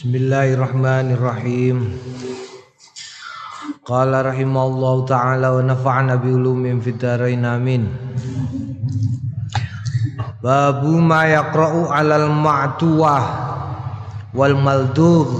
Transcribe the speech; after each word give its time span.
Bismillahirrahmanirrahim. 0.00 1.92
Qala 3.84 4.24
rahimallahu 4.24 5.04
taala 5.04 5.52
wa 5.52 5.60
nafa'na 5.60 6.16
bi 6.16 6.32
ulumin 6.32 6.80
fid 6.80 6.96
dharain 6.96 7.44
amin. 7.44 7.84
Babu 10.40 11.04
ma 11.04 11.28
yaqra'u 11.28 11.92
'alal 11.92 12.32
ma'tuwah 12.32 13.24
wal 14.32 14.56
maldugh. 14.56 15.36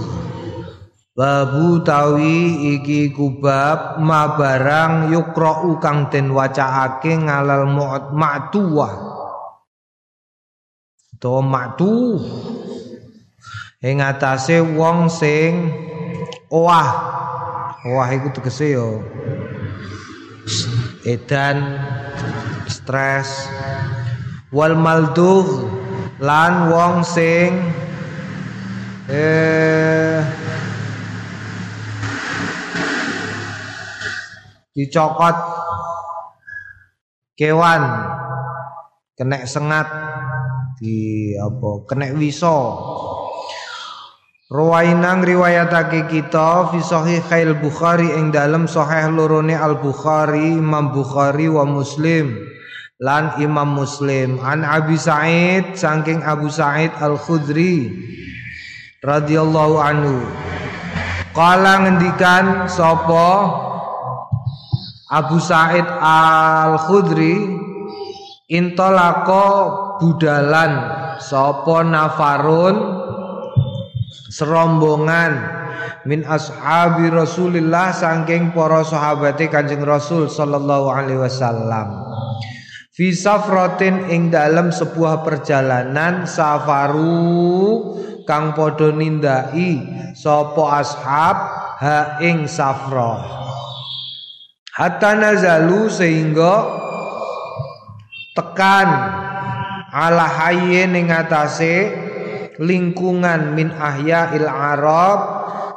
Babu 1.17 1.81
tawi 1.81 2.77
iki 2.77 3.17
kubab 3.17 3.97
ma 4.05 4.37
barang 4.37 5.09
yukra'u 5.09 5.81
kang 5.81 6.13
den 6.13 6.37
wacaake 6.37 7.17
ngalal 7.17 7.65
ma'tuwah. 8.13 8.93
To 11.17 11.41
ma'tuh 11.41 12.61
ing 13.81 14.05
atase 14.05 14.61
wong 14.61 15.09
sing 15.09 15.73
owah. 16.53 16.89
Owah 17.81 18.09
iku 18.13 18.29
tegese 18.37 18.77
yo 18.77 19.01
edan 21.09 21.81
stres 22.69 23.49
wal 24.53 24.77
maldugh 24.77 25.65
lan 26.21 26.69
wong 26.69 27.01
sing 27.01 27.73
eh 29.09 30.21
dicokot 34.77 35.37
kewan 37.33 37.81
kena 39.17 39.49
sengat 39.49 39.89
di 40.77 41.33
apa 41.41 41.89
kena 41.89 42.13
wiso 42.13 42.59
Rawainang 44.51 45.23
riwayatake 45.23 46.11
kita 46.11 46.75
fi 46.75 46.83
sahihail 46.83 47.63
Bukhari 47.63 48.19
ing 48.19 48.35
dalem 48.35 48.67
sahih 48.67 49.07
lorone 49.07 49.55
Al 49.55 49.79
Bukhari 49.79 50.59
Imam 50.59 50.91
Bukhari 50.91 51.47
wa 51.47 51.63
Muslim 51.63 52.35
lan 52.99 53.39
Imam 53.39 53.79
Muslim. 53.79 54.43
An 54.43 54.67
Abi 54.67 54.99
Sa'id 54.99 55.79
saking 55.79 56.27
Abu 56.27 56.51
Sa'id 56.51 56.91
Al 56.99 57.15
Khudri 57.15 57.95
radhiyallahu 59.07 59.79
anhu. 59.79 60.19
Kala 61.31 61.87
ngendikan 61.87 62.67
sapa 62.67 63.55
Abu 65.15 65.39
Sa'id 65.39 65.87
Al 66.03 66.75
Khudri 66.91 67.55
intolako 68.51 69.47
budalan 70.03 70.75
sapa 71.23 71.87
nafarun 71.87 73.00
serombongan 74.31 75.33
min 76.09 76.25
ashabi 76.25 77.13
Rasulillah 77.13 77.93
saking 77.93 78.57
para 78.57 78.83
sahabate 78.87 79.51
Kanjeng 79.53 79.85
Rasul 79.85 80.27
sallallahu 80.33 80.89
alaihi 80.91 81.21
wasallam. 81.21 82.09
Fi 82.91 83.15
safratin 83.17 84.13
ing 84.13 84.29
dalam 84.29 84.75
sebuah 84.75 85.25
perjalanan 85.25 86.29
safaru 86.29 87.97
kang 88.29 88.53
padha 88.53 88.93
nindai 88.93 89.81
sapa 90.13 90.85
ashab 90.85 91.37
ha 91.81 92.21
ing 92.21 92.45
safra. 92.45 93.25
Hatta 94.77 95.17
nazalu 95.17 95.89
sehingga 95.93 96.65
tekan 98.37 98.89
ala 99.91 100.25
hayyin 100.25 100.95
ing 100.95 101.09
atase 101.11 102.10
lingkungan 102.61 103.57
min 103.57 103.73
ahya 103.73 104.37
il 104.37 104.45
Arab 104.45 105.19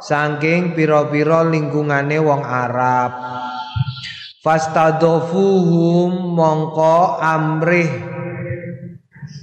saking 0.04 0.76
piro-piro 0.76 1.48
lingkungane 1.48 2.20
wong 2.20 2.44
Arab. 2.44 3.10
Fastadofuhum 4.44 6.36
mongko 6.36 7.16
amrih 7.16 7.88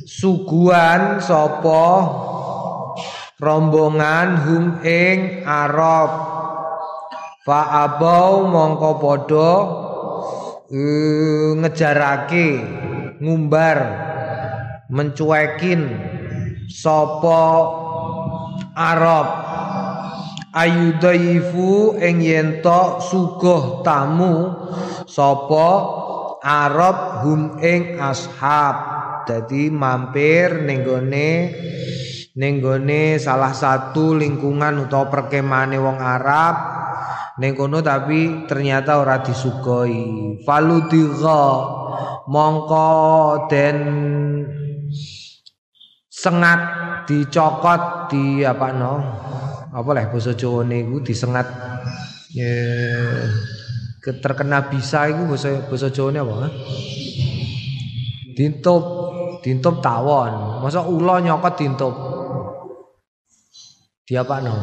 suguhan 0.06 1.18
sopo 1.18 1.90
rombongan 3.42 4.38
hum 4.46 4.66
ing 4.86 5.42
Arab. 5.42 6.10
Fa 7.42 7.90
abau 7.90 8.46
mongko 8.46 8.92
podo 9.02 9.52
uh, 10.70 11.50
ngejarake 11.58 12.62
ngumbar 13.18 13.78
mencuekin 14.94 16.11
sapa 16.72 17.44
Arab? 18.72 19.28
Ayudaifu 20.52 21.96
ing 22.00 22.24
yen 22.24 22.60
suguh 23.00 23.84
tamu. 23.84 24.52
Sapa 25.08 25.68
Arab 26.44 27.24
hum 27.28 27.60
ing 27.60 28.00
ashab? 28.00 28.76
Dadi 29.28 29.70
mampir 29.72 30.66
ning 30.66 30.84
gone 32.60 33.22
salah 33.22 33.54
satu 33.54 34.18
lingkungan 34.18 34.88
utawa 34.88 35.08
perkemane 35.08 35.80
wong 35.80 36.00
Arab. 36.02 36.56
Ning 37.40 37.56
kono 37.56 37.80
tapi 37.80 38.44
ternyata 38.44 39.00
ora 39.00 39.24
disugoi 39.24 40.36
faludhiga 40.44 41.44
mongko 42.28 42.92
den 43.48 43.78
sengat 46.22 46.62
dicokot 47.10 48.14
di 48.14 48.46
apa 48.46 48.70
no? 48.78 48.94
Apa 49.74 49.90
lah 49.98 50.06
basa 50.14 50.38
Jawa 50.38 50.62
niku 50.62 51.02
disengat. 51.02 51.50
Ya 52.38 52.54
terkena 54.02 54.70
bisa 54.70 55.10
iku 55.10 55.34
basa 55.34 55.66
basa 55.66 55.90
Jawa 55.90 56.14
apa 56.22 56.48
dintup 58.34 58.84
dintup 59.46 59.78
tawon 59.82 60.62
masa 60.62 60.86
ula 60.86 61.18
nyokot 61.26 61.54
dintup. 61.58 61.96
Di 64.06 64.14
apa 64.14 64.46
no? 64.46 64.54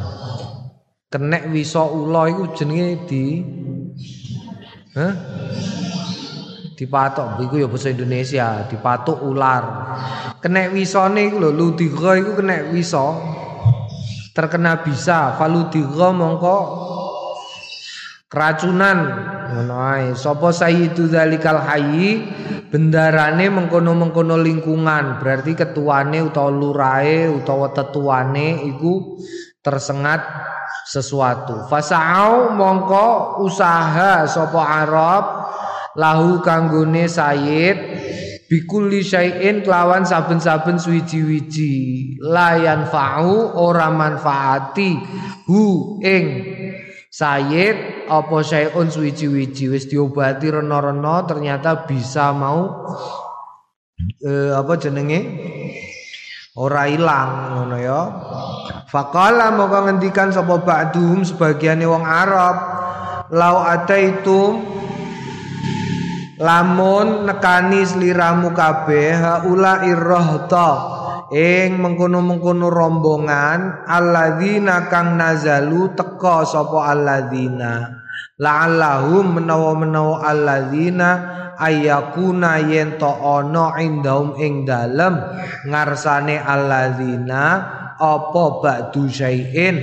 Kenek 1.10 1.50
wiso 1.50 1.82
ula 1.90 2.30
iku 2.30 2.54
jenenge 2.54 3.02
di 3.10 3.24
Hah? 4.94 5.14
Dipatok 6.78 7.42
iku 7.42 7.58
ya 7.58 7.66
basa 7.66 7.90
Indonesia 7.90 8.62
dipatok 8.70 9.18
ular. 9.26 9.64
Kena 10.38 10.70
wisone 10.70 11.26
iku 11.26 11.42
lho 11.42 11.50
ludhiga 11.50 12.14
iku 12.14 12.38
kena 12.38 12.70
wiso. 12.70 13.18
Terkena 14.30 14.86
bisa 14.86 15.34
faludhiga 15.34 16.14
mongko 16.14 16.56
keracunan. 18.30 18.98
Ngono 19.50 19.74
ae. 19.82 20.14
Sapa 20.14 20.54
sayyidu 20.54 21.10
zalikal 21.10 21.58
hayyi? 21.58 22.22
Bendarane 22.70 23.50
mengkono-mengkono 23.50 24.38
lingkungan. 24.38 25.18
Berarti 25.18 25.58
ketuane 25.58 26.22
utawa 26.22 26.54
lurae 26.54 27.26
utawa 27.26 27.74
tetuane 27.74 28.62
iku 28.70 29.18
tersengat 29.58 30.22
sesuatu. 30.86 31.66
Fasau 31.66 32.54
mongko 32.54 33.40
usaha 33.42 34.22
sapa 34.30 34.62
Arab 34.86 35.24
lahu 35.98 36.38
kanggone 36.38 37.10
Sayyid 37.10 37.76
bikulli 38.48 39.04
syai'in 39.04 39.60
kelawan 39.66 40.06
saben-saben 40.06 40.78
suwiji-wiji. 40.78 42.16
Layan 42.22 42.86
fa'u 42.88 43.58
ora 43.58 43.90
manfaati 43.90 44.96
hu 45.50 45.98
ing 46.00 46.26
Sayyid 47.10 48.06
apa 48.06 48.36
syai'un 48.46 48.88
suwiji-wiji? 48.88 49.68
Wis 49.68 49.90
diobati 49.90 50.54
rena-rena 50.54 51.26
ternyata 51.26 51.84
bisa 51.84 52.30
mau 52.30 52.86
eh, 54.22 54.54
apa 54.54 54.72
jenenge? 54.78 55.20
Ora 56.58 56.90
ilang 56.90 57.54
ngono 57.54 57.76
ya. 57.78 58.00
Faqala 58.90 59.54
moko 59.54 59.84
ngendikan 59.86 60.34
sapa 60.34 60.58
ba'dhum 60.58 61.22
sebagiane 61.22 61.86
wong 61.86 62.02
Arab 62.02 62.56
lau 63.30 63.62
ataitum 63.62 64.78
lamun 66.38 67.26
nekani 67.26 67.82
sliramu 67.82 68.54
kabeh 68.54 69.18
haula 69.18 69.82
irrohta 69.82 70.70
ing 71.34 71.76
mengkono-mengkono 71.82 72.72
rombongan 72.72 73.84
alladzina 73.84 74.88
kang 74.88 75.18
nazalu 75.18 75.92
teka 75.92 76.46
sapa 76.48 76.94
alladzina. 76.94 78.00
La'allahum 78.38 79.42
menawa-menawa 79.42 80.22
alladzina 80.22 81.10
ayakuna 81.58 82.62
yen 82.62 82.94
to 82.94 83.10
ana 83.10 83.74
indahum 83.82 84.38
ing 84.38 84.62
dalem 84.62 85.18
ngarsane 85.66 86.38
alladzina 86.38 87.44
apa 87.98 88.44
ba'du 88.62 89.10
syai'in. 89.10 89.76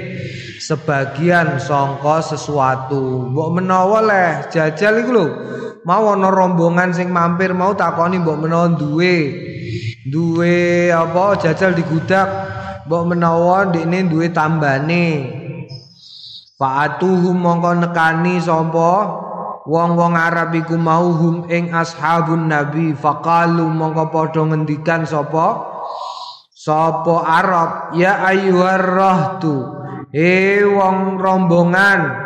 Sebagian 0.56 1.60
songko 1.60 2.24
sesuatu. 2.24 3.28
Mbok 3.30 3.50
menawa 3.60 4.00
leh 4.08 4.32
jajal 4.50 5.04
iku 5.04 5.12
lho 5.14 5.28
mau 5.86 6.12
ana 6.12 6.34
rombongan 6.34 6.92
sing 6.92 7.14
mampir 7.14 7.54
mau 7.54 7.78
takoni 7.78 8.18
mbok 8.20 8.42
menawa 8.42 8.74
duwe. 8.74 9.16
Duwe 10.06 10.90
apa 10.90 11.38
jajal 11.38 11.78
di 11.78 11.86
gudak 11.86 12.28
mbok 12.90 13.04
menawa 13.14 13.70
ndekne 13.70 14.10
duwe 14.10 14.34
tambane. 14.34 15.06
Fa'atuhum 16.58 17.38
mongko 17.38 17.72
nekani 17.86 18.42
sapa? 18.42 18.92
Wong-wong 19.66 20.14
Arab 20.14 20.54
iku 20.54 20.78
mau 20.78 21.10
hum 21.12 21.50
ing 21.52 21.74
ashabun 21.74 22.48
nabi. 22.48 22.96
Faqalu 22.96 23.66
mongko 23.66 24.10
padha 24.14 24.42
ngendikan 24.42 25.04
sapa? 25.04 25.68
Sapa 26.56 27.16
Arab? 27.28 27.70
Ya 28.00 28.24
ayyuhar 28.24 28.88
rahtu. 28.88 29.56
He 30.16 30.64
wong 30.64 31.20
rombongan 31.20 32.25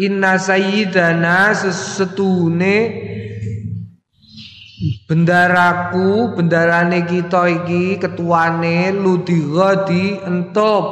inna 0.00 0.40
sayyidana 0.40 1.52
sesetune 1.52 2.76
bendaraku 5.04 6.32
bendarane 6.40 7.04
kita 7.04 7.44
iki 7.60 8.00
ketuane 8.00 8.96
ludhiga 8.96 9.84
di 9.84 10.16
entup 10.24 10.84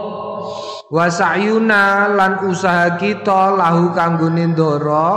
wasayuna 0.93 2.12
lan 2.12 2.44
usaha 2.44 3.00
kita 3.00 3.56
lahu 3.56 3.96
kanggone 3.96 4.52
ndara 4.52 5.08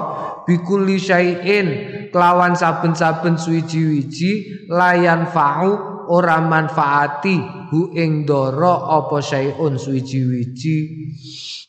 bikuli 0.47 0.95
syai'in 0.95 1.67
kelawan 2.15 2.55
saben-saben 2.55 3.35
suwiji-wiji 3.35 4.65
layan 4.71 5.27
fa'u 5.27 6.07
ora 6.07 6.39
manfaati 6.39 7.67
hu 7.71 7.91
ing 7.95 8.23
ndara 8.23 8.99
apa 8.99 9.19
syai'un 9.19 9.75
suwiji-wiji 9.75 10.77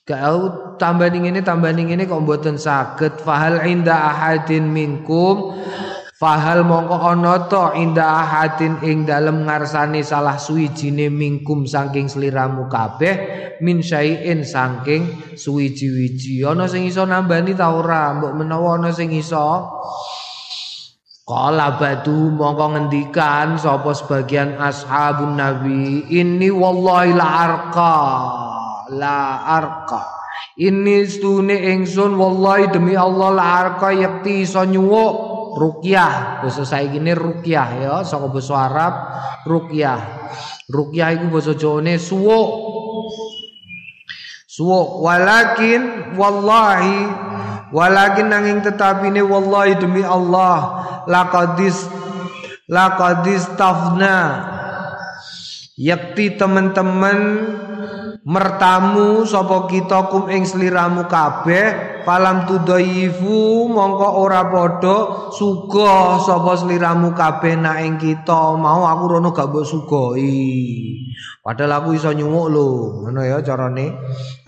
Kau 0.02 0.38
tambah 0.82 1.14
ini 1.14 1.46
tambah 1.46 1.70
ini 1.70 2.10
kok 2.10 2.26
mboten 2.26 2.58
saged 2.58 3.22
fahal 3.22 3.62
inda 3.62 3.94
ahadin 4.10 4.66
minkum 4.66 5.54
Fahal 6.22 6.62
mongko 6.62 7.02
ana 7.02 7.50
to 7.50 7.75
indah 7.75 8.22
hatin 8.22 8.78
ing 8.87 9.02
dalem 9.02 9.43
ngarsane 9.43 10.06
salah 10.06 10.38
suwijine 10.38 11.10
mingkum 11.10 11.66
saking 11.66 12.06
sliramu 12.06 12.70
kabeh 12.70 13.58
min 13.58 13.82
syai'in 13.82 14.46
saking 14.46 15.34
suwiji-wiji. 15.34 16.46
Ana 16.46 16.70
sing 16.70 16.87
iso 16.87 17.02
nambani 17.02 17.58
ta 17.58 17.75
ora? 17.75 18.14
Mbok 18.14 18.38
menawa 18.38 18.78
ana 18.78 18.94
sing 18.94 19.10
iso. 19.10 19.66
Qala 21.26 21.75
badu 21.75 22.31
mongko 22.31 22.78
ngendikan 22.78 23.58
sapa 23.58 23.90
sebagian 23.90 24.62
ashabun 24.62 25.34
nabi 25.34 26.06
ini 26.06 26.55
wallahi 26.55 27.19
la 27.19 27.26
arqa 27.50 27.98
la 28.92 29.44
arqa. 29.48 30.00
Ini 30.60 31.08
stune 31.08 31.56
ingsun 31.72 32.12
wallahi 32.12 32.68
demi 32.68 32.92
Allah 32.92 33.28
la 33.32 33.44
arqa 33.64 33.88
yakti 33.92 34.44
iso 34.44 34.60
nyuwuk 34.68 35.14
rukyah. 35.56 36.44
Basa 36.44 36.64
saiki 36.64 37.00
ne 37.00 37.12
rukyah 37.16 37.68
ya 37.80 37.94
saka 38.04 38.28
basa 38.28 38.54
Arab 38.68 38.94
rukyah. 39.48 40.00
Rukyah 40.68 41.08
iku 41.16 41.26
basa 41.32 41.52
Jawane 41.56 41.96
suwuk. 41.96 42.48
Suwuk. 44.48 45.00
Walakin 45.00 46.12
wallahi 46.16 47.08
walakin 47.72 48.28
nanging 48.28 48.60
tetapine 48.60 49.24
wallahi 49.24 49.80
demi 49.80 50.04
Allah 50.04 50.84
laqadis 51.08 51.88
laqadis 52.68 53.48
tafna 53.56 54.44
yakti 55.80 56.36
teman-teman 56.36 57.18
mertamu 58.32 59.29
sapa 59.29 59.69
kita 59.69 60.08
kum 60.08 60.32
ing 60.32 60.49
sliramu 60.49 61.05
kabeh 61.05 62.00
falam 62.08 62.49
tudaifu 62.49 63.69
mongko 63.69 64.08
ora 64.25 64.49
padha 64.49 65.29
suga 65.37 66.17
sapa 66.17 66.56
sliramu 66.56 67.12
kabeh 67.12 67.61
nak 67.61 67.84
ing 67.84 68.00
kita. 68.00 68.56
Mau 68.56 68.88
aku 68.88 69.05
rono 69.12 69.37
gak 69.37 69.52
mbok 69.52 69.69
sugoi 69.69 70.32
padahal 71.44 71.84
aku 71.84 71.93
iso 71.93 72.08
nyuwuk 72.17 72.46
lho 72.49 72.69
ngono 73.05 73.20
ya 73.20 73.44
carane. 73.44 73.93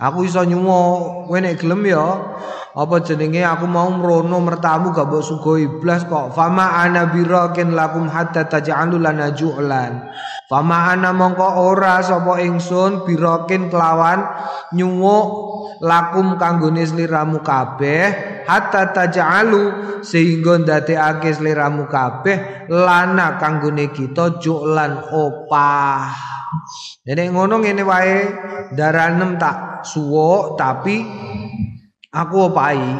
Aku 0.01 0.25
iso 0.25 0.41
nyuwuk 0.41 1.29
kowe 1.29 1.37
nek 1.37 1.61
gelem 1.61 1.85
ya 1.85 2.05
apa 2.75 2.99
jenenge? 3.07 3.39
Aku 3.39 3.71
mau 3.71 3.87
mrono 3.87 4.43
mertamu 4.43 4.91
gak 4.91 5.07
mbok 5.07 5.23
sugoi 5.23 5.79
blas 5.79 6.03
kok. 6.03 6.35
Fama 6.35 6.83
ana 6.83 7.07
birakin 7.07 7.71
lakum 7.71 8.11
hatta 8.11 8.51
taj'alu 8.51 8.99
lana 8.99 9.31
ju'lan. 9.31 10.11
Fama 10.51 10.91
ana 10.91 11.15
mongko 11.15 11.71
ora 11.71 12.03
sapa 12.03 12.43
ingsun 12.43 13.07
birokin 13.07 13.71
kelawan 13.71 14.27
nyuwuk 14.75 15.27
lakum 15.79 16.35
kanggone 16.35 16.83
sliramu 16.83 17.39
kabeh 17.39 18.43
hatta 18.43 18.91
taj'alu 18.91 19.63
sehingga 20.03 20.59
ndadekake 20.59 21.31
sliramu 21.31 21.87
kabeh 21.87 22.67
lana 22.67 23.39
kanggone 23.39 23.87
kita 23.95 24.37
julan 24.43 24.99
opah. 25.15 26.11
Jadi 27.07 27.31
ngono 27.31 27.63
ngene 27.63 27.83
wae 27.87 28.17
daranem 28.75 29.39
tak 29.39 29.87
suwuk 29.87 30.55
tapi 30.59 31.03
aku 32.15 32.47
opahi 32.47 32.91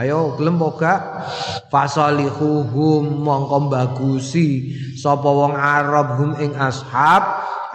ayo 0.00 0.32
gelem 0.40 0.56
boga 0.56 1.20
fasalihuhum 1.68 3.20
mongko 3.20 3.68
bagusi 3.68 4.72
sapa 4.96 5.28
wong 5.28 5.52
Arab 5.52 6.16
hum 6.16 6.32
ing 6.40 6.56
ashab 6.56 7.20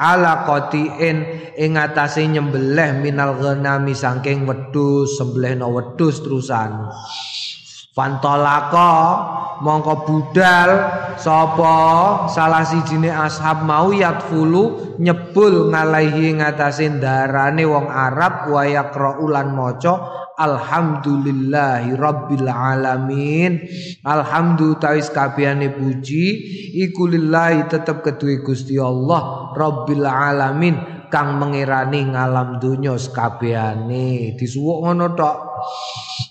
ala 0.02 0.50
qatiin 0.50 1.18
ing 1.54 1.72
atase 1.78 2.26
nyembelih 2.26 2.98
minal 2.98 3.38
ghanami 3.38 3.94
saking 3.94 4.50
wedhus 4.50 5.22
sembelihno 5.22 5.70
wedhus 5.70 6.26
terusan 6.26 6.90
Fantolaka 7.98 8.94
mongko 9.66 10.06
budal 10.06 10.70
sapa 11.18 11.74
salah 12.30 12.62
sijine 12.62 13.10
ashab 13.10 13.66
mau 13.66 13.90
yatfulu 13.90 14.94
nyebul 15.02 15.74
ngalahi 15.74 16.38
ngatasé 16.38 17.02
darane 17.02 17.66
wong 17.66 17.90
Arab 17.90 18.54
wa 18.54 18.62
yaqra 18.70 19.18
ulan 19.18 19.50
maca 19.58 20.14
Alhamdulillahi 20.38 21.98
Rabbil 21.98 22.46
Alamin. 22.46 23.58
Alhamdulillah 24.06 24.78
tawis 24.78 25.10
kabehane 25.10 25.74
puji 25.74 26.26
Iku 26.78 27.10
lillahi 27.10 27.66
tetep 27.66 28.06
kedue 28.06 28.46
Gusti 28.46 28.78
Allah 28.78 29.50
Rabbil 29.58 30.06
Alamin 30.06 30.78
Kang 31.10 31.42
mengirani 31.42 32.14
ngalam 32.14 32.60
dunya 32.62 32.94
sekabehane 33.00 34.36
disuwuk 34.36 34.86
ngono 34.86 35.16
tok 35.16 35.57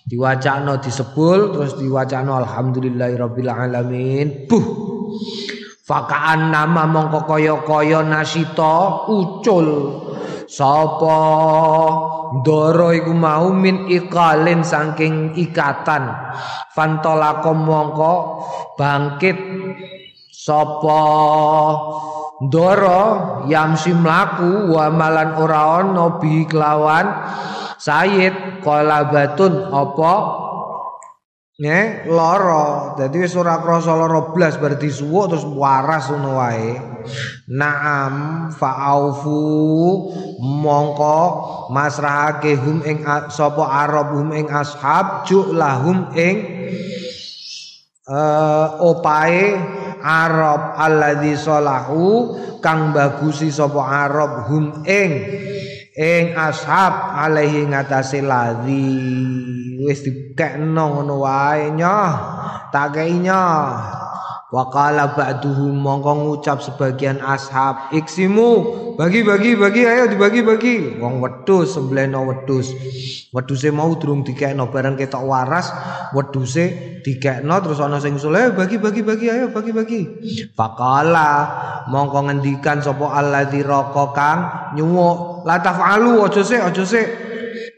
diwacana 0.06 0.78
disebul 0.78 1.50
terus 1.52 1.74
diwacana 1.76 2.42
alhamdulillahi 2.46 3.14
rabbil 3.18 3.50
alamin 3.50 4.46
buh. 4.46 4.66
Fakaan 5.86 6.50
nama 6.50 6.82
mongko 6.82 7.30
kaya-kaya 7.30 8.02
nasita 8.02 9.06
ucul. 9.06 10.02
Sapa? 10.50 11.22
Ndara 12.42 12.90
iku 12.90 13.14
mau 13.14 13.54
min 13.54 13.86
ikalin 13.86 14.66
saking 14.66 15.38
ikatan. 15.38 16.10
Fantolako 16.74 17.54
mongko 17.54 18.14
bangkit. 18.74 19.38
Sapa 20.34 21.02
ndara 22.44 23.00
yamsi 23.48 23.96
mlaku 23.96 24.72
wa 24.72 24.92
malan 24.92 25.36
ora 25.40 25.80
ana 25.80 26.20
bi 26.20 26.44
kelawan. 26.44 27.06
Sayyid 27.76 28.64
kolabatun 28.64 29.68
apa? 29.72 30.14
Ne 31.56 32.04
loro, 32.04 32.92
dadi 33.00 33.24
wis 33.24 33.32
ora 33.32 33.64
krasa 33.64 33.96
lara 33.96 34.28
blas 34.28 34.60
berarti 34.60 34.92
suwuk 34.92 35.32
terus 35.32 35.48
waras 35.48 36.12
ngono 36.12 36.36
wae. 36.36 36.76
Naam 37.48 38.14
fa'aufu 38.52 39.40
mongko 40.36 41.20
masrahake 41.72 42.60
hum 42.60 42.84
ing 42.84 43.00
sapa 43.32 43.64
Arab 43.72 44.12
hum 44.20 44.36
ing 44.36 44.52
ashab 44.52 45.24
ju 45.24 45.56
lahum 45.56 46.12
ing 46.12 46.36
uh, 48.04 48.76
opae 48.76 49.56
Arab 50.00 50.76
alladzi 50.76 51.34
salahu 51.36 52.34
kang 52.60 52.92
bagusi 52.96 53.52
sapa 53.52 53.80
Arab 53.80 54.48
hum 54.48 54.86
ing 54.86 55.12
ing 55.96 56.24
ashab 56.36 57.16
alaihi 57.16 57.68
ngatasé 57.68 58.20
ladzi 58.20 58.92
wis 59.80 60.04
dikekno 60.04 61.00
ngono 61.00 61.24
wae 61.24 61.72
nyoh 61.72 62.12
tak 62.68 62.96
kei 63.00 63.16
nyoh 63.16 64.05
Wakala 64.46 65.18
ba'duhum 65.18 65.74
mongko 65.74 66.22
ngucap 66.22 66.62
sebagian 66.62 67.18
ashab 67.18 67.90
iksimu 67.90 68.50
bagi 68.94 69.26
bagi 69.26 69.58
bagi 69.58 69.82
ayo 69.82 70.06
dibagi 70.06 70.46
bagi. 70.46 70.76
Wong 71.02 71.18
wedhus 71.18 71.74
sembleno 71.74 72.22
wedhus. 72.30 72.70
Wedhuse 73.34 73.74
mau 73.74 73.90
durung 73.98 74.22
dikekno 74.22 74.70
bareng 74.70 74.94
ketok 74.94 75.26
waras 75.26 75.74
wedhuse 76.14 77.02
dikekno 77.02 77.58
terus 77.58 77.82
ana 77.82 77.98
sing 77.98 78.22
bagi 78.54 78.78
bagi 78.78 79.02
bagi 79.02 79.26
ayo 79.34 79.50
bagi 79.50 79.74
bagi. 79.74 80.02
Fakala 80.54 81.30
mongko 81.90 82.30
ngendikan 82.30 82.78
sapa 82.78 83.18
alladzi 83.18 83.66
raqa 83.66 84.04
kang 84.14 84.40
nyuwuk 84.78 85.42
la 85.42 85.58
tafalu 85.58 86.22
aja 86.22 86.46
sik 86.46 86.62
aja 86.62 86.86
sik 86.86 87.25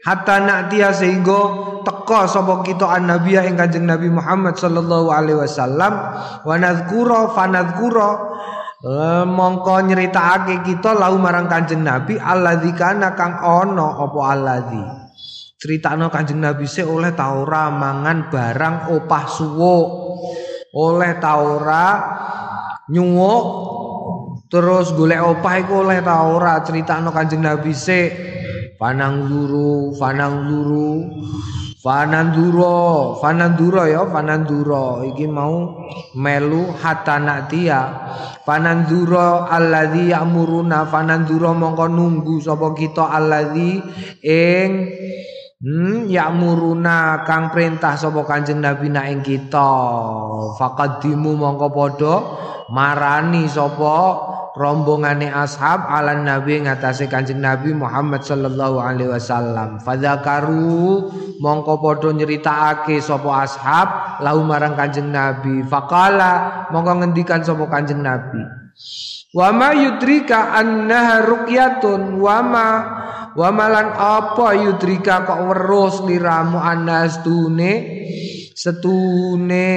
hatta 0.05 0.39
naktia 0.43 0.95
sehingga 0.95 1.41
teka 1.83 2.27
sapa 2.27 2.63
kita 2.63 2.87
annabiya 2.87 3.47
ing 3.47 3.59
Kanjeng 3.59 3.87
Nabi 3.87 4.07
Muhammad 4.07 4.55
sallallahu 4.55 5.11
alaihi 5.11 5.39
wasallam 5.39 5.93
wa 6.43 6.55
nadzkura 6.55 7.31
fa 7.35 7.43
nadzkura 7.47 8.29
Eh, 8.79 9.25
mongko 9.27 9.91
nyeritakake 9.91 10.63
kita 10.63 10.95
lau 10.95 11.19
marang 11.19 11.51
Kanjeng 11.51 11.83
Nabi 11.83 12.15
alladzi 12.15 12.71
kana 12.71 13.11
kang 13.11 13.35
ana 13.35 13.99
apa 13.99 14.19
alladzi. 14.23 14.83
Critakno 15.59 16.07
Kanjeng 16.07 16.39
Nabi 16.39 16.63
se 16.63 16.87
oleh 16.87 17.11
ta 17.11 17.35
ora 17.35 17.67
mangan 17.67 18.31
barang 18.31 18.95
opah 18.95 19.25
suwuk. 19.27 19.87
Oleh 20.79 21.19
ta 21.19 21.43
ora 21.43 21.87
nyuwuk 22.87 23.45
terus 24.47 24.95
golek 24.95 25.27
opah 25.27 25.53
iku 25.59 25.83
oleh 25.83 25.99
ta 25.99 26.23
ora 26.23 26.63
critakno 26.63 27.11
Kanjeng 27.11 27.43
Nabi 27.43 27.75
se 27.75 27.99
panang 28.79 29.27
luru. 29.27 29.93
Fananduro, 31.79 33.15
Fananduro 33.23 33.87
ya, 33.87 34.03
Fananduro 34.11 34.99
iki 35.07 35.23
mau 35.31 35.87
melu 36.11 36.75
hatanatia. 36.75 38.11
Fananduro 38.43 39.47
alladzi 39.47 40.11
ya'muruna, 40.11 40.91
Fananduro 40.91 41.55
mongko 41.55 41.87
nunggu 41.87 42.43
sapa 42.43 42.75
kita 42.75 43.07
alladzi 43.15 43.79
ing 44.19 44.71
Hmm, 45.59 46.07
ya'muruna 46.07 47.27
kang 47.27 47.51
perintah 47.51 47.99
sapa 47.99 48.23
Kanjeng 48.23 48.63
Nabi 48.63 48.87
nak 48.95 49.11
ing 49.11 49.19
kita. 49.19 49.71
Faqaddimu 50.55 51.35
mongko 51.35 51.67
padha 51.67 52.15
marani 52.71 53.43
sapa 53.43 53.95
rombongane 54.59 55.31
ashab 55.31 55.87
ala 55.87 56.19
nabi 56.19 56.59
ngatasé 56.59 57.07
kanjeng 57.07 57.39
nabi 57.39 57.71
Muhammad 57.71 58.27
sallallahu 58.27 58.83
alaihi 58.83 59.07
wasallam. 59.07 59.79
Fadzakaru 59.79 61.07
mongko 61.39 61.79
padha 61.79 62.11
nyeritakake 62.11 62.99
sapa 62.99 63.47
ashab 63.47 63.87
lahu 64.19 64.43
marang 64.43 64.75
kanjeng 64.75 65.15
nabi. 65.15 65.63
Faqala 65.63 66.67
mongko 66.75 66.91
ngendikan 66.99 67.39
sapa 67.39 67.71
kanjeng 67.71 68.03
nabi. 68.03 68.43
Wa 69.31 69.55
ma 69.55 69.71
yudrika 69.71 70.51
annaha 70.51 71.23
ruqyatun 71.23 72.19
wa 72.19 72.37
ma 72.43 72.67
wa 73.39 73.49
malan 73.55 73.95
apa 73.95 74.57
yudrika 74.59 75.23
kok 75.23 75.39
weruh 75.47 76.03
liramu 76.03 76.59
anastune 76.59 77.71
setune 78.59 79.71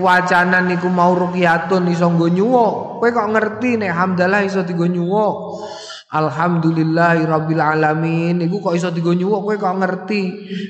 wacanan 0.00 0.72
niku 0.72 0.88
mau 0.88 1.12
ruqyatun 1.12 1.92
iso 1.92 2.08
nggo 2.08 2.32
nyuwuk. 2.32 3.04
Kowe 3.04 3.08
kok 3.12 3.28
ngerti 3.36 3.76
nek 3.76 3.92
hamdalah 3.92 4.40
iso 4.48 4.64
digo 4.64 4.88
nyuwuk? 4.88 5.60
Alhamdulillahi 6.08 7.28
rabbil 7.28 7.60
alamin. 7.60 8.40
Iku 8.48 8.64
kok 8.64 8.72
iso 8.80 8.88
digo 8.88 9.12
nyuwuk? 9.12 9.44
Kowe 9.44 9.56
kok 9.60 9.76
ngerti? 9.76 10.22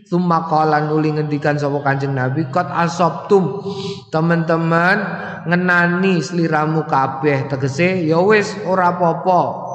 Summa 0.02 0.50
qala 0.50 0.82
nuli 0.82 1.14
ngendikan 1.14 1.62
sapa 1.62 1.78
Kanjeng 1.78 2.10
Nabi 2.10 2.50
Qad 2.50 2.74
asabtum. 2.74 3.62
Teman-teman 4.10 4.98
ngenani 5.46 6.18
sliramu 6.18 6.90
kabeh 6.90 7.46
tegese 7.46 8.02
ya 8.02 8.18
wis 8.18 8.50
ora 8.66 8.98
apa-apa 8.98 9.69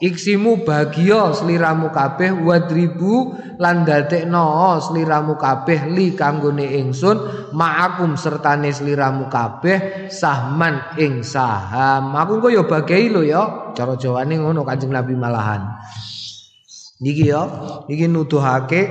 Iksimu 0.00 0.64
bahagia 0.64 1.36
sliramu 1.36 1.92
kabeh 1.92 2.32
wadribu 2.32 3.36
lan 3.60 3.84
dadekno 3.84 4.80
sliramu 4.80 5.36
kabeh 5.36 5.92
li 5.92 6.16
kanggone 6.16 6.64
ingsun 6.64 7.52
ma'akum 7.52 8.16
sertane 8.16 8.72
sliramu 8.72 9.28
kabeh 9.28 10.08
sahman 10.08 10.96
ing 10.96 11.20
saham. 11.20 12.16
Aku 12.16 12.40
engko 12.40 12.48
ya 12.48 12.64
bagai 12.64 13.12
lho 13.12 13.20
ya. 13.20 13.76
Cara 13.76 13.92
Jawane 14.00 14.40
ngono 14.40 14.64
Kanjeng 14.64 14.88
Nabi 14.88 15.12
malahan. 15.12 15.68
Niki 17.04 17.28
ya, 17.28 17.44
iki 17.84 18.08
nuduhake 18.08 18.82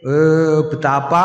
eh, 0.00 0.58
betapa 0.72 1.24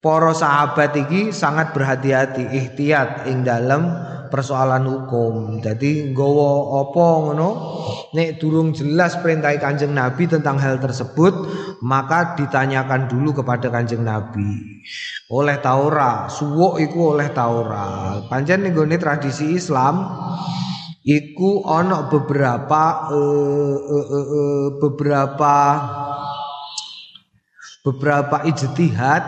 para 0.00 0.32
sahabat 0.32 0.96
iki 0.96 1.36
sangat 1.36 1.76
berhati-hati 1.76 2.48
ihtiyat 2.48 3.28
ing 3.28 3.44
dalam 3.44 3.92
persoalan 4.30 4.86
hukum. 4.86 5.58
Jadi 5.58 6.14
nggawa 6.14 6.80
apa 6.86 7.06
ngono 7.26 7.50
nek 8.14 8.38
durung 8.38 8.70
jelas 8.70 9.18
perintah 9.18 9.52
Kanjeng 9.58 9.92
Nabi 9.92 10.30
tentang 10.30 10.56
hal 10.62 10.78
tersebut, 10.78 11.34
maka 11.82 12.38
ditanyakan 12.38 13.10
dulu 13.10 13.42
kepada 13.42 13.68
Kanjeng 13.68 14.06
Nabi. 14.06 14.80
Oleh 15.34 15.58
taura, 15.58 16.30
suwuk 16.30 16.78
iku 16.78 17.18
oleh 17.18 17.28
taura. 17.34 18.22
Pancen 18.30 18.64
ning 18.64 18.74
tradisi 18.96 19.58
Islam 19.58 20.06
iku 21.04 21.66
ana 21.66 22.06
beberapa 22.06 23.10
uh, 23.10 23.76
uh, 23.78 24.06
uh, 24.06 24.26
uh, 24.30 24.66
beberapa 24.78 25.56
beberapa 27.80 28.44
ijtihad 28.44 29.24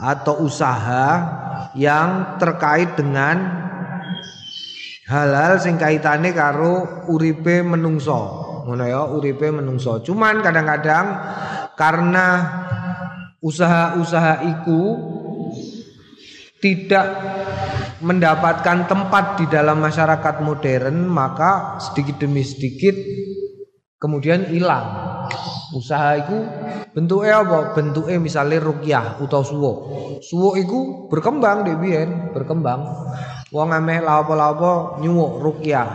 atau 0.00 0.48
usaha 0.48 1.08
yang 1.76 2.40
terkait 2.40 2.96
dengan 2.96 3.68
hal-hal 5.10 5.58
sing 5.58 5.74
kaitane 5.74 6.30
karo 6.30 7.04
uripe 7.10 7.66
menungso. 7.66 8.46
Ngono 8.70 8.84
ya 8.86 9.02
uripe 9.10 9.50
menungso. 9.50 9.98
Cuman 10.06 10.38
kadang-kadang 10.38 11.06
karena 11.74 12.26
usaha-usaha 13.42 14.46
iku 14.46 14.82
tidak 16.62 17.06
mendapatkan 18.04 18.86
tempat 18.86 19.42
di 19.42 19.46
dalam 19.50 19.80
masyarakat 19.80 20.44
modern 20.44 21.08
maka 21.08 21.80
sedikit 21.80 22.22
demi 22.22 22.46
sedikit 22.46 22.94
kemudian 23.98 24.46
hilang. 24.46 25.10
Usaha 25.70 26.18
itu 26.18 26.36
bentuknya 26.94 27.42
apa? 27.46 27.74
Bentuknya 27.78 28.18
misalnya 28.18 28.58
rukyah 28.58 29.22
atau 29.22 29.42
suwo 29.42 29.72
suwo 30.20 30.58
itu 30.58 31.08
berkembang 31.08 31.62
di 31.62 31.72
berkembang 32.34 32.80
Wong 33.50 33.74
ameh 33.74 33.98
lapo-lapo 33.98 35.02
nyuwuk 35.02 35.42
rukyah. 35.42 35.90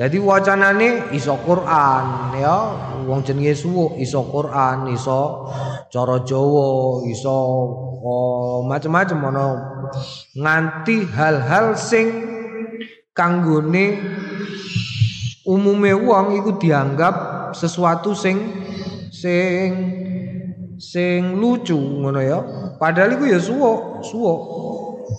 Dadi 0.00 0.16
wacanane 0.16 1.12
iso 1.12 1.36
Quran 1.44 2.32
ya, 2.40 2.56
wong 3.04 3.20
jenenge 3.20 3.52
suwuk 3.52 4.00
iso 4.00 4.24
Quran, 4.24 4.88
iso 4.88 5.52
cara 5.92 6.24
Jawa, 6.24 7.04
iso 7.04 7.36
oh, 8.00 8.64
macam-macam 8.64 9.28
ana 9.28 9.46
nganti 10.40 11.04
hal-hal 11.12 11.76
sing 11.76 12.08
kanggone 13.12 14.00
umume 15.44 15.92
wong 15.92 16.40
iku 16.40 16.56
dianggap 16.56 17.16
sesuatu 17.52 18.16
sing 18.16 18.40
sing 19.12 19.68
sing 20.80 21.36
lucu 21.36 21.76
ngono 21.76 22.20
ya. 22.24 22.40
Padahal 22.80 23.20
iku 23.20 23.24
ya 23.28 23.40
suwuk, 23.40 24.00
suwuk. 24.00 24.40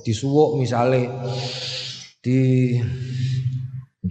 Disuwuk 0.04 0.60
misale 0.60 1.08
di 2.24 2.76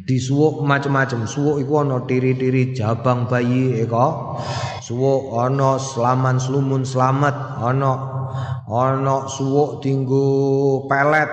di 0.07 0.17
suwuk 0.21 0.61
macam-macam 0.65 1.25
suwuk 1.25 1.57
iku 1.61 1.85
ana 1.85 2.05
tiri-tiri 2.05 2.77
jabang 2.77 3.25
bayi 3.29 3.81
eka 3.81 4.37
suwuk 4.85 5.37
ana 5.37 5.81
selaman 5.81 6.37
slumun 6.37 6.85
selamat 6.85 7.35
ana 7.61 7.93
ana 8.69 9.27
suwuk 9.29 9.81
dinggo 9.85 10.25
pelet. 10.89 11.29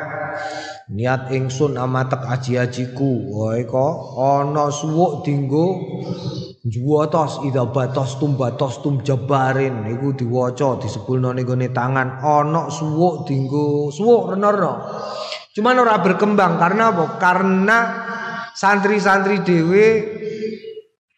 Niat 0.93 1.31
ingsun 1.31 1.79
amatek 1.79 2.21
aji-ajiku 2.27 3.11
eka 3.55 3.87
ana 4.19 4.67
suwuk 4.69 5.23
dinggo 5.23 5.79
juwatos 6.63 7.43
ida 7.43 7.67
batos 7.67 8.15
tum 8.17 8.39
batos 8.39 8.79
tum 8.79 9.03
jabarin 9.03 9.83
iku 9.91 10.15
diwaca 10.15 10.79
disebulno 10.79 11.35
ning 11.35 11.47
tangan 11.75 12.23
ana 12.23 12.71
suwuk 12.71 13.27
dinggo 13.27 13.91
suwuk 13.91 14.31
rena-rena 14.31 14.73
Cuman 15.53 15.77
ora 15.77 16.01
berkembang 16.01 16.57
karena 16.57 16.89
apa? 16.89 17.21
Karena 17.21 17.77
santri-santri 18.57 19.45
dewe 19.45 19.85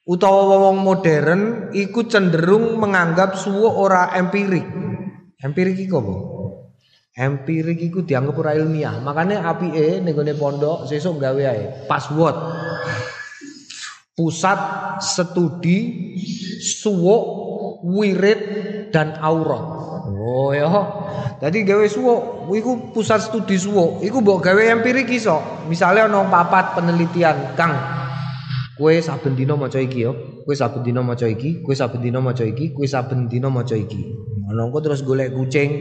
utawa 0.04 0.60
wong 0.68 0.84
modern 0.84 1.42
iku 1.72 2.04
cenderung 2.04 2.76
menganggap 2.76 3.40
suwo 3.40 3.80
ora 3.80 4.12
empirik. 4.12 4.68
Empirik 5.40 5.80
iku 5.88 6.04
apa? 6.04 6.16
Empirik 7.16 7.80
iku 7.80 8.04
dianggap 8.04 8.36
ora 8.36 8.60
ilmiah. 8.60 9.00
Makanya 9.00 9.48
apike 9.48 10.04
ning 10.04 10.12
gone 10.12 10.36
pondok 10.36 10.84
sesuk 10.84 11.16
gawe 11.16 11.44
ae 11.56 11.88
password. 11.88 12.36
Pusat 14.16 14.60
studi 15.04 15.78
suwo 16.64 17.16
wirid 17.84 18.40
dan 18.96 19.12
aurat. 19.20 19.64
Oh 20.08 20.56
ya. 20.56 20.72
Jadi 21.44 21.68
gawe 21.68 21.84
suwo, 21.84 22.48
iku 22.56 22.96
pusat 22.96 23.28
studi 23.28 23.60
suwo, 23.60 24.00
iku 24.00 24.24
mbok 24.24 24.40
gawe 24.40 24.72
empirik 24.72 25.12
iso. 25.12 25.68
Misale 25.68 26.00
ana 26.00 26.24
papat 26.32 26.80
penelitian, 26.80 27.60
Kang. 27.60 27.76
Kowe 28.80 28.96
saben 29.04 29.36
dina 29.36 29.60
maca 29.60 29.84
iki 29.84 30.08
yo, 30.08 30.44
kowe 30.48 30.56
saben 30.56 30.84
dina 30.84 31.04
maca 31.04 31.28
iki, 31.28 31.60
kowe 31.60 31.76
saben 31.76 32.00
dina 32.00 32.24
maca 32.24 32.48
iki, 32.48 32.72
kowe 32.72 32.88
saben 32.88 33.28
dina 33.28 33.52
maca 33.52 33.76
iki. 33.76 34.16
Terus 34.80 35.04
golek 35.04 35.36
kucing. 35.36 35.72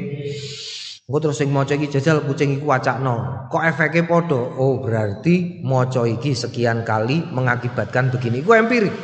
Engko 1.04 1.18
terus 1.20 1.36
sing 1.36 1.52
maca 1.52 1.76
iki 1.76 1.92
jajal 1.92 2.24
kucing 2.24 2.56
iku 2.56 2.72
wacakno. 2.72 3.46
Kok 3.52 3.60
efeknya 3.60 4.08
padha? 4.08 4.40
Oh, 4.56 4.80
berarti 4.80 5.60
maca 5.60 6.08
iki 6.08 6.32
sekian 6.32 6.80
kali 6.80 7.28
mengakibatkan 7.28 8.08
begini. 8.08 8.40
Iku 8.40 8.56
empirik. 8.56 8.94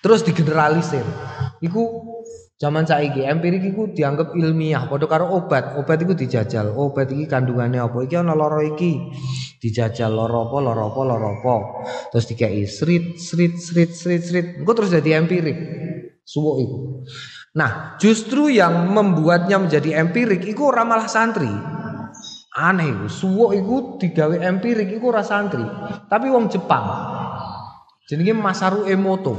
Terus 0.00 0.24
digeneralisir. 0.24 1.04
Iku 1.60 2.10
Zaman 2.60 2.84
saiki 2.84 3.24
empirik 3.24 3.72
iku 3.72 3.88
dianggap 3.96 4.36
ilmiah, 4.36 4.84
padha 4.84 5.08
karo 5.08 5.32
obat. 5.32 5.80
Obat 5.80 5.96
iku 6.04 6.12
dijajal. 6.12 6.76
Obat 6.76 7.08
iki 7.08 7.24
kandungannya 7.24 7.80
apa? 7.80 8.04
Iki 8.04 8.20
ana 8.20 8.36
lara 8.36 8.60
iki. 8.60 9.00
Dijajal 9.64 10.12
lara 10.12 10.44
apa, 10.44 10.56
lara 10.60 10.84
apa, 10.92 11.00
lara 11.08 11.28
apa. 11.40 11.54
Terus 12.12 12.28
dikei 12.28 12.68
srit 12.68 13.16
srit 13.16 13.56
srit 13.56 13.96
srit 13.96 14.20
srit. 14.20 14.46
Engko 14.60 14.76
terus 14.76 14.92
jadi 14.92 15.24
empirik. 15.24 15.56
Suwuk 16.20 16.56
iku. 16.60 16.76
Nah, 17.50 17.98
justru 17.98 18.46
yang 18.46 18.94
membuatnya 18.94 19.58
menjadi 19.58 19.98
empirik 19.98 20.46
iku 20.46 20.70
ora 20.70 20.86
malah 20.86 21.10
santri. 21.10 21.50
Aneh 22.54 23.10
suwuk 23.10 23.54
iku 23.54 23.76
digawe 23.98 24.38
empirik 24.38 24.90
iku 24.94 25.10
ora 25.10 25.26
santri, 25.26 25.62
tapi 26.06 26.30
wong 26.30 26.46
Jepang. 26.46 26.86
Jenenge 28.06 28.34
Masaru 28.38 28.86
Emoto. 28.86 29.34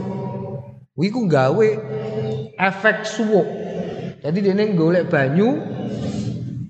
Iku 0.96 1.24
gawe 1.28 1.68
efek 2.60 3.08
suwuk. 3.08 3.48
Jadi 4.22 4.38
dene 4.44 4.76
golek 4.76 5.08
banyu 5.10 5.58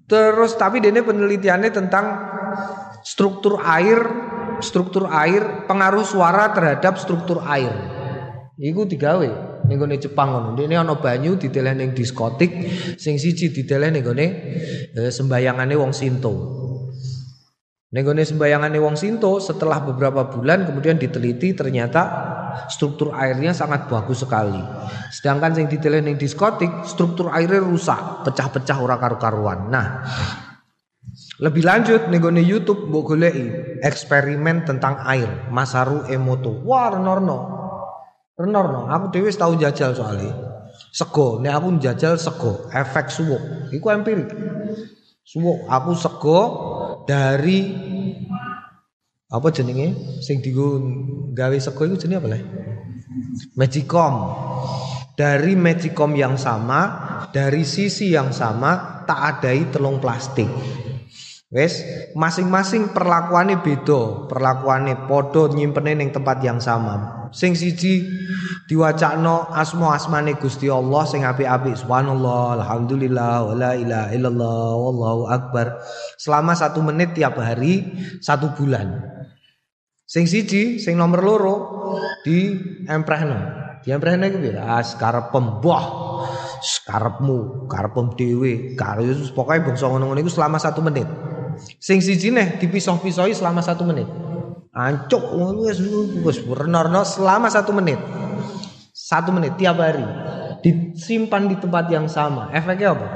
terus 0.08 0.56
tapi 0.56 0.80
dene 0.80 1.04
penelitiannya 1.04 1.70
tentang 1.74 2.06
struktur 3.04 3.60
air, 3.66 4.00
struktur 4.62 5.10
air, 5.10 5.66
pengaruh 5.66 6.06
suara 6.06 6.54
terhadap 6.54 7.02
struktur 7.02 7.42
air. 7.44 7.74
Iku 8.62 8.86
digawe 8.86 9.50
ning 9.72 9.80
gone 9.80 9.96
Jepang 9.96 10.36
ngono. 10.36 10.60
Dene 10.60 10.75
ana 10.75 11.00
banyu 11.00 11.40
diteleh 11.40 11.72
ning 11.72 11.96
diskotik, 11.96 12.51
sing 13.00 13.16
siji 13.16 13.56
diteleh 13.56 13.88
ning 13.88 14.04
gone 14.04 14.28
eh, 14.92 15.08
sembahyangannya 15.08 15.80
wong 15.80 15.96
Sinto. 15.96 16.60
Nenggone 17.92 18.24
sembayangane 18.24 18.80
wong 18.80 18.96
Sinto 18.96 19.44
setelah 19.44 19.84
beberapa 19.84 20.24
bulan 20.32 20.63
kemudian 20.63 20.96
diteliti 20.96 21.51
ternyata 21.51 22.04
struktur 22.72 23.12
airnya 23.12 23.51
sangat 23.51 23.92
bagus 23.92 24.24
sekali. 24.24 24.60
Sedangkan 25.12 25.56
yang 25.60 25.68
diteliti 25.68 26.04
ning 26.04 26.16
diskotik 26.16 26.88
struktur 26.88 27.32
airnya 27.32 27.60
rusak, 27.60 28.24
pecah-pecah 28.24 28.78
ora 28.80 28.96
karu-karuan. 28.96 29.68
Nah, 29.68 30.08
lebih 31.44 31.68
lanjut 31.68 32.08
nenggone 32.08 32.40
YouTube 32.40 32.88
mbok 32.88 33.12
eksperimen 33.84 34.63
tentang 34.63 35.04
air, 35.04 35.51
Masaru 35.51 36.08
Emoto. 36.08 36.63
Wah, 36.63 36.96
renorno. 36.96 37.40
Renorno, 38.40 38.88
aku 38.88 39.06
dhewe 39.12 39.30
tahu 39.32 39.60
jajal 39.60 39.92
soalnya. 39.92 40.32
Sego, 40.92 41.40
nek 41.40 41.56
aku 41.56 41.68
jajal 41.80 42.16
sego, 42.16 42.68
efek 42.72 43.12
suwuk. 43.12 43.72
Iku 43.72 43.86
empirik. 43.92 44.28
Suwuk, 45.24 45.68
aku 45.68 45.92
sego 45.96 46.40
dari 47.08 47.60
apa 49.32 49.48
jenenge 49.56 50.20
sing 50.20 50.44
digo 50.44 50.80
gawe 51.32 51.56
sego 51.60 51.88
iku 51.88 51.96
jenenge 51.96 52.20
apa 52.20 52.30
le? 52.32 52.40
Magicom. 53.56 54.16
Dari 55.16 55.54
Magicom 55.54 56.18
yang 56.18 56.36
sama, 56.40 56.82
dari 57.30 57.62
sisi 57.68 58.10
yang 58.12 58.34
sama 58.34 59.04
tak 59.06 59.20
adai 59.38 59.70
telung 59.70 60.02
plastik. 60.02 60.48
Wes, 61.51 61.84
masing-masing 62.15 62.96
perlakuannya 62.96 63.60
beda, 63.60 64.31
perlakuannya 64.31 65.03
podo 65.03 65.51
nyimpene 65.51 66.00
ning 66.00 66.15
tempat 66.15 66.39
yang 66.39 66.63
sama. 66.63 67.27
Sing 67.36 67.60
siji 67.60 68.08
diwacakno 68.72 69.51
asma 69.51 70.00
asmane 70.00 70.39
Gusti 70.39 70.72
Allah 70.72 71.03
sing 71.03 71.27
apik-apik. 71.27 71.75
Subhanallah, 71.75 72.55
alhamdulillah, 72.63 73.51
wala 73.51 73.75
ilaha 73.75 74.10
illallah, 74.15 74.72
wallahu 74.79 75.24
akbar. 75.27 75.75
Selama 76.15 76.55
satu 76.55 76.79
menit 76.88 77.20
tiap 77.20 77.36
hari, 77.36 77.84
satu 78.24 78.55
bulan. 78.55 79.03
Sing 80.08 80.31
siji, 80.31 80.79
sing 80.79 80.96
nomor 80.96 81.20
loro 81.20 81.55
di 82.24 82.55
emprehno. 82.88 83.60
Di 83.84 83.91
emprehno 83.91 84.24
iku 84.24 84.39
piye? 84.39 84.55
Ah, 84.55 84.79
karepem. 84.79 85.60
Wah, 85.67 85.86
karepmu, 86.88 87.67
karepem 87.67 88.15
dhewe. 88.15 88.53
Karo 88.79 89.03
pokoke 89.36 89.67
bangsa 89.67 89.91
ngono-ngono 89.91 90.20
iku 90.24 90.31
selama 90.31 90.55
satu 90.55 90.79
menit. 90.79 91.31
Sing 91.79 92.00
siji 92.00 92.29
neh 92.29 92.60
dipisah-pisahi 92.60 93.34
selama 93.36 93.63
satu 93.63 93.84
menit. 93.88 94.08
Ancuk 94.72 95.24
wis 95.62 95.84
wis 96.24 96.38
renorno 96.48 97.03
selama 97.03 97.51
satu 97.51 97.75
menit. 97.75 98.00
Satu 98.91 99.36
menit 99.36 99.60
tiap 99.60 99.79
hari. 99.84 100.03
Disimpan 100.62 101.50
di 101.50 101.58
tempat 101.58 101.89
yang 101.89 102.05
sama. 102.05 102.53
Efeknya 102.53 102.94
apa? 102.96 103.07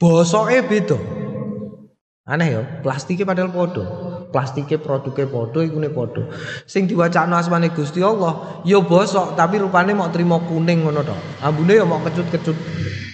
Bosoke 0.00 0.58
beda. 0.66 0.98
Aneh 2.24 2.56
ya, 2.56 2.62
plastiknya 2.80 3.28
padahal 3.28 3.52
podo. 3.52 3.84
Plastiknya 4.32 4.80
produknya 4.80 5.28
podo, 5.28 5.60
ikune 5.60 5.92
podo. 5.92 6.32
Sing 6.64 6.88
diwacana 6.88 7.38
asmane 7.38 7.70
Gusti 7.70 8.00
Allah, 8.00 8.64
ya 8.66 8.80
bosok 8.80 9.36
tapi 9.38 9.60
rupane 9.60 9.92
mau 9.92 10.08
terima 10.08 10.40
kuning 10.42 10.88
ngono 10.88 11.04
to. 11.04 11.14
Ambune 11.44 11.76
ya 11.78 11.84
mau 11.84 12.00
kecut-kecut 12.00 12.56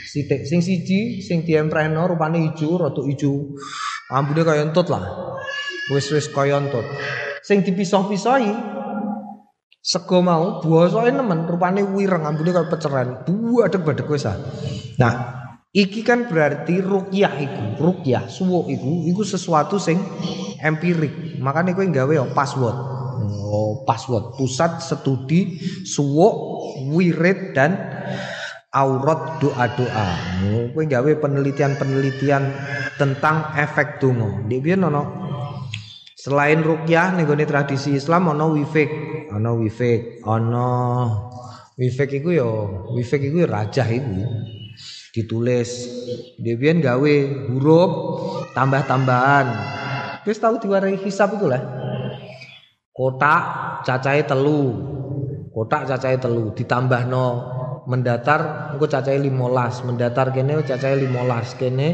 sithik. 0.09 0.47
Sing 0.47 0.63
siji 0.63 1.21
sing 1.21 1.43
diemprehno 1.43 2.07
rupane 2.07 2.55
ijo, 2.55 2.79
rada 2.79 3.03
ijo. 3.03 3.59
Ambune 4.11 4.43
kaya 4.43 4.67
entut 4.67 4.91
lah. 4.91 5.03
Wis-wis 5.95 6.27
kaya 6.31 6.59
entut. 6.59 6.83
Sing 7.47 7.63
dipisah-pisahi 7.63 8.53
sego 9.81 10.21
mau 10.21 10.61
bosoke 10.61 11.09
nemen 11.09 11.49
rupane 11.49 11.81
wireng 11.87 12.27
ambune 12.27 12.51
kaya 12.51 12.67
peceran. 12.67 13.09
Buadeg-badeg 13.27 14.07
wis 14.11 14.27
ah. 14.27 14.37
Nah, 14.99 15.15
iki 15.71 16.03
kan 16.03 16.27
berarti 16.27 16.83
rukyah 16.83 17.33
iku, 17.39 17.65
rukyah 17.79 18.27
suwuk 18.27 18.69
iku 18.69 19.07
iku 19.09 19.23
sesuatu 19.23 19.79
sing 19.79 19.97
empirik. 20.61 21.39
Makanya 21.41 21.73
kowe 21.73 21.87
gawe 21.87 22.13
ya 22.13 22.27
password. 22.35 22.77
Oh, 23.51 23.83
password 23.83 24.39
pusat 24.39 24.79
studi 24.79 25.59
suwuk, 25.83 26.35
wirid 26.95 27.51
dan 27.55 27.75
aurat 28.71 29.43
doa-doa. 29.43 30.09
Oh, 30.47 30.67
kowe 30.71 30.85
gawe 30.87 31.11
penelitian-penelitian 31.19 32.43
tentang 32.95 33.51
efek 33.59 33.99
donga. 33.99 34.47
Ndek 34.47 34.61
biyen 34.63 34.87
ono 34.87 35.03
selain 36.15 36.63
rukyah 36.63 37.19
ning 37.19 37.27
tradisi 37.27 37.99
Islam 37.99 38.31
ono 38.31 38.55
wifik, 38.55 38.91
ono 39.35 39.59
wifik, 39.59 40.23
ono 40.23 40.69
wifik 41.75 42.23
iku 42.23 42.31
ya 42.31 42.47
wifik 42.95 43.27
iku 43.27 43.43
ya 43.43 43.49
rajah 43.51 43.89
iku. 43.91 44.23
Ditulis 45.11 45.71
Debian 46.39 46.79
gawe 46.79 47.15
huruf 47.51 47.91
tambah-tambahan. 48.55 49.47
Wis 50.23 50.39
tahu 50.39 50.63
diwarai 50.63 50.95
hisab 51.03 51.35
itu 51.35 51.51
lah. 51.51 51.59
Kotak 52.95 53.43
cacahe 53.83 54.23
telu. 54.23 54.79
Kotak 55.51 55.91
cacahe 55.91 56.15
telu 56.23 56.55
ditambah 56.55 57.11
no 57.11 57.59
mendatar 57.91 58.71
engko 58.71 58.87
cacahe 58.87 59.19
15 59.19 59.91
mendatar 59.91 60.31
kene 60.31 60.63
cacahe 60.63 60.95
15 60.95 61.59
kene 61.59 61.89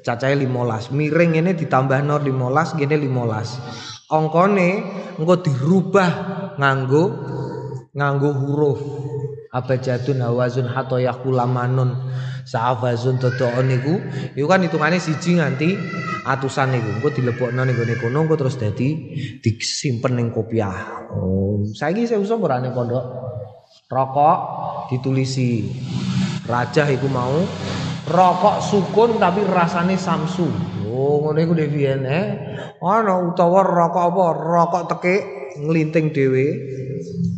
cacahe 0.00 0.34
15 0.40 0.96
miring 0.96 1.36
ini 1.44 1.52
ditambah 1.52 2.00
no 2.00 2.16
15 2.16 2.80
kene 2.80 2.96
15 2.96 4.08
ongkone 4.08 4.68
engko 5.20 5.34
dirubah 5.44 6.10
nganggo 6.56 7.04
nganggo 7.94 8.30
huruf. 8.34 8.80
Abajadun 9.54 10.18
hawazun 10.18 10.66
hato 10.66 10.98
yakulamanun 10.98 12.10
sa'afazun 12.42 13.22
dodoon 13.22 13.70
niku 13.70 13.94
iku 14.34 14.50
kan 14.50 14.66
hitungane 14.66 14.98
siji 14.98 15.38
nganti 15.38 15.78
atusan 16.26 16.74
niku. 16.74 16.98
Engko 16.98 17.14
dilebokno 17.14 17.62
ning 17.62 17.78
gone 17.78 17.94
kono 18.02 18.26
engko 18.26 18.34
terus 18.34 18.58
dadi 18.58 19.14
disimpen 19.38 20.18
ning 20.18 20.34
kopiah. 20.34 21.06
Oh 21.14 21.62
saiki 21.70 22.02
saya 22.02 22.18
usah 22.18 22.34
ora 22.34 22.58
ning 22.58 22.74
pondok 22.74 23.04
rokok 23.86 24.38
ditulisi. 24.90 25.64
Raja 26.44 26.84
iku 26.92 27.08
mau 27.08 27.40
rokok 28.04 28.56
sukun 28.60 29.16
tapi 29.16 29.40
rasane 29.48 29.96
samsu. 29.96 30.44
Oh 30.94 31.24
ngono 31.24 31.38
iku 31.40 31.52
Devien 31.56 32.04
eh? 32.04 32.26
Ana 32.84 33.16
utawa 33.24 33.64
rokok 33.64 34.04
apa? 34.12 34.24
Rokok 34.36 34.82
tekik 34.92 35.22
nglinting 35.64 36.12
dhewe. 36.12 36.46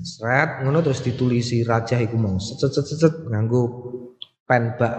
Sret 0.02 0.66
ngono 0.66 0.82
terus 0.82 1.02
ditulisi. 1.06 1.62
Raja 1.62 2.02
iku 2.02 2.18
mau 2.18 2.36
set 2.42 2.58
set 2.66 2.86
set 2.86 3.14
nganggo 3.30 3.62
pen 4.42 4.74
bak 4.74 4.94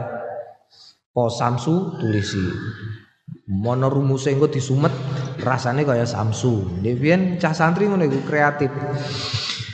po 1.11 1.27
samsu 1.27 1.99
tulisi. 1.99 2.43
Mono 3.47 3.87
rumuse 3.87 4.31
engko 4.31 4.47
disumet 4.51 4.91
rasane 5.43 5.83
kaya 5.83 6.07
samsu. 6.07 6.79
Devien 6.79 7.35
cah 7.39 7.51
santri 7.51 7.87
ngono 7.87 8.07
iku 8.07 8.23
kreatif 8.23 8.71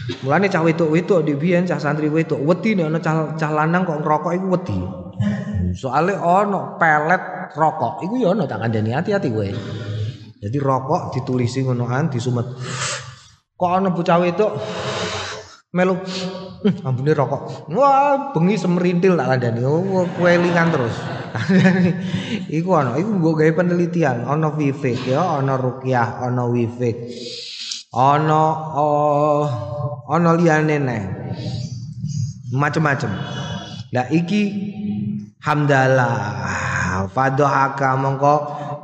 Mulane 0.04 0.52
cah 0.52 0.60
wedok-wedok 0.60 1.24
di 1.24 1.34
biyen 1.40 1.64
cah 1.64 1.80
santri 1.80 2.12
wedok 2.12 2.44
wedi 2.44 2.76
nek 2.76 2.92
ana 2.92 3.00
cah, 3.00 3.16
cah 3.40 3.52
lanang 3.56 3.88
kok 3.88 4.04
ngerokok 4.04 4.32
iku 4.36 4.48
wedi. 4.52 4.80
Soale 5.72 6.20
ana 6.20 6.76
pelet 6.76 7.56
rokok 7.56 8.04
iku 8.04 8.16
ya 8.20 8.36
ana 8.36 8.44
tak 8.44 8.60
kandhani 8.60 8.92
hati-hati 8.92 9.32
kowe. 9.32 9.48
Jadi 10.44 10.58
rokok 10.60 11.16
ditulisi 11.16 11.64
ngonoan 11.64 12.12
disumet. 12.12 12.44
Kok 13.56 13.72
ana 13.72 13.96
bocah 13.96 14.18
wedok 14.20 14.52
melu 15.72 15.96
hm, 15.96 16.84
ambune 16.84 17.16
rokok. 17.16 17.72
Wah, 17.72 18.36
bengi 18.36 18.60
semerintil 18.60 19.16
tak 19.16 19.28
kandhani. 19.40 19.64
Oh, 19.64 20.04
kuelingan 20.20 20.68
terus. 20.68 20.96
iku 22.60 22.70
ana, 22.78 23.00
iku 23.00 23.10
mbok 23.10 23.42
gawe 23.42 23.52
penelitian, 23.58 24.28
ana 24.28 24.54
vivik 24.54 25.02
ya, 25.10 25.42
ana 25.42 25.58
rukyah, 25.58 26.30
ana 26.30 26.46
wifik. 26.46 27.10
Ana 27.94 28.74
oh, 28.74 29.46
ana 30.10 30.34
liyane 30.34 30.82
neh. 30.82 31.04
Macem-macem. 32.50 33.14
Lah 33.94 34.10
iki 34.10 34.50
hamdalah 35.38 37.06
fadohaka 37.14 37.94
mongko 37.94 38.36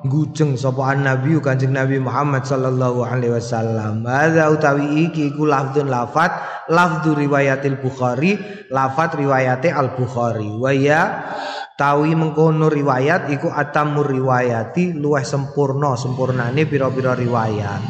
gujeng 0.06 0.54
sapa 0.54 0.94
nabi 0.94 1.42
Kanjeng 1.42 1.74
Nabi 1.74 1.98
Muhammad 1.98 2.46
sallallahu 2.46 3.02
alaihi 3.02 3.34
wasallam. 3.34 4.06
Hadza 4.06 4.46
utawi 4.54 5.10
iki 5.10 5.34
iku 5.34 5.50
lafdzun 5.50 5.90
lafat 5.90 6.30
lafdzu 6.70 7.18
riwayatil 7.18 7.82
Bukhari, 7.82 8.38
lafat 8.70 9.18
riwayate 9.18 9.74
Al 9.74 9.98
Bukhari. 9.98 10.54
Wa 10.54 10.70
ya 10.70 11.34
tawi 11.82 12.14
mengkono 12.14 12.70
riwayat 12.70 13.34
iku 13.34 13.50
atamur 13.50 14.06
riwayati 14.06 14.94
luweh 14.94 15.26
sempurna 15.26 15.98
sempurnane 15.98 16.70
pira-pira 16.70 17.18
riwayat 17.18 17.82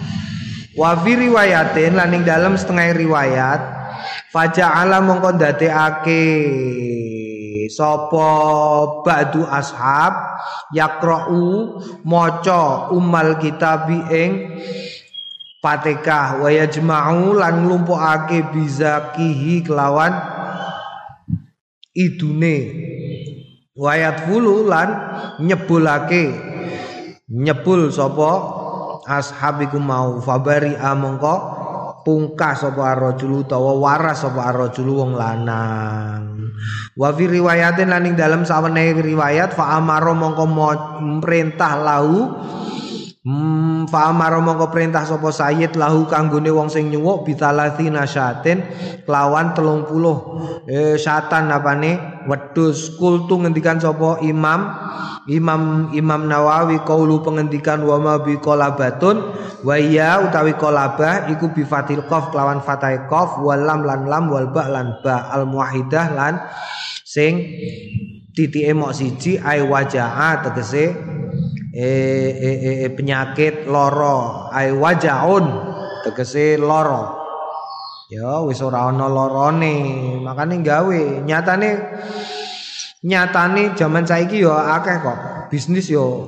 wa 0.79 0.95
fi 1.03 1.11
riwayatin 1.19 1.99
laning 1.99 2.23
dalam 2.23 2.55
setengah 2.55 2.95
riwayat 2.95 3.59
faja'ala 4.31 5.03
mongko 5.03 5.35
ndadekake 5.35 6.23
sapa 7.67 8.31
ba'du 9.03 9.43
ashab 9.43 10.39
yaqra'u 10.71 11.75
maca 12.07 12.95
umal 12.95 13.35
kitabi 13.43 13.99
ing 14.07 14.31
Fatihah 15.59 16.39
wa 16.39 16.47
yajma'u 16.47 17.35
lan 17.35 17.67
nglumpukake 17.67 18.47
bizakihi 18.55 19.67
kelawan 19.67 20.15
idune. 21.91 22.87
Wayat 23.75 24.23
fulu 24.23 24.71
lan 24.71 24.87
nyebulake 25.43 26.31
nyebul 27.27 27.91
sapa 27.91 28.58
ashabiku 29.09 29.81
mau 29.81 30.21
fabari 30.21 30.77
amangka 30.77 31.65
pungkas 32.05 32.61
sapa 32.61 32.93
arrajulu 32.93 33.41
utawa 33.41 33.73
waras 33.81 34.21
sapa 34.21 34.53
arrajulu 34.53 35.01
wong 35.01 35.11
lanang. 35.17 36.53
Wa 36.93 37.09
fi 37.15 37.25
riwayatin 37.25 37.89
laning 37.89 38.13
dalam 38.13 38.45
sawene 38.45 38.93
riwayat 38.93 39.57
fa 39.57 39.79
amaro 39.81 40.13
mongko 40.13 40.45
perintah 41.23 41.73
lahu 41.79 42.29
Hmm, 43.29 43.85
fa 43.85 44.09
amara 44.09 44.41
mongko 44.41 44.73
perintah 44.73 45.05
sapa 45.05 45.29
sayyid 45.29 45.77
lahu 45.77 46.09
kanggone 46.09 46.49
wong 46.49 46.65
sing 46.65 46.89
nyuwuk 46.89 47.29
bitalati 47.29 47.85
nasyatin 47.85 48.65
kelawan 49.05 49.53
30 49.53 49.85
eh 50.65 50.97
syatan 50.97 51.53
apane? 51.53 52.25
Wedhus 52.25 52.97
kultu 52.97 53.37
ngendikan 53.37 53.77
sapa 53.77 54.17
imam 54.25 54.73
Imam 55.29 55.93
Imam 55.93 56.25
Nawawi 56.25 56.81
kaulu 56.81 57.21
pengendikan 57.21 57.85
wa 57.85 58.01
ma 58.01 58.17
bi 58.17 58.33
qolabatun? 58.41 59.21
Wa 59.61 59.77
ya 59.77 60.25
utawi 60.25 60.57
qolabah 60.57 61.29
iku 61.29 61.53
bi 61.53 61.61
fatil 61.61 62.09
qaf 62.09 62.33
kelawan 62.33 62.65
fatai 62.65 63.05
qaf 63.05 63.37
wal 63.45 63.61
lam 63.61 63.85
lan 63.85 64.09
lam 64.09 64.33
wal 64.33 64.49
ba 64.49 64.65
lan 64.73 65.05
ba 65.05 65.29
al 65.29 65.45
muahidah 65.45 66.17
lan 66.17 66.33
sing 67.05 67.45
titike 68.33 68.73
mok 68.73 68.97
siji 68.97 69.37
ai 69.37 69.61
wajaa 69.61 70.49
tegese 70.49 70.97
eh, 71.73 72.29
eh, 72.33 72.57
eh, 72.85 72.91
penyakit 72.93 73.69
loro 73.69 74.49
ai 74.49 74.73
wajaun 74.73 75.45
tegese 76.01 76.57
loro 76.57 77.21
ya 78.09 78.41
wis 78.41 78.57
ora 78.65 78.89
ana 78.89 79.05
lorone 79.05 79.73
makane 80.25 80.65
gawe. 80.65 81.01
Nyatane 81.21 81.69
nyatane 83.05 83.77
zaman 83.77 84.03
saiki 84.03 84.41
ya 84.41 84.81
akeh 84.81 84.97
kok. 84.99 85.19
Bisnis 85.53 85.93
yo 85.93 86.25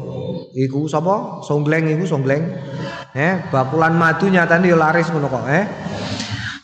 iku 0.53 0.85
sapa? 0.85 1.41
Songleng 1.41 1.89
iku 1.89 2.05
songleng. 2.05 2.45
Eh 3.17 3.41
bakulan 3.49 3.97
madu 3.97 4.29
nyatane 4.29 4.69
yo 4.69 4.77
laris 4.77 5.09
ngono 5.09 5.25
kok 5.25 5.45
eh 5.49 5.65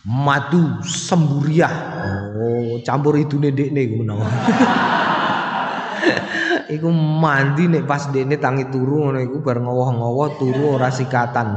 madu 0.05 0.85
semburiah. 0.85 1.97
Oh 2.37 2.77
campur 2.85 3.17
idune 3.17 3.49
ndekne 3.49 3.97
menawa 3.97 4.29
iku 6.67 6.91
mandi 6.91 7.71
nek 7.71 7.87
pas 7.87 8.11
dene 8.11 8.35
tangi 8.35 8.67
turu 8.67 9.07
ngono 9.07 9.19
iku 9.23 9.39
bar 9.39 9.59
ngowoh-ngowoh 9.63 10.29
turu 10.35 10.75
ora 10.75 10.91
sikatan. 10.91 11.55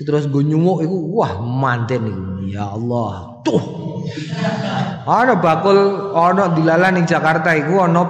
Terus 0.00 0.30
go 0.32 0.40
nyumuk 0.40 0.86
iku 0.86 0.96
wah 1.20 1.42
manten 1.42 2.08
iku. 2.08 2.24
Ya 2.48 2.70
Allah. 2.72 3.42
Tuh. 3.44 3.62
Ana 5.04 5.36
bakul 5.38 6.10
ana 6.16 6.54
dilalah 6.56 6.90
ning 6.94 7.04
Jakarta 7.04 7.52
iku 7.52 7.84
ana 7.84 8.02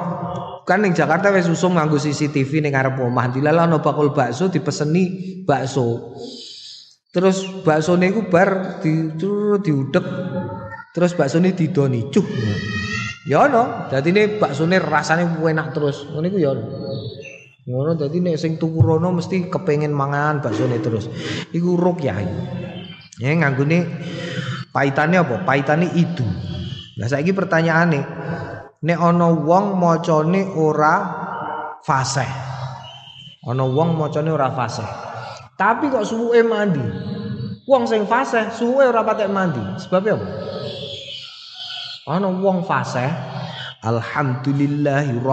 kan 0.64 0.87
ning 0.87 0.94
Jakarta 0.94 1.35
wis 1.35 1.50
usum 1.50 1.74
nganggo 1.74 1.98
CCTV 1.98 2.62
ning 2.62 2.72
ngarep 2.76 3.00
omah. 3.00 3.35
Dilalah 3.35 3.66
ana 3.66 3.78
bakul 3.83 4.14
bakso 4.14 4.46
dipeseni 4.52 5.42
bakso. 5.42 6.14
Terus 7.11 7.42
baksone 7.66 8.14
iku 8.14 8.30
bar 8.30 8.78
di 8.78 9.18
diudek. 9.59 10.06
Terus 10.94 11.12
baksone 11.18 11.54
didoni 11.54 12.06
cuh. 12.06 12.26
Ya 13.31 13.47
ono, 13.47 13.87
dadi 13.87 14.11
ne 14.11 14.43
baksone 14.43 14.83
rasane 14.83 15.23
enak 15.23 15.71
terus. 15.71 16.03
Ngono 16.11 16.27
iku 16.27 16.38
ya. 16.43 16.51
Ngono 17.71 17.95
dadi 17.95 18.19
nek 18.19 18.35
sing 18.35 18.59
tuku 18.59 18.83
rono 18.83 19.14
mesti 19.14 19.47
kepengin 19.47 19.95
mangan 19.95 20.43
baksone 20.43 20.83
terus. 20.83 21.07
Iku 21.55 21.79
rukyah. 21.79 22.19
Ya 23.23 23.31
nganggone 23.31 23.87
paitane 24.75 25.14
apa? 25.23 25.47
Paitane 25.47 25.95
itu. 25.95 26.27
Lah 26.99 27.07
saiki 27.07 27.31
pertanyaane, 27.31 28.03
nek 28.83 28.99
ana 28.99 29.31
wong 29.31 29.79
macane 29.79 30.51
ora 30.51 30.95
fasih. 31.87 32.27
Ana 33.47 33.62
wong 33.62 33.95
macane 33.95 34.35
ora 34.35 34.51
fasih. 34.51 34.90
Tapi 35.55 35.87
kok 35.87 36.03
suwuke 36.03 36.43
mandi. 36.43 36.83
Wong 37.71 37.87
sing 37.87 38.11
fasih 38.11 38.51
suwuke 38.51 38.90
ora 38.90 39.07
patek 39.07 39.31
mandi. 39.31 39.62
Sebab 39.87 40.03
apa? 40.19 40.27
Ana 42.11 42.27
wong 42.27 42.66
fasih. 42.66 43.07
Alhamdulillahi 43.81 45.25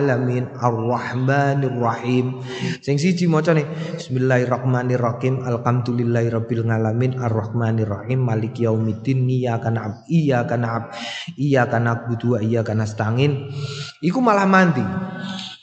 Alamin 0.00 0.48
Ar-Rahmanir 0.56 1.76
Rahim 1.76 2.40
Sing 2.80 2.96
siji 2.96 3.28
macane 3.28 3.68
Bismillahirrahmanirrahim. 3.92 5.44
Alhamdulillahi 5.44 6.32
Alamin 6.72 7.20
Ar-Rahmanir 7.20 7.92
Rahim 7.92 8.24
Malik 8.24 8.56
Yaumiddin 8.56 9.28
Iyyaka 9.28 9.68
na'budu 9.68 10.08
Iyyaka 10.08 10.56
na'budu 10.56 10.96
Iyyaka 11.36 11.76
na'budu 11.76 12.26
wa 12.32 12.38
iyyaka 12.40 12.72
nasta'in. 12.72 13.52
Iku 14.00 14.18
malah 14.24 14.48
mandi. 14.48 14.84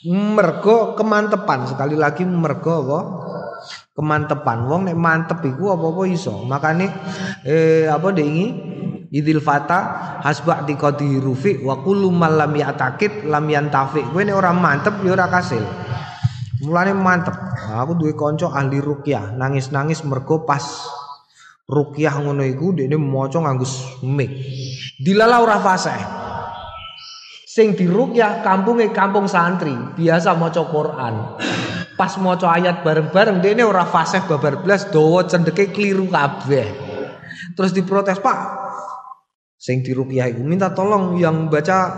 Mergo 0.06 0.94
kemantepan 0.94 1.66
Sekali 1.66 1.98
lagi 1.98 2.22
mergo 2.22 2.86
apa? 2.86 2.98
Kemantepan. 3.98 4.70
Wong 4.70 4.86
nek 4.86 4.94
mantep 4.94 5.42
iku 5.42 5.74
apa-apa 5.74 6.06
iso. 6.06 6.46
Makane 6.46 6.86
eh 7.42 7.90
apa 7.90 8.14
iki 8.14 8.75
idil 9.16 9.40
fata 9.40 10.20
hasba 10.20 10.68
tiqadi 10.68 11.16
rufi 11.16 11.64
wa 11.64 11.80
kullu 11.80 12.12
man 12.12 12.36
lam 12.36 12.52
ya'taqid 12.52 13.24
lam 13.24 13.48
yantafi. 13.48 14.04
Kowe 14.12 14.20
nek 14.20 14.36
ora 14.36 14.52
mantep 14.52 15.00
ya 15.00 15.16
ora 15.16 15.26
kasil. 15.32 15.64
Mulane 16.64 16.92
mantep. 16.96 17.36
Nah, 17.36 17.84
aku 17.84 17.96
duwe 18.00 18.12
kanca 18.16 18.48
ahli 18.52 18.80
ruqyah 18.80 19.36
nangis-nangis 19.36 20.04
mergo 20.08 20.44
pas 20.48 20.64
ruqyah 21.68 22.22
ngono 22.22 22.46
iku 22.46 22.72
dekne 22.76 22.96
maca 22.96 23.40
nganggo 23.40 23.66
mic. 24.04 24.30
Dilala 25.00 25.44
ora 25.44 25.60
fasih. 25.60 26.00
Sing 27.44 27.72
diruqyah 27.72 28.44
kampunge 28.44 28.92
kampung 28.92 29.28
santri 29.28 29.72
biasa 29.72 30.36
maca 30.36 30.64
Quran. 30.68 31.14
Pas 31.96 32.12
maca 32.20 32.52
ayat 32.52 32.84
bareng-bareng 32.84 33.40
dekne 33.40 33.64
ora 33.64 33.88
fasih 33.88 34.24
babar 34.28 34.60
blas 34.60 34.88
dawa 34.88 35.24
cendeke 35.24 35.72
kliru 35.72 36.08
kabeh. 36.08 36.68
Terus 37.56 37.72
diprotes 37.72 38.20
Pak 38.20 38.65
sing 39.66 39.82
diruqyah 39.82 40.30
itu 40.30 40.46
minta 40.46 40.70
tolong 40.70 41.18
yang 41.18 41.50
baca 41.50 41.90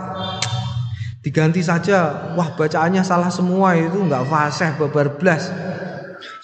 diganti 1.21 1.61
saja. 1.61 2.33
Wah 2.33 2.57
bacaannya 2.57 3.05
salah 3.05 3.29
semua 3.29 3.77
itu 3.77 3.93
nggak 3.93 4.25
fasih 4.25 4.73
babar 4.81 5.21
blas. 5.21 5.53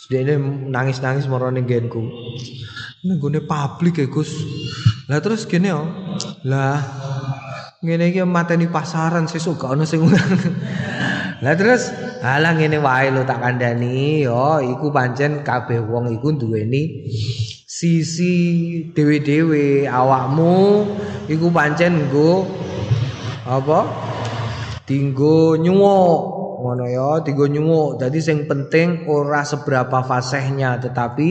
Ini 0.05 0.38
nangis-nangis 0.69 1.25
marane 1.25 1.65
genku. 1.65 2.05
Ini 3.01 3.17
gue 3.17 3.41
publik 3.41 3.97
ya 3.97 4.05
Gus. 4.05 4.29
Lah 5.09 5.17
terus 5.17 5.49
gini 5.49 5.73
oh. 5.73 5.89
Lah 6.45 6.77
ngene 7.81 8.13
iki 8.13 8.21
mateni 8.21 8.69
pasaran 8.69 9.25
sesuk 9.25 9.65
gak 9.65 9.73
ono 9.73 9.85
sing 9.85 10.05
Lah 11.43 11.53
terus 11.57 11.89
halang 12.21 12.61
ngene 12.61 12.77
wae 12.77 13.09
lo 13.09 13.25
tak 13.25 13.41
kandhani 13.41 14.29
yo. 14.29 14.61
Iku 14.61 14.93
pancen 14.93 15.41
kabeh 15.41 15.81
wong 15.81 16.13
iku 16.13 16.38
duweni 16.38 17.09
sisi 17.65 18.34
dewe-dewe 18.93 19.89
awakmu 19.89 20.86
iku 21.25 21.49
pancen 21.49 22.08
nggo 22.08 22.45
apa? 23.49 23.80
Tinggo 24.86 25.58
nyuwuk 25.58 26.21
ngono 26.62 26.86
ya 26.86 27.25
tinggo 27.25 27.49
nyuwuk. 27.49 28.01
Dadi 28.01 28.21
sing 28.21 28.45
penting 28.45 29.10
ora 29.10 29.41
seberapa 29.41 30.06
fasihnya 30.06 30.78
tetapi 30.78 31.28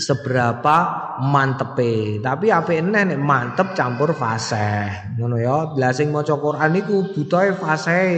seberapa 0.00 0.76
mantepe. 1.20 2.20
Tapi 2.24 2.48
apik 2.48 2.80
nek 2.80 3.20
mantep 3.20 3.76
campur 3.76 4.16
fasih 4.16 5.16
ngono 5.20 5.36
ya. 5.36 5.72
Lah 5.76 5.92
sing 5.92 6.08
maca 6.12 6.36
Quran 6.36 6.80
iku 6.80 7.12
butuhe 7.12 7.56
fasih 7.60 8.08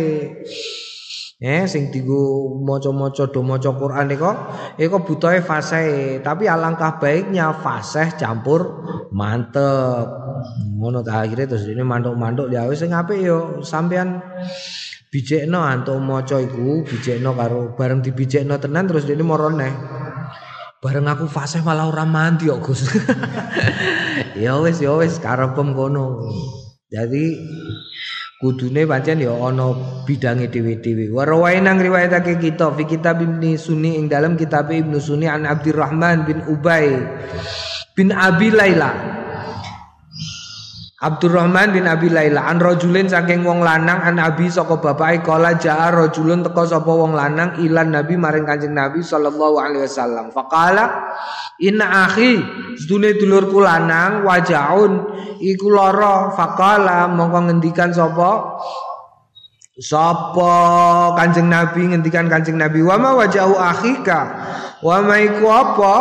Eh 1.37 1.69
sing 1.69 1.93
digo 1.93 2.49
maca-maca 2.65 3.29
do 3.29 3.45
maca 3.45 3.69
Quran 3.77 4.09
iku 4.09 4.33
iku 4.81 5.05
butuhe 5.05 5.45
fase, 5.45 6.17
tapi 6.25 6.49
alangkah 6.49 6.97
baiknya 6.97 7.53
fase 7.53 8.17
campur 8.17 8.81
mantep. 9.13 10.09
Ngono 10.81 11.05
ta 11.05 11.21
akhire 11.21 11.45
terus 11.45 11.69
ini 11.69 11.85
mantuk-mantuk 11.85 12.49
ya 12.49 12.65
wis 12.65 12.81
sing 12.81 12.97
apik 12.97 13.21
yo 13.21 13.61
sampean 13.61 14.25
bijekno 15.13 15.61
antuk 15.61 16.01
maca 16.01 16.41
iku 16.41 16.89
bijekno 16.89 17.37
karo 17.37 17.77
bareng 17.77 18.01
dibijekno 18.01 18.57
tenan 18.57 18.89
terus 18.89 19.05
ini 19.05 19.21
morone. 19.21 19.69
Bareng 20.81 21.05
aku 21.05 21.29
fase 21.29 21.61
malah 21.61 21.93
ora 21.93 22.09
mandi 22.09 22.49
kok 22.49 22.65
Gus. 22.65 22.89
ya 24.41 24.57
wis 24.57 24.81
ya 24.81 24.97
wis 24.97 25.21
karepem 25.21 25.77
kono. 25.77 26.33
Jadi 26.89 27.37
kudune 28.37 28.85
pancen 28.85 29.25
ya 29.25 29.33
ana 29.33 29.73
bidange 30.05 30.53
dhewe-dhewe. 30.53 31.09
Wa 31.09 31.25
rawaina 31.25 31.73
ngriwayatake 31.73 32.37
kita 32.37 32.69
fi 32.77 32.85
kitab 32.85 33.25
Ibnu 33.25 33.57
Sunni 33.57 33.97
ing 33.97 34.13
dalam 34.13 34.37
kitab 34.37 34.69
Ibnu 34.69 35.01
Sunni 35.01 35.25
an 35.25 35.49
Abdurrahman 35.49 36.29
bin 36.29 36.45
Ubay 36.45 36.93
bin 37.97 38.13
Abi 38.13 38.53
Laila. 38.53 39.16
Abdurrahman 40.97 41.77
bin 41.77 41.85
Abi 41.85 42.09
Laila 42.09 42.49
an 42.49 42.57
rajulin 42.57 43.05
saking 43.05 43.45
wong 43.45 43.61
lanang 43.61 44.01
an 44.01 44.17
Abi 44.17 44.49
saka 44.49 44.81
bapake 44.81 45.21
kala 45.21 45.53
jaa 45.61 45.93
rajulun 45.93 46.41
teka 46.41 46.65
sapa 46.65 46.89
wong 46.89 47.13
lanang 47.13 47.61
ilan 47.61 47.93
Nabi 47.93 48.17
maring 48.17 48.49
Kanjeng 48.49 48.73
Nabi 48.73 49.05
sallallahu 49.05 49.61
alaihi 49.61 49.85
wasallam. 49.85 50.33
Faqala 50.33 51.13
inna 51.61 52.09
akhi 52.09 52.41
sedune 52.81 53.13
dulurku 53.13 53.61
lanang 53.61 54.25
wajaun 54.25 55.05
iku 55.37 55.69
lara. 55.69 56.33
Faqala 56.33 57.13
mongko 57.13 57.53
ngendikan 57.53 57.93
sapa? 57.93 58.57
Sapa 59.77 60.57
Kanjeng 61.13 61.53
Nabi? 61.53 61.93
Ngendikan 61.93 62.33
Kanjeng 62.33 62.57
Nabi 62.57 62.81
wa 62.81 62.97
ma 62.97 63.21
wajahu 63.21 63.53
akhika? 63.53 64.21
Wa 64.81 65.05
ma 65.05 65.21
iku 65.21 65.45
apa 65.45 65.95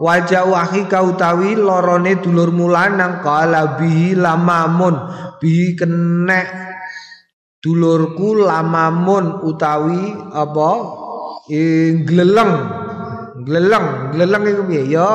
wajah 0.00 0.46
akhika 0.52 1.02
utawi 1.04 1.56
lorone 1.56 2.20
dulurmu 2.20 2.68
lanang 2.70 3.20
kala 3.20 3.76
bihi 3.80 4.16
lamamun. 4.16 4.94
Bihi 5.40 5.76
kenek 5.76 6.46
dulurku 7.60 8.40
lamamun 8.40 9.44
utawi 9.44 10.14
apa? 10.32 10.70
Gleleng. 12.06 12.52
Gleleng. 13.46 13.86
Gleleng 14.16 14.42
iku 14.48 14.62
piye? 14.66 14.82
Ya 14.96 15.10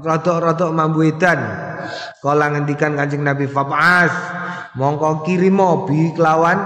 rada-rada 0.00 0.70
mambu 0.70 1.04
edan. 1.04 1.40
Kala 2.20 2.52
ngendikan 2.52 2.94
Kanjeng 2.94 3.24
Nabi 3.24 3.48
fab'as 3.48 4.12
mongko 4.78 5.26
kirimo 5.26 5.88
bi 5.88 6.14
kelawan 6.14 6.58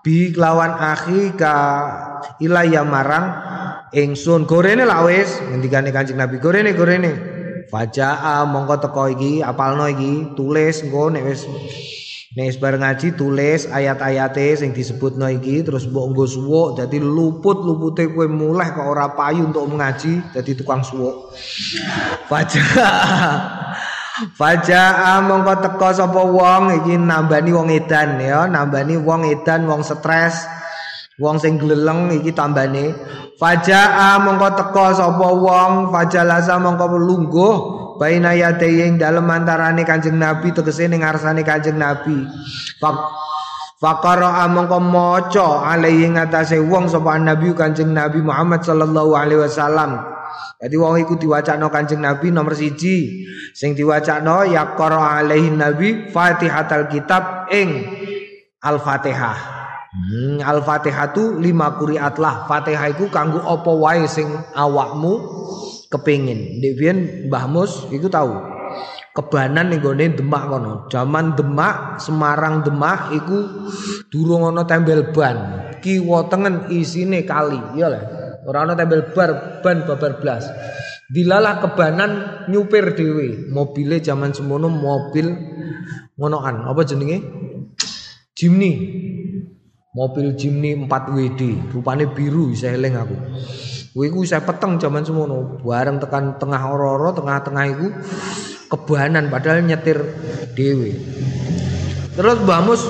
bi 0.00 0.32
kelawan 0.32 0.72
akhika 0.72 1.56
ilaya 2.40 2.86
marang 2.86 3.26
ingsun 3.92 4.44
gorene 4.44 4.84
lak 4.84 5.04
wis. 5.08 5.30
Ngendikane 5.48 5.92
Kanjeng 5.92 6.18
Nabi 6.20 6.36
gorene 6.40 6.72
gorene. 6.72 7.12
Fajaa 7.68 8.48
mongko 8.48 8.80
teko 8.80 9.12
iki 9.12 9.44
apalno 9.44 9.84
iki? 9.88 10.32
Tulis 10.32 10.80
engko 10.88 11.12
nek 11.12 11.22
wis 11.28 11.44
nek 12.32 12.54
bareng 12.60 12.84
ngaji 12.86 13.18
tulis 13.18 13.66
ayat-ayate 13.66 14.54
sing 14.54 14.70
disebutno 14.70 15.26
iki 15.26 15.60
terus 15.66 15.84
mbok 15.84 16.16
nggo 16.16 16.24
suwuk. 16.24 16.68
Dadi 16.80 16.96
luput-lupute 16.96 18.08
kowe 18.14 18.24
muleh 18.24 18.72
kok 18.72 18.88
ora 18.88 19.12
payu 19.12 19.52
untuk 19.52 19.68
mengaji 19.68 20.32
dadi 20.32 20.56
tukang 20.56 20.80
suwuk. 20.80 21.36
Fajaa. 22.28 23.28
Fajaa 24.18 25.22
mongko 25.22 25.54
teko 25.62 25.88
sapa 25.94 26.22
wong 26.24 26.82
iki 26.82 26.98
nambani 26.98 27.54
wong 27.54 27.68
edan 27.70 28.18
ya, 28.18 28.50
nambani 28.50 28.98
wong 28.98 29.28
edan 29.28 29.68
wong 29.68 29.84
stres. 29.84 30.42
Wong 31.18 31.36
sing 31.42 31.58
gleleng 31.58 32.14
iki 32.14 32.30
tambane 32.30 32.94
Fajaa 33.38 34.18
mongko 34.18 34.48
teko 34.58 34.86
sapa 34.98 35.28
wong 35.30 35.94
fajalasa 35.94 36.58
mongko 36.58 36.98
lungguh 36.98 37.54
baina 38.02 38.34
yadaying 38.34 38.98
dalem 38.98 39.30
antarane 39.30 39.86
Kanjeng 39.86 40.18
Nabi 40.18 40.50
tegese 40.50 40.90
ning 40.90 41.06
ngarsane 41.06 41.46
Kanjeng 41.46 41.78
Nabi. 41.78 42.26
Fak 42.82 42.98
Fakara 43.78 44.42
mongko 44.50 44.82
maca 44.82 45.70
alaihi 45.70 46.10
ngatasé 46.10 46.58
wong 46.58 46.90
sapa 46.90 47.14
Nabi 47.14 47.54
Kanjeng 47.54 47.94
Nabi 47.94 48.18
Muhammad 48.18 48.66
sallallahu 48.66 49.14
alaihi 49.14 49.38
wasallam. 49.38 50.02
Jadi 50.58 50.74
wong 50.74 50.98
iku 51.06 51.14
diwacana 51.14 51.70
Kanjeng 51.70 52.02
Nabi 52.02 52.34
nomor 52.34 52.58
siji 52.58 53.22
sing 53.54 53.78
diwacana 53.78 54.50
yaqra 54.50 55.22
alaihi 55.22 55.54
Nabi 55.54 56.10
Fatihatul 56.10 56.90
Kitab 56.90 57.46
ing 57.54 57.86
Al-Fatihah. 58.58 59.57
Hmm, 59.88 60.44
Al-Fatihah 60.44 61.16
tu 61.16 61.40
lima 61.40 61.80
kuriat 61.80 62.20
lah. 62.20 62.44
Fatihah 62.44 62.92
itu 62.92 63.08
kanggo 63.08 63.40
apa 63.40 63.72
wae 63.72 64.04
sing 64.04 64.28
awakmu 64.52 65.16
kepingin. 65.88 66.60
Devian 66.60 67.28
Mbah 67.32 67.48
Mus 67.48 67.88
iku 67.88 68.12
tahu. 68.12 68.36
Kebanan 69.16 69.72
ning 69.72 69.80
gone 69.80 70.12
Demak 70.12 70.44
kono. 70.46 70.72
Zaman 70.92 71.34
Demak, 71.34 71.98
Semarang 72.04 72.60
Demak 72.62 73.16
iku 73.16 73.64
durung 74.12 74.44
ana 74.44 74.68
tembel 74.68 75.08
ban. 75.10 75.72
Kiwa 75.80 76.28
tengen 76.28 76.68
isine 76.68 77.24
kali, 77.24 77.58
ya 77.80 77.88
lah. 77.88 78.02
Ora 78.44 78.68
ana 78.68 78.76
tembel 78.76 79.08
bar 79.16 79.64
ban 79.64 79.88
babar 79.88 80.20
blas. 80.20 80.44
Dilalah 81.08 81.64
kebanan 81.64 82.10
nyupir 82.52 82.92
dhewe. 82.92 83.48
Mobile 83.48 84.04
zaman 84.04 84.36
semono 84.36 84.68
mobil 84.68 85.32
ngonoan. 86.20 86.68
Apa 86.68 86.84
jenenge? 86.84 87.24
Jimny. 88.36 88.72
Mobil 89.96 90.36
Jimny 90.36 90.76
4WD 90.84 91.72
rupane 91.72 92.10
biru 92.12 92.52
saya 92.52 92.76
eling 92.76 92.94
aku. 92.96 93.16
Kuwi 93.96 94.08
ku 94.12 94.20
saya 94.22 94.44
peteng 94.44 94.76
zaman 94.76 95.02
semono. 95.02 95.58
Bareng 95.64 95.98
tekan 95.98 96.36
tengah 96.36 96.70
ororo 96.70 97.10
tengah-tengah 97.16 97.64
iku 97.72 97.88
kebanan 98.68 99.32
padahal 99.32 99.64
nyetir 99.64 99.98
dhewe. 100.52 100.92
Terus 102.14 102.36
Mbah 102.44 102.60
Mus 102.62 102.82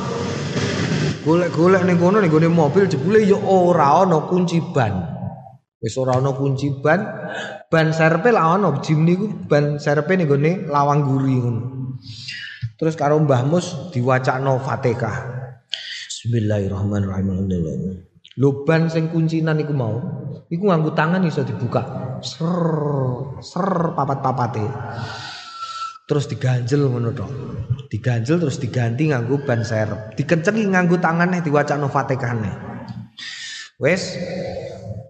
golek-golek 1.22 1.86
ning 1.86 1.96
kono 1.96 2.18
ning 2.18 2.32
gone 2.32 2.48
mobil 2.50 2.90
jebule 2.90 3.22
ya 3.24 3.38
ora 3.38 4.04
ana 4.04 4.26
kunci 4.26 4.58
ban. 4.74 5.16
Wis 5.78 5.94
ora 5.96 6.18
ana 6.18 6.34
kunci 6.34 6.76
ban 6.82 7.00
ban 7.70 7.94
serpe 7.94 8.34
lah 8.34 8.58
ana. 8.58 8.74
Jimny 8.82 9.14
ku 9.16 9.32
ban 9.48 9.78
serpe 9.80 10.18
ning 10.18 10.28
gone 10.28 10.66
lawang 10.66 11.06
guri 11.06 11.40
ngono. 11.40 11.60
Terus 12.76 12.98
karo 12.98 13.16
Mbah 13.22 13.48
Mus 13.48 13.94
diwacakno 13.94 14.60
Fatihah 14.60 15.47
Bismillahirrahmanirrahim. 16.18 17.30
Loban 18.42 18.90
sing 18.90 19.06
kuncinan 19.14 19.62
iku 19.62 19.70
mau, 19.70 20.02
iku 20.50 20.66
nganggo 20.66 20.90
tangan 20.90 21.22
iso 21.22 21.46
dibuka. 21.46 22.18
Ser 22.26 22.58
ser 23.38 23.94
papat-papate. 23.94 24.66
Terus 26.10 26.26
diganjel 26.26 26.90
ngono 26.90 27.14
tok. 27.14 27.30
Diganjel 27.86 28.42
terus 28.42 28.58
diganti 28.58 29.14
nganggo 29.14 29.46
ban 29.46 29.62
serep. 29.62 30.18
Dikencengi 30.18 30.66
nganggo 30.66 30.98
tangane 30.98 31.38
diwacana 31.38 31.86
Fatihahne. 31.86 32.50
Wes 33.78 34.18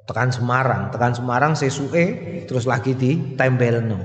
tekan 0.05 0.29
Semarang, 0.29 0.93
tekan 0.93 1.17
Semarang 1.17 1.57
sesuke 1.57 2.05
terus 2.45 2.69
lagi 2.69 2.93
ditempelno. 2.93 3.97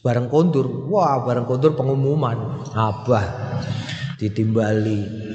Bareng 0.00 0.32
kondur, 0.32 0.88
wah 0.88 1.20
bareng 1.28 1.44
kondur 1.44 1.76
pengumuman, 1.76 2.64
abah 2.72 3.60
ditimbali 4.16 5.26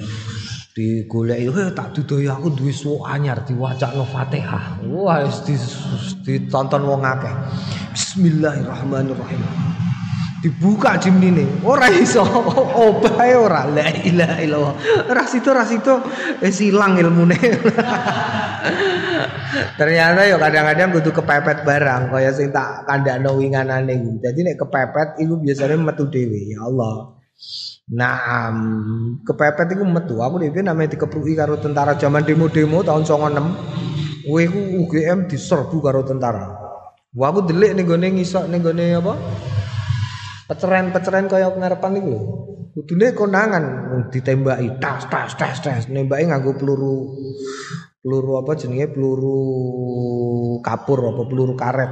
digoleki 0.81 1.53
eh 1.53 1.69
tak 1.77 1.93
dudoyo 1.93 2.33
aku 2.33 2.49
duwe 2.57 2.73
suwuk 2.73 3.05
anyar 3.05 3.45
diwacakno 3.45 4.01
Fatihah. 4.09 4.81
Wah 4.89 5.21
wis 5.21 5.45
ditonton 6.25 6.81
wong 6.89 7.05
akeh. 7.05 7.33
Bismillahirrahmanirrahim. 7.93 9.41
Dibuka 10.41 10.97
jimnine, 10.97 11.45
ora 11.61 11.85
iso 11.93 12.25
obahe 12.89 13.37
ora. 13.37 13.69
La 13.69 13.93
ilaha 13.93 14.41
illallah. 14.41 14.75
Ora 15.05 15.23
situ 15.29 15.53
ora 15.53 15.61
situ 15.69 16.01
wis 16.41 16.57
ilang 16.65 16.97
ilmune. 16.97 17.37
Ternyata 19.77 20.25
ya 20.25 20.41
kadang-kadang 20.41 20.97
kudu 20.97 21.13
kepepet 21.13 21.61
barang 21.61 22.09
kaya 22.09 22.33
sing 22.33 22.49
tak 22.49 22.89
kandakno 22.89 23.37
iki. 23.37 24.17
Dadi 24.17 24.39
nek 24.41 24.57
kepepet 24.57 25.21
iku 25.21 25.37
biasanya 25.37 25.77
metu 25.77 26.09
dhewe 26.09 26.57
ya 26.57 26.65
Allah. 26.65 27.21
Nah, 27.91 28.47
kepepet 29.27 29.75
iku 29.75 29.83
metu. 29.83 30.23
Aku 30.23 30.39
dhewe 30.39 30.63
namanya 30.63 30.95
dikepruki 30.95 31.35
karo 31.35 31.59
tentara 31.59 31.99
zaman 31.99 32.23
demo-demo 32.23 32.79
tahun 32.87 33.03
96. 33.03 34.23
Kowe 34.23 34.39
iku 34.39 34.59
UGM 34.87 35.27
diserbu 35.27 35.77
karo 35.83 36.07
tentara. 36.07 36.55
Wah, 37.11 37.27
aku 37.27 37.43
delik 37.51 37.75
ning 37.75 37.83
gone 37.83 38.07
ngisok 38.07 38.47
ning 38.47 38.63
gone 38.63 38.95
apa? 38.95 39.13
Peceren-peceren 40.47 41.27
kaya 41.27 41.51
ngarepan 41.51 41.99
iku 41.99 42.07
lho. 42.07 42.21
Kudune 42.71 43.11
konangan 43.11 43.65
ditembaki 44.07 44.79
tas 44.79 45.03
tas 45.11 45.35
tas 45.35 45.59
tas 45.59 45.91
nembaki 45.91 46.31
nganggo 46.31 46.55
peluru 46.55 47.19
peluru 47.99 48.39
apa 48.39 48.55
jenenge 48.55 48.95
peluru 48.95 49.35
kapur 50.63 51.11
apa 51.11 51.21
peluru 51.27 51.59
karet. 51.59 51.91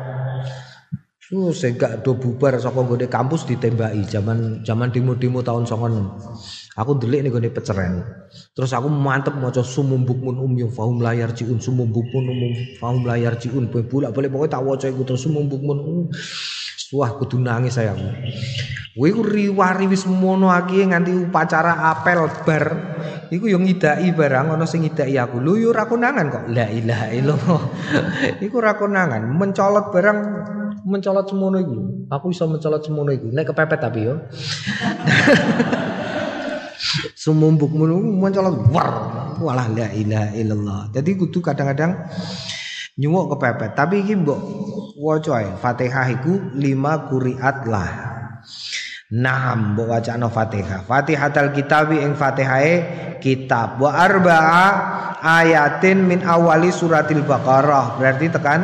Saya 1.30 1.78
gak 1.78 2.02
do 2.02 2.18
bubar 2.18 2.58
saka 2.58 2.82
nggone 2.82 3.06
kampus 3.06 3.46
ditembaki 3.46 4.02
zaman 4.02 4.66
zaman 4.66 4.90
demo-demo 4.90 5.46
tahun 5.46 5.70
96. 5.70 6.74
Aku 6.74 6.98
delik 6.98 7.22
nih 7.22 7.30
gue 7.30 7.54
peceren. 7.54 8.02
Terus 8.58 8.74
aku 8.74 8.90
mantep 8.90 9.38
maca 9.38 9.62
sumumbuk 9.62 10.18
mun 10.18 10.42
umyu 10.42 10.74
fahum 10.74 10.98
layar 10.98 11.30
ciun 11.30 11.62
sumumbuk 11.62 12.10
mun 12.10 12.34
umum 12.34 12.52
fahum 12.82 13.06
layar 13.06 13.38
ciun 13.38 13.70
bolak 13.70 14.10
balik 14.10 14.34
pokoknya 14.34 14.58
tak 14.58 14.64
waca 14.66 14.88
iku 14.90 15.06
terus 15.06 15.22
sumumbuk 15.22 15.62
mun 15.62 15.78
um. 15.78 16.02
Wah 16.90 17.14
kudu 17.14 17.38
nangis 17.38 17.78
sayang. 17.78 18.02
Kowe 18.98 19.10
ku 19.14 19.22
riwari 19.22 19.86
wis 19.86 20.10
mono 20.10 20.50
aki 20.50 20.90
nganti 20.90 21.14
upacara 21.14 21.94
apel 21.94 22.26
bar. 22.42 22.66
Iku 23.30 23.46
yo 23.46 23.62
ngidaki 23.62 24.10
barang 24.18 24.58
ana 24.58 24.66
sing 24.66 24.82
ngidaki 24.82 25.14
aku. 25.14 25.38
Lho 25.38 25.54
yo 25.62 25.68
ora 25.70 25.86
konangan 25.86 26.26
kok. 26.34 26.44
La 26.50 26.66
ilaha 26.66 27.14
illallah. 27.14 27.62
iku 28.46 28.58
ora 28.58 28.74
konangan, 28.74 29.22
mencolot 29.30 29.94
barang 29.94 30.20
mencolot 30.86 31.26
semono 31.28 31.58
iku. 31.60 32.08
Aku 32.12 32.32
iso 32.32 32.48
mencolot 32.48 32.84
semono 32.84 33.12
iku. 33.12 33.28
Nek 33.32 33.52
kepepet 33.52 33.80
tapi 33.80 34.08
yo. 34.08 34.16
Sumumbuk 37.20 37.72
mulu 37.76 38.00
mencolot 38.00 38.72
war. 38.72 38.90
Walah 39.40 39.68
la 39.72 39.88
ilaha 39.92 40.30
illallah. 40.36 40.82
Jadi 40.96 41.16
kudu 41.16 41.40
kadang-kadang 41.40 42.08
nyuwuk 43.00 43.36
kepepet. 43.36 43.76
Tapi 43.76 44.04
iki 44.04 44.16
mbok 44.20 44.40
waca 45.00 45.56
Fatihah 45.60 46.08
iku 46.20 46.56
lima 46.56 47.08
kuriat 47.08 47.68
lah. 47.68 47.92
Naam 49.10 49.74
mbok 49.74 49.90
wacana 49.90 50.28
Fatihah. 50.28 50.84
Fatihatul 50.84 51.56
kitabi 51.56 52.04
ing 52.04 52.14
Fatihae 52.14 52.74
kitab 53.24 53.80
wa 53.80 53.96
arba'a 53.96 54.68
ayatin 55.20 56.04
min 56.04 56.24
awali 56.24 56.72
suratil 56.72 57.24
Baqarah. 57.24 58.00
Berarti 58.00 58.32
tekan 58.32 58.62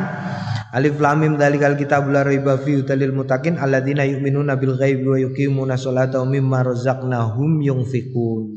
Alif 0.73 0.97
lam 0.97 1.21
mim 1.21 1.33
dzalikal 1.37 1.77
kitabul 1.77 2.17
la 2.17 2.25
raiba 2.25 2.57
fi 2.57 2.81
dalil 2.81 3.13
mutakin 3.13 3.61
alladzina 3.61 4.01
yu'minuna 4.07 4.57
bil 4.57 4.73
ghaibi 4.79 5.05
wa 5.05 5.17
yuqimuna 5.21 5.75
sholata 5.77 6.23
wa 6.23 6.27
mimma 6.27 6.65
razaqnahum 6.65 7.61
yunfikun. 7.61 8.49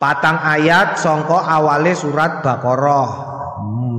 Patang 0.00 0.40
ayat 0.40 0.96
songko 0.96 1.36
awale 1.36 1.92
surat 1.92 2.40
Baqarah. 2.40 3.28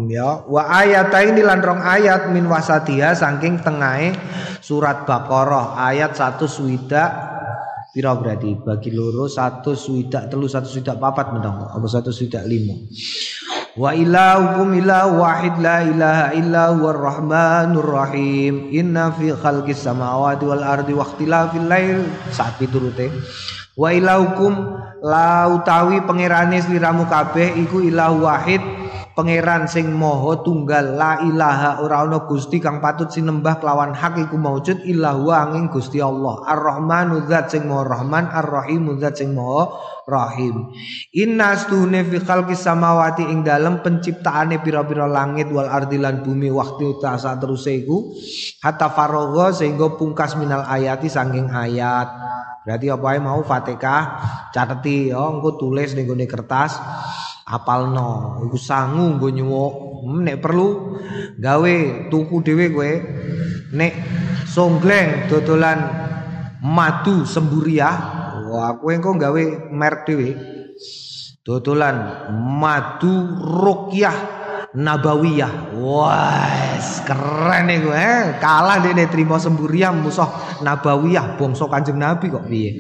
Ya. 0.10 0.44
Wa 0.44 0.68
ayatain 0.82 1.40
lan 1.40 1.64
rong 1.64 1.80
ayat 1.80 2.34
min 2.34 2.50
wasatiha 2.50 3.16
saking 3.16 3.62
tengahe 3.62 4.12
surat 4.60 5.06
Baqarah. 5.06 5.78
Ayat 5.78 6.18
satu 6.18 6.50
swida 6.50 7.32
pira 7.94 8.18
berarti? 8.18 8.58
Bagi 8.60 8.92
loro 8.92 9.30
satu 9.30 9.78
swida 9.78 10.28
telu 10.28 10.50
satu 10.50 10.68
swida 10.68 10.98
papat 11.00 11.32
mendong 11.38 11.70
apa 11.70 11.88
satu 11.88 12.12
swida 12.12 12.44
lima 12.44 12.76
Wa 13.72 13.96
ilahukum 13.96 14.76
ilahu 14.76 15.24
wahid 15.24 15.56
la 15.64 15.80
ilaha 15.88 16.36
illa 16.36 16.76
huwar 16.76 17.00
rahmanur 17.00 17.88
rahim. 17.88 18.68
Inna 18.68 19.16
fi 19.16 19.32
khalqis 19.32 19.88
samawati 19.88 20.44
wal 20.44 20.60
ardi 20.60 20.92
wa 20.92 21.08
ikhtilafil 21.08 21.72
lail. 21.72 22.04
Saat 22.36 22.60
piturute 22.60 23.08
Wa 23.80 23.96
ilahukum 23.96 24.52
la 25.00 25.48
utawi 25.48 26.04
pangerane 26.04 26.60
sliramu 26.60 27.08
kabeh 27.08 27.56
iku 27.64 27.80
wahid 28.20 28.60
pangeran 29.22 29.70
sing 29.70 29.94
moho 29.94 30.42
tunggal 30.42 30.98
la 30.98 31.22
ilaha 31.22 31.86
ora 31.86 32.02
ana 32.02 32.26
gusti 32.26 32.58
kang 32.58 32.82
patut 32.82 33.14
sinembah 33.14 33.62
kelawan 33.62 33.94
hak 33.94 34.18
iku 34.18 34.34
maujud 34.34 34.82
illahu 34.82 35.30
angin 35.30 35.70
Gusti 35.70 36.02
Allah. 36.02 36.42
Ar-Rahmanu 36.50 37.30
zat 37.30 37.54
sing 37.54 37.70
moho 37.70 37.86
Rahman 37.86 38.26
Ar-Rahimu 38.34 38.98
zat 38.98 39.22
sing 39.22 39.38
moho 39.38 39.78
Rahim. 40.10 40.74
Inna 41.14 41.54
stune 41.54 42.02
fi 42.02 42.18
khalqis 42.18 42.66
samawati 42.66 43.30
ing 43.30 43.46
dalem 43.46 43.86
penciptaane 43.86 44.58
pira-pira 44.58 45.06
langit 45.06 45.54
wal 45.54 45.70
ardi 45.70 46.02
lan 46.02 46.26
bumi 46.26 46.50
waktu 46.50 46.98
tasa 46.98 47.38
terus 47.38 47.70
iku 47.70 48.18
hatta 48.66 48.90
faragha 48.90 49.54
sehingga 49.54 50.02
pungkas 50.02 50.34
minal 50.34 50.66
ayati 50.66 51.14
saking 51.14 51.54
ayat. 51.54 52.10
Berarti 52.66 52.90
apa 52.90 53.22
mau 53.22 53.46
Fatihah? 53.46 54.04
Cateti 54.50 55.14
ya 55.14 55.22
engko 55.30 55.62
tulis 55.62 55.94
ning 55.94 56.10
kertas 56.26 56.82
apalno 57.48 58.42
iku 58.46 58.58
sangu 58.58 59.18
nggo 59.18 59.30
nyuwuk 59.34 59.74
hmm, 60.06 60.20
nek 60.26 60.38
perlu 60.42 61.00
gawe 61.42 61.76
tuku 62.10 62.36
dhewe 62.46 62.66
kowe 62.70 62.92
nek 63.74 63.94
songgleng 64.46 65.32
dodolan 65.32 65.80
madu 66.62 67.26
semburiah 67.26 67.96
wah 68.52 68.78
kowe 68.78 68.92
engko 68.94 69.18
gawe 69.18 69.44
merek 69.74 70.02
dhewe 70.06 70.30
dodolan 71.42 72.30
madu 72.38 73.14
rukyah 73.40 74.42
Nabawiyah. 74.72 75.76
Wah, 75.84 76.80
keren 77.04 77.68
nih 77.68 77.78
gue. 77.84 77.92
Eh. 77.92 78.24
Kalah 78.40 78.80
deh 78.80 78.96
terima 79.12 79.36
semburiah 79.36 79.92
musuh 79.92 80.32
Nabawiyah 80.64 81.36
bangsa 81.36 81.68
Kanjeng 81.68 82.00
Nabi 82.00 82.32
kok 82.32 82.48
piye. 82.48 82.80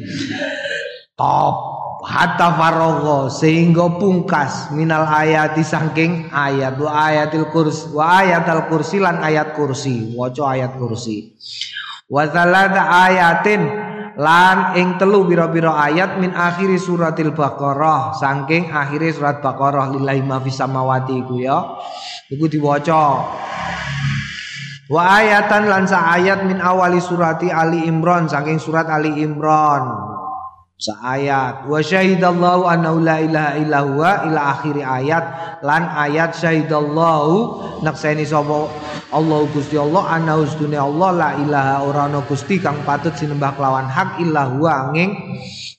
Top 1.19 1.70
hatta 2.01 2.57
faragha 2.57 3.29
sehingga 3.29 4.01
pungkas 4.01 4.73
minal 4.73 5.05
ayati 5.05 5.61
saking 5.61 6.33
ayat. 6.33 6.75
Wa 6.81 7.13
ayatil 7.13 7.47
kursi 7.53 7.93
wa 7.93 8.25
ayatal 8.25 8.65
kursi 8.67 8.97
lan 8.97 9.21
ayat 9.21 9.53
kursi. 9.53 10.17
Waca 10.17 10.57
ayat 10.57 10.75
kursi. 10.81 11.37
Wa 12.09 12.27
ayatin 12.27 13.61
lan 14.17 14.75
ing 14.75 14.99
telu 14.99 15.23
pira-pira 15.23 15.77
ayat 15.77 16.17
min 16.17 16.33
akhiri 16.33 16.81
suratil 16.81 17.31
baqarah. 17.37 18.17
Saking 18.17 18.73
akhiri 18.73 19.13
surat 19.13 19.39
baqarah 19.39 19.93
lillahi 19.93 20.25
ma 20.25 20.41
fis 20.41 20.57
samawati 20.57 21.21
iku 21.21 21.37
ya. 21.39 21.77
Iku 22.33 22.49
diwaca. 22.49 23.05
Wa 24.91 25.23
ayatan 25.23 25.71
lan 25.71 25.87
ayat 25.87 26.43
min 26.43 26.59
awali 26.59 26.99
surati 26.99 27.47
ali 27.47 27.87
imran 27.87 28.27
saking 28.27 28.59
surat 28.59 28.91
ali 28.91 29.23
imran 29.23 30.19
Saayat 30.81 31.69
wa 31.69 31.77
syahidallahu 31.77 32.65
annahu 32.65 33.05
la 33.05 33.21
ilaha 33.21 33.53
illa 33.53 33.85
huwa 33.85 34.25
ila 34.25 34.39
akhir 34.57 34.81
ayat. 34.81 35.25
Lan 35.61 35.85
ayat 35.85 36.33
syahidallahu 36.33 37.61
nakseni 37.85 38.25
sapa? 38.25 38.65
Allah 39.13 39.45
Gusti 39.53 39.77
Allah 39.77 40.09
annahu 40.09 40.41
Allah 40.73 41.09
la 41.13 41.29
ilaha 41.37 41.75
ora 41.85 42.09
ana 42.09 42.25
Gusti 42.25 42.57
kang 42.57 42.81
patut 42.81 43.13
sinembah 43.13 43.53
kelawan 43.53 43.85
hak 43.85 44.25
illa 44.25 44.49
huwa 44.49 44.89
angin 44.89 45.13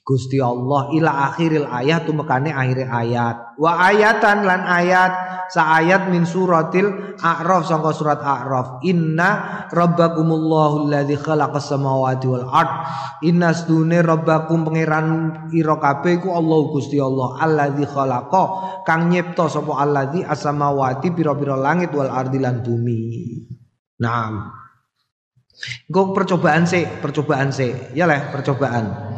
Gusti 0.06 0.38
Allah. 0.38 0.94
Ila 0.94 1.34
akhiril 1.34 1.66
ayat 1.66 2.06
tumekane 2.06 2.54
akhir 2.54 2.86
ayat. 2.86 3.58
Wa 3.58 3.82
ayatan 3.90 4.46
lan 4.46 4.62
ayat 4.66 5.12
sa 5.52 5.78
ayat 5.78 6.08
min 6.08 6.24
suratil 6.24 7.16
a'raf 7.20 7.68
sangka 7.68 7.92
surat 7.94 8.18
a'raf. 8.18 8.82
Inna 8.88 9.68
rabbakumullahu 9.70 10.88
alladzi 10.88 11.16
khalaqas 11.20 11.70
samawati 11.70 12.26
wal 12.26 12.48
ard. 12.50 12.72
Inna 13.22 13.54
stune 13.54 14.02
rabbakum 14.02 14.66
pangeran 14.92 15.48
ira 15.56 15.76
kabeh 15.80 16.20
iku 16.20 16.36
Allah 16.36 16.58
Gusti 16.68 17.00
Allah 17.00 17.40
alladzi 17.40 17.84
khalaqa 17.88 18.44
kang 18.84 19.08
nyipta 19.08 19.48
sapa 19.48 19.72
alladzi 19.80 20.20
as-samawati 20.20 21.08
pira-pira 21.16 21.56
langit 21.56 21.96
wal 21.96 22.12
ardi 22.12 22.36
lan 22.36 22.60
bumi 22.60 23.00
nah 24.04 24.60
Gue 25.86 26.10
percobaan 26.10 26.66
sih, 26.66 26.82
percobaan 26.82 27.54
sih, 27.54 27.70
ya 27.94 28.02
lah 28.08 28.34
percobaan. 28.34 29.14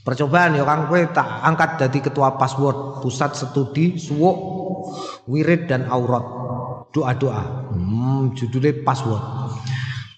Percobaan 0.00 0.56
ya 0.56 0.64
Kang 0.64 0.88
kowe 0.88 0.96
tak 1.12 1.26
angkat 1.44 1.76
jadi 1.84 2.08
ketua 2.08 2.40
password 2.40 3.04
pusat 3.04 3.36
studi 3.36 4.00
suwuk 4.00 4.38
wirid 5.28 5.68
dan 5.68 5.84
aurat. 5.92 6.24
Doa-doa. 6.96 7.76
Hmm, 7.76 8.32
judulnya 8.32 8.80
password. 8.80 9.20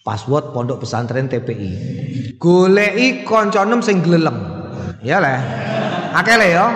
Password 0.07 0.55
Pondok 0.55 0.87
Pesantren 0.87 1.27
TPI. 1.27 1.71
Goleki 2.39 3.27
kancanem 3.27 3.83
sing 3.83 3.99
glelem. 3.99 4.52
Ya 5.03 5.19
le. 5.19 5.35
Akeh 6.15 6.39
le 6.39 6.49
ya. 6.55 6.67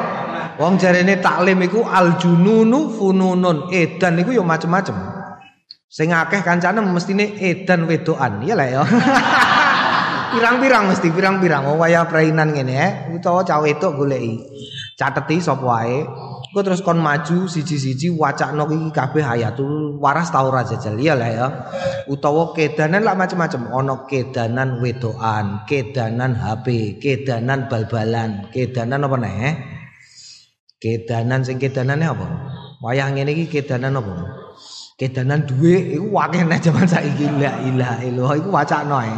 Wong 0.59 0.77
jarene 0.77 1.23
taklim 1.23 1.63
iku 1.63 1.87
aljununu 1.87 2.93
fununun. 2.99 3.71
Edan 3.71 4.19
iku 4.19 4.35
ya 4.35 4.43
macem-macem. 4.43 4.97
Sing 5.87 6.11
akeh 6.11 6.43
kancane 6.43 6.83
mestine 6.83 7.39
edan 7.39 7.87
wedoan. 7.87 8.43
Ya 8.43 8.59
le 8.59 8.67
ya. 8.75 8.83
pirang-pirang 10.37 10.93
mesti 10.93 11.09
pirang-pirang 11.15 11.65
oh 11.71 11.81
waya 11.81 12.05
prainan 12.05 12.53
ngene 12.53 12.75
ya 12.77 12.89
utawa 13.09 13.41
cah 13.41 13.63
wedok 13.63 13.97
goleki 13.97 14.43
cateti 14.99 15.41
sapa 15.41 15.65
wae 15.65 16.05
Kau 16.57 16.65
terus 16.65 16.81
kon 16.81 16.97
maju 16.97 17.45
siji-siji 17.45 18.17
wacakno 18.17 18.65
iki 18.73 18.89
kabeh 18.89 19.21
hayatul 19.21 20.01
waras 20.01 20.33
tau 20.33 20.49
ora 20.49 20.65
jajal 20.65 20.97
ya 20.97 21.13
lah 21.13 21.29
ya. 21.29 21.47
Utawa 22.09 22.57
kedanan 22.57 23.05
lah 23.05 23.13
macam-macam. 23.13 23.69
Ono 23.77 24.09
kedanan 24.09 24.81
wedoan, 24.81 25.69
kedanan 25.69 26.33
HP, 26.33 26.97
kedanan 26.97 27.69
bal-balan, 27.69 28.49
kedanan 28.57 29.05
apa 29.05 29.17
nih? 29.21 29.53
Kedanan 30.81 31.45
sing 31.45 31.61
kedanane 31.61 32.09
apa? 32.09 32.25
Wayah 32.81 33.13
ngene 33.13 33.37
iki 33.37 33.61
kedanan 33.61 34.01
apa? 34.01 34.17
Kedanan 34.97 35.45
duwe 35.45 35.93
iku 35.93 36.09
wakeh 36.09 36.41
nek 36.41 36.65
jaman 36.65 36.89
saiki 36.89 37.37
la 37.37 37.53
ilaha 37.69 38.01
illallah 38.01 38.33
iku 38.41 38.49
wacakno 38.49 38.97
ae. 39.05 39.13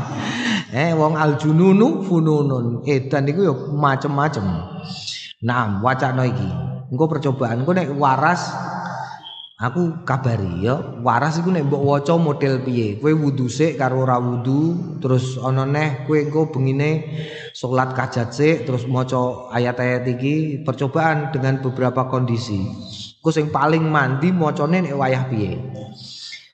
Eh 0.75 0.91
wong 0.91 1.15
aljununu 1.15 2.03
fununun. 2.03 2.83
Edan 2.83 3.31
iku 3.31 3.47
ya 3.47 3.55
macem-macem. 3.55 4.43
Nah, 5.39 5.79
wacana 5.87 6.27
iki. 6.27 6.68
Engko 6.89 7.05
percobaan 7.05 7.61
engko 7.63 7.73
nek 7.77 7.93
waras 8.01 8.49
Aku 9.59 10.07
kabari 10.07 10.63
ya, 10.63 10.79
waras 11.03 11.43
iku 11.43 11.51
nek 11.51 11.67
mbok 11.67 11.83
waca 11.83 12.15
model 12.15 12.63
piye. 12.63 12.95
Kowe 13.03 13.11
wudu 13.11 13.51
sik 13.51 13.75
karo 13.75 14.07
ora 14.07 14.15
wudu, 14.23 14.95
terus 15.03 15.35
ana 15.43 15.67
neh 15.67 16.07
kowe 16.07 16.15
engko 16.15 16.55
bengine 16.55 17.11
salat 17.51 17.91
kajat 17.91 18.31
sik 18.31 18.71
terus 18.71 18.87
maca 18.87 19.51
ayat-ayat 19.51 20.07
iki 20.15 20.63
percobaan 20.63 21.35
dengan 21.35 21.59
beberapa 21.59 22.07
kondisi. 22.07 22.71
Ku 23.19 23.35
sing 23.35 23.51
paling 23.51 23.83
mandi 23.83 24.31
macane 24.31 24.79
nek 24.79 24.95
wayah 24.95 25.27
piye. 25.27 25.59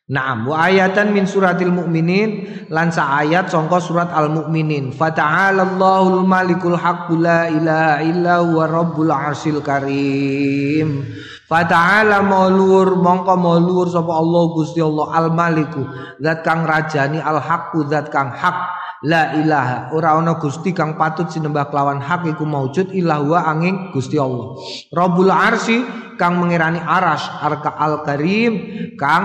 Naam 0.04 0.52
wa 0.52 0.68
ayatan 0.68 1.16
min 1.16 1.24
suratil 1.24 1.72
mukminin 1.72 2.44
lan 2.68 2.92
ayat 2.92 3.48
sangka 3.48 3.80
surat 3.80 4.12
al 4.12 4.28
mukminin 4.28 4.92
fata'alallahul 4.92 6.28
malikul 6.28 6.76
haqqul 6.76 7.24
la 7.24 7.48
ilaha 7.48 8.04
illa 8.04 8.44
huwa 8.44 8.68
rabbul 8.68 9.08
arsyil 9.08 9.64
karim. 9.64 11.08
Fata'ala 11.48 12.20
maulur 12.20 13.00
mongko 13.00 13.32
maulur 13.32 13.88
sapa 13.88 14.12
Allah 14.12 14.44
Gusti 14.52 14.84
Allah 14.84 15.08
al 15.08 15.32
maliku 15.32 15.88
zat 16.20 16.44
kang 16.44 16.68
rajani 16.68 17.24
al 17.24 17.40
haqqu 17.40 17.88
zat 17.88 18.12
kang 18.12 18.28
hak 18.28 18.83
La 19.04 19.36
ilaha 19.36 19.92
ora 19.92 20.16
ana 20.16 20.40
Gusti 20.40 20.72
kang 20.72 20.96
patut 20.96 21.28
sinembah 21.28 21.68
kelawan 21.68 22.00
hak 22.00 22.24
iku 22.24 22.48
maujud 22.48 22.88
ilah 22.96 23.20
angin 23.44 23.92
Gusti 23.92 24.16
Allah. 24.16 24.56
Rabbul 24.88 25.28
arsy 25.28 25.84
kang 26.16 26.40
mengirani 26.40 26.80
aras 26.80 27.20
arka 27.44 27.76
al 27.76 28.00
karim 28.00 28.56
kang 28.96 29.24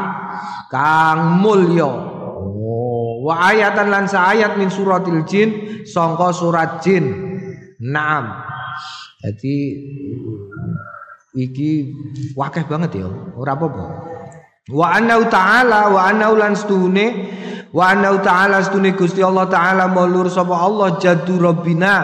kang 0.68 1.40
mulya. 1.40 1.88
Oh, 1.88 3.24
wa 3.24 3.56
ayatan 3.56 3.88
lan 3.88 4.06
ayat 4.12 4.60
min 4.60 4.68
suratil 4.68 5.24
jin 5.24 5.50
sangka 5.88 6.36
surat 6.36 6.84
jin. 6.84 7.16
Naam. 7.80 8.36
Jadi 9.24 9.56
iki 11.40 11.72
wakeh 12.36 12.68
banget 12.68 13.00
ya, 13.00 13.08
ora 13.36 13.56
apa-apa. 13.56 13.86
Wa 14.70 14.92
anna 14.92 15.24
ta'ala 15.24 15.90
wa 15.92 16.02
anna 16.04 16.30
lan 16.36 16.54
stune 16.54 17.08
Wa 17.70 17.94
anna 17.94 18.18
ta'ala 18.18 18.66
stune 18.66 18.98
Gusti 18.98 19.22
Allah 19.22 19.46
taala 19.46 19.86
mulur 19.94 20.26
sapa 20.30 20.58
Allah 20.58 20.98
jadu 20.98 21.38
rabbina. 21.38 21.96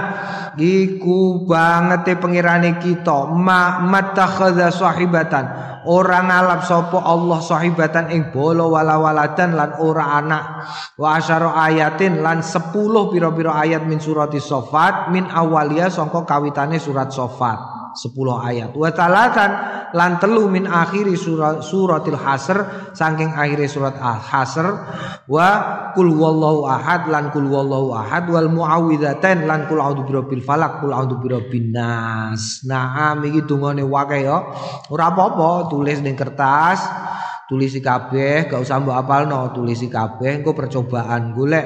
Iku 0.56 1.44
bangete 1.44 2.16
pengirane 2.16 2.78
kita. 2.78 3.34
Ma 3.34 3.82
matakhadha 3.82 4.70
sahibatan. 4.70 5.46
Ora 5.86 6.22
ngalap 6.26 6.66
sapa 6.66 6.98
Allah 7.02 7.40
sahibatan 7.42 8.10
ing 8.14 8.34
bolo 8.34 8.74
wala 8.74 8.98
waladan 8.98 9.54
lan 9.58 9.78
ora 9.82 10.18
anak. 10.22 10.44
Wa 10.98 11.18
asyara 11.18 11.58
ayatin 11.66 12.22
lan 12.22 12.46
10 12.46 12.74
pira-pira 13.14 13.58
ayat 13.58 13.86
min 13.86 13.98
surati 14.02 14.38
sofat 14.42 15.10
min 15.14 15.26
awalia 15.30 15.90
sangka 15.90 16.26
kawitane 16.26 16.78
surat 16.82 17.10
sofat 17.10 17.85
10 17.96 18.12
ayat. 18.52 18.72
Wa 18.76 18.92
talatan 18.92 19.52
lan 19.96 20.20
telu 20.20 20.52
min 20.52 20.68
akhiri 20.68 21.16
surat 21.16 21.64
suratil 21.64 22.20
hasr 22.20 22.92
saking 22.92 23.32
akhiri 23.32 23.66
surat 23.66 23.96
al-hasr 23.96 24.68
wa 25.32 25.48
kul 25.96 26.12
wallahu 26.20 26.68
ahad 26.68 27.08
lan 27.08 27.32
kul 27.32 27.48
wallahu 27.48 27.96
ahad 27.96 28.28
wal 28.28 28.52
muawwidzatain 28.52 29.48
lan 29.48 29.66
kul 29.72 29.80
a'udzu 29.80 30.04
birabbil 30.04 30.44
falak 30.44 30.84
kul 30.84 30.92
a'udzu 30.92 31.16
birabbin 31.24 31.72
nas. 31.72 32.62
Nah, 32.68 33.16
iki 33.24 33.48
dungane 33.48 33.82
wae 33.82 34.28
ya. 34.28 34.38
Ora 34.92 35.16
apa-apa 35.16 35.72
tulis 35.72 36.04
ning 36.04 36.14
kertas 36.14 36.84
tulisi 37.46 37.78
kabeh 37.78 38.50
gak 38.50 38.62
usah 38.62 38.82
mbok 38.82 38.98
apalno 39.06 39.54
tulisi 39.54 39.86
kabeh 39.86 40.42
engko 40.42 40.58
percobaan 40.58 41.30
golek 41.38 41.66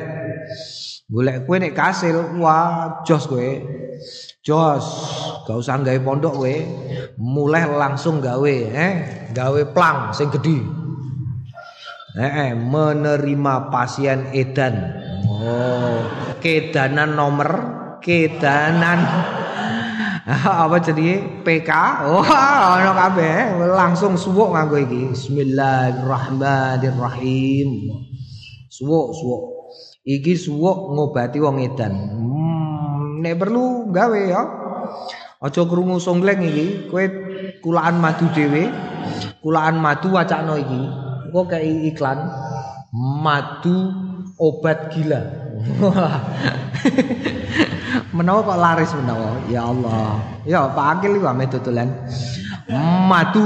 golek 1.09 1.49
kowe 1.49 1.57
nek 1.57 1.73
kasil 1.73 2.37
wah 2.37 3.01
jos 3.01 3.25
kowe 3.25 3.49
Jos, 4.39 4.85
gak 5.43 5.59
usah 5.59 5.75
gawe 5.83 5.99
pondok 5.99 6.39
we, 6.39 6.63
mulai 7.19 7.67
langsung 7.67 8.23
gawe, 8.23 8.55
eh, 8.71 9.27
gawe 9.35 9.61
plang 9.75 10.15
sing 10.15 10.31
gede. 10.31 10.63
Eh, 12.15 12.31
eh, 12.47 12.55
menerima 12.55 13.67
pasien 13.67 14.31
edan. 14.31 14.95
Oh, 15.27 16.07
kedanan 16.39 17.19
nomor, 17.19 17.51
kedanan 17.99 19.03
apa 20.65 20.77
jadi 20.79 21.19
PK? 21.43 21.71
Oh, 22.07 22.23
ono 22.23 22.95
kabeh 22.95 23.59
langsung 23.75 24.15
suwuk 24.15 24.55
nganggo 24.55 24.79
iki. 24.79 25.11
Bismillahirrahmanirrahim. 25.11 27.91
Suwuk, 28.71 29.11
suwuk. 29.19 29.58
Iki 30.09 30.33
suwuk 30.33 30.97
ngobati 30.97 31.37
wong 31.37 31.61
edan. 31.61 31.93
nek 33.19 33.35
perlu 33.37 33.93
gawe 33.93 34.21
ya. 34.25 34.41
Aja 35.39 35.63
krungu 35.63 36.01
songleng 36.01 36.43
iki, 36.43 36.89
kowe 36.91 37.05
kulaan 37.63 38.01
madu 38.01 38.27
dhewe. 38.33 38.67
Kulaan 39.39 39.79
madu 39.79 40.11
wacana 40.11 40.59
iki. 40.59 40.81
Engko 41.29 41.41
kei 41.45 41.93
iklan 41.93 42.19
madu 43.21 43.93
obat 44.41 44.89
gila. 44.91 45.21
menawa 48.15 48.39
kok 48.43 48.59
laris 48.59 48.91
menawa. 48.97 49.29
Ya 49.47 49.61
Allah. 49.63 50.19
Ya 50.43 50.67
Pak 50.73 50.99
Akil 50.99 51.21
iki 51.21 51.27
ame 51.29 51.45
dodolan. 51.47 51.89
Madu 53.07 53.45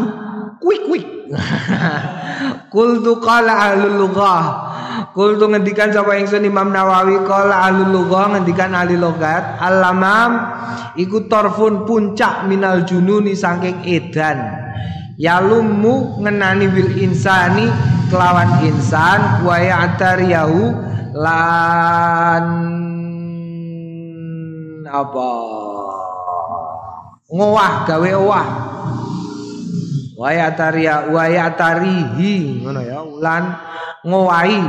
kuik-kuik. 0.64 1.13
Qul 2.74 3.00
qala 3.24 3.54
ahlul 3.72 3.96
lughah 4.08 4.74
Kul 5.14 5.38
tu 5.38 5.46
ngendikan 5.46 5.94
sapa 5.94 6.18
ingsun 6.18 6.42
Imam 6.42 6.74
Nawawi 6.74 7.22
qala 7.26 7.70
ahlul 7.70 7.94
lughah 7.94 8.34
ngendikan 8.34 8.74
ahli 8.74 8.98
logat 8.98 9.62
alamam 9.62 10.42
iku 10.98 11.30
torfun 11.30 11.86
puncak 11.86 12.50
minal 12.50 12.82
jununi 12.82 13.38
saking 13.38 13.86
edan. 13.86 14.58
Yalumu 15.22 16.18
ngenani 16.18 16.66
wil 16.66 16.90
insani 16.98 17.70
kelawan 18.10 18.66
insan 18.66 19.46
wa 19.46 19.62
ya'tariyahu 19.62 20.62
lan 21.14 22.46
apa? 24.90 25.32
Ngowah 27.34 27.74
gawe 27.86 28.12
owah 28.18 28.48
waya 30.24 30.56
taria 30.56 31.12
waya 31.12 31.52
tarihi 31.52 32.64
ngono 32.64 32.80
ya 32.80 33.04
ulan 33.04 33.44
ngowahi 34.08 34.64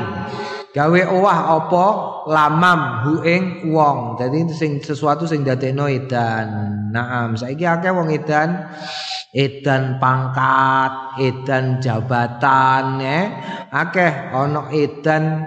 gawe 0.75 1.01
owah 1.07 1.39
apa? 1.55 1.87
Lamam 2.27 2.81
hu 3.07 3.13
ing 3.23 3.71
wong. 3.71 4.19
Dadi 4.19 4.43
sing 4.51 4.83
sesuatu 4.83 5.23
sing 5.23 5.47
dadekno 5.47 5.87
edan. 5.87 6.91
Naam 6.91 7.39
saiki 7.39 7.63
akeh 7.63 7.95
wong 7.95 8.11
edan. 8.11 8.75
Edan 9.31 10.03
pangkat 10.03 11.23
edan 11.23 11.79
jabatan 11.79 12.99
eh. 12.99 13.25
Akeh 13.71 14.35
ana 14.35 14.67
edan 14.75 15.47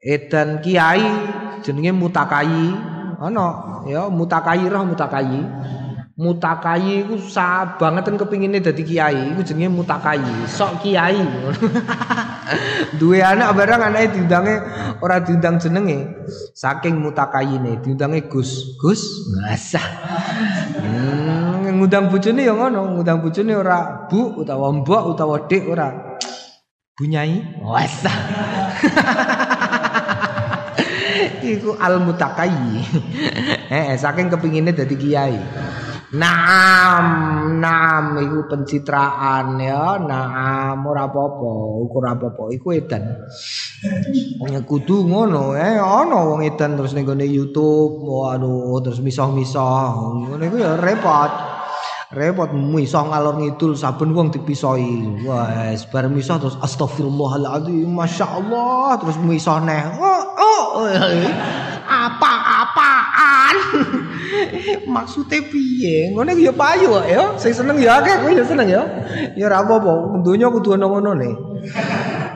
edan 0.00 0.64
kiai 0.64 1.04
jenenge 1.60 1.92
mutakai 1.92 2.72
ana 3.16 3.46
ya 3.88 4.08
mutakai 4.12 4.64
roh 4.68 4.84
mutakayi 6.16 7.04
iku 7.04 7.20
sa 7.20 7.76
banget 7.76 8.08
kan 8.08 8.16
kepingine 8.16 8.58
dadi 8.64 8.82
kiai. 8.82 9.36
Iku 9.36 9.44
jenenge 9.44 9.68
mutakayi. 9.68 10.48
Sok 10.48 10.80
kiai. 10.80 11.20
Duwe 12.98 13.20
anak 13.20 13.52
barang 13.52 13.82
anake 13.92 14.16
diundange 14.16 14.54
ora 15.04 15.20
diundang 15.20 15.60
jenenge. 15.60 16.24
Saking 16.56 17.04
mutakayine 17.04 17.84
diundange 17.84 18.32
Gus. 18.32 18.80
Gus? 18.80 19.28
Ngasah 19.36 19.86
hmm, 20.80 21.76
ngundang 21.76 22.08
bojone 22.08 22.42
ya 22.48 22.56
ngono. 22.56 22.96
Ngundang 22.96 23.20
bojone 23.20 23.52
ora 23.52 24.08
bu 24.08 24.40
utawa 24.40 24.72
mbok 24.72 25.02
utawa 25.12 25.36
dik 25.44 25.68
ora 25.68 26.16
bunyai. 26.96 27.60
Wasah 27.60 28.18
iku 31.46 31.78
al 31.78 32.02
mutakayi 32.02 32.82
eh 33.74 33.94
saking 33.96 34.28
kepingine 34.28 34.74
dadi 34.74 34.96
kiai 34.98 35.38
Naam, 36.14 37.06
naam 37.58 38.14
iku 38.22 38.46
pencitraan 38.46 39.58
ya. 39.58 39.98
Naam 39.98 40.86
ora 40.86 41.10
apa-apa, 41.10 41.50
ora 41.82 42.14
apa-apa. 42.14 42.54
Iku 42.54 42.70
edan. 42.70 43.26
Wong 44.38 44.54
kudu 44.62 45.02
ngono, 45.02 45.58
eh 45.58 45.82
ana 45.82 46.22
wong 46.22 46.46
edan 46.46 46.78
terus 46.78 46.94
ning 46.94 47.10
YouTube, 47.10 48.06
waduh 48.06 48.78
terus 48.86 49.02
misah-misah. 49.02 49.98
Ngono 50.30 50.42
iku 50.46 50.56
ya 50.62 50.78
repot. 50.78 51.58
Repot 52.14 52.54
misah 52.54 53.02
ngalor 53.02 53.42
ngidul 53.42 53.74
saben 53.74 54.14
wong 54.14 54.30
dipisoi. 54.30 55.26
Wes 55.26 55.90
bar 55.90 56.06
misah 56.06 56.38
terus 56.38 56.54
astagfirullahaladzim, 56.62 57.90
masyaallah 57.90 58.94
terus 59.02 59.18
misah 59.26 59.58
neh. 59.58 59.82
Oh, 59.98 60.22
oh, 60.38 60.86
oh. 60.86 60.94
apa-apaan. 61.86 63.56
Maksudnya 64.86 65.38
piye? 65.46 66.10
Ngono 66.12 66.32
ya 66.36 66.52
payu 66.52 66.92
kok 66.92 67.06
ya. 67.06 67.22
Sing 67.38 67.52
seneng 67.52 67.78
ya 67.78 68.00
akeh 68.00 68.14
kowe 68.22 68.32
ya 68.32 68.44
seneng 68.44 68.68
ya. 68.68 68.82
Ya 69.34 69.46
ora 69.48 69.62
apa-apa, 69.62 70.22
donya 70.22 70.48
kudu 70.50 70.74
ana 70.74 70.86
ngono-ne. 70.86 71.30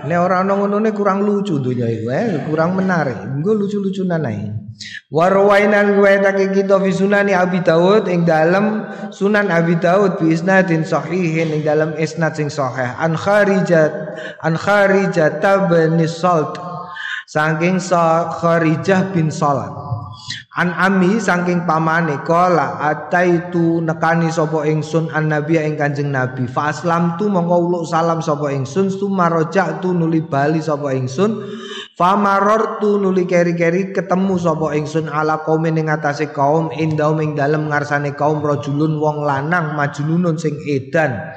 Nek 0.06 0.18
ora 0.18 0.42
ana 0.42 0.56
ngono-ne 0.56 0.90
kurang 0.96 1.22
lucu 1.22 1.60
donya 1.60 1.86
iku 1.86 2.08
eh, 2.10 2.42
kurang 2.48 2.76
menarik. 2.78 3.16
Engko 3.20 3.52
lucu-lucunan 3.56 4.24
ae. 4.26 4.70
Warwainan 5.10 5.98
riwayatake 5.98 6.56
kita 6.56 6.80
fi 6.80 6.90
sunani 6.94 7.36
Abi 7.36 7.60
Daud 7.60 8.08
ing 8.08 8.24
dalam 8.24 8.86
Sunan 9.12 9.52
Abi 9.52 9.76
Daud 9.76 10.16
bi 10.22 10.32
isnadin 10.32 10.86
sahihin 10.86 11.52
ing 11.52 11.62
dalam 11.66 11.92
isnad 11.98 12.32
sing 12.38 12.48
sahih 12.48 12.96
an 12.96 13.18
Kharijat 13.18 13.92
an 14.40 14.56
Kharijat 14.56 15.42
bin 15.68 16.00
Salt 16.08 16.56
saking 17.28 17.76
Kharijah 17.82 19.12
bin 19.12 19.28
Salat 19.28 19.89
An 20.50 20.74
ami 20.74 21.22
saking 21.22 21.62
pamane 21.62 22.26
kala 22.26 22.82
ataitu 22.82 23.78
nekani 23.86 24.34
sapa 24.34 24.66
ingsun 24.66 25.06
an 25.14 25.30
nabi 25.30 25.62
ing 25.62 25.78
Kanjeng 25.78 26.10
Nabi? 26.10 26.50
Fa 26.50 26.74
aslam 26.74 27.14
tu 27.14 27.30
mongko 27.30 27.70
uluk 27.70 27.84
salam 27.86 28.18
sapa 28.18 28.50
ingsun 28.50 28.90
sumaroja 28.90 29.78
tu 29.78 29.94
nuli 29.94 30.18
bali 30.26 30.58
sapa 30.58 30.90
ingsun. 30.90 31.38
Fa 31.94 32.18
marartu 32.18 32.98
nuli 32.98 33.30
keri-keri 33.30 33.94
ketemu 33.94 34.42
sapa 34.42 34.74
ingsun 34.74 35.06
ala 35.06 35.46
kaum 35.46 35.62
ing 35.70 35.86
atase 35.86 36.34
kaum 36.34 36.74
indau 36.74 37.14
ing 37.22 37.38
dalem 37.38 37.70
ngarsane 37.70 38.18
kaum 38.18 38.42
rajulun 38.42 38.98
wong 38.98 39.22
lanang 39.22 39.78
majnunun 39.78 40.34
sing 40.34 40.58
edan. 40.66 41.30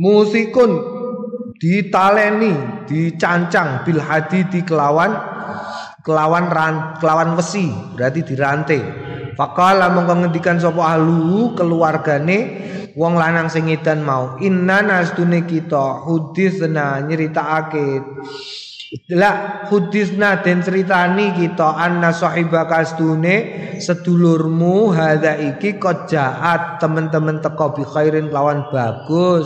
Musikun 0.00 0.80
ditaleni 1.60 2.56
dicancang 2.88 3.84
bil 3.84 4.00
hadidi 4.00 4.64
kelawan 4.64 5.37
kelawan 6.02 6.50
ran, 6.50 6.74
kelawan 7.02 7.34
wesi 7.34 7.70
berarti 7.94 8.20
dirantai. 8.24 8.82
Fakala 9.38 9.94
mongko 9.94 10.26
ngendikan 10.26 10.58
sapa 10.58 10.98
ahlu 10.98 11.54
keluargane 11.54 12.38
wong 12.98 13.14
lanang 13.14 13.46
sing 13.46 13.70
edan 13.70 14.02
mau 14.02 14.34
inna 14.42 14.82
nastune 14.82 15.46
kita 15.46 16.02
hudisna 16.02 17.06
nyeritakake 17.06 18.02
La 19.12 19.68
hudisna 19.68 20.40
den 20.40 20.64
ceritani 20.64 21.36
kita 21.36 21.76
anna 21.76 22.08
sahibaka 22.08 22.80
astune 22.80 23.36
sedulurmu 23.76 24.96
hadza 24.96 25.36
iki 25.36 25.76
kojaat 25.76 26.80
temen-temen 26.80 27.44
teko 27.44 27.76
bi 27.76 27.84
khairin 27.84 28.32
lawan 28.32 28.64
bagus. 28.72 29.44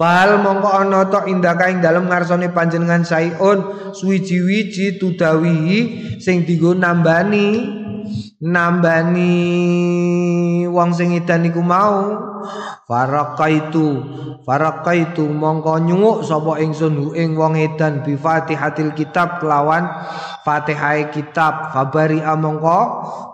Fal 0.00 0.40
mongko 0.40 0.72
ana 0.72 1.04
to 1.04 1.20
indaka 1.28 1.68
ing 1.68 1.84
dalem 1.84 2.08
ngarsane 2.08 2.48
panjenengan 2.56 3.04
saiun 3.04 3.92
suwiji-wiji 3.92 4.96
tudawi 4.96 5.60
sing 6.16 6.48
digo 6.48 6.72
nambani 6.72 7.81
nambani 8.42 9.30
wong 10.66 10.90
sing 10.90 11.14
edan 11.14 11.46
iku 11.46 11.62
mau. 11.62 12.30
Farakaitu 12.82 14.02
farakaitu 14.42 15.22
mongko 15.30 15.78
nyunguk 15.86 16.26
sapa 16.26 16.58
ingsun 16.58 17.14
ing 17.14 17.38
wong 17.38 17.54
edan 17.54 18.02
bi 18.02 18.18
fatihatil 18.18 18.90
kitab 18.98 19.38
kelawan 19.38 19.86
fatihai 20.42 21.14
kitab. 21.14 21.70
Fabari 21.70 22.18
mongko 22.18 22.78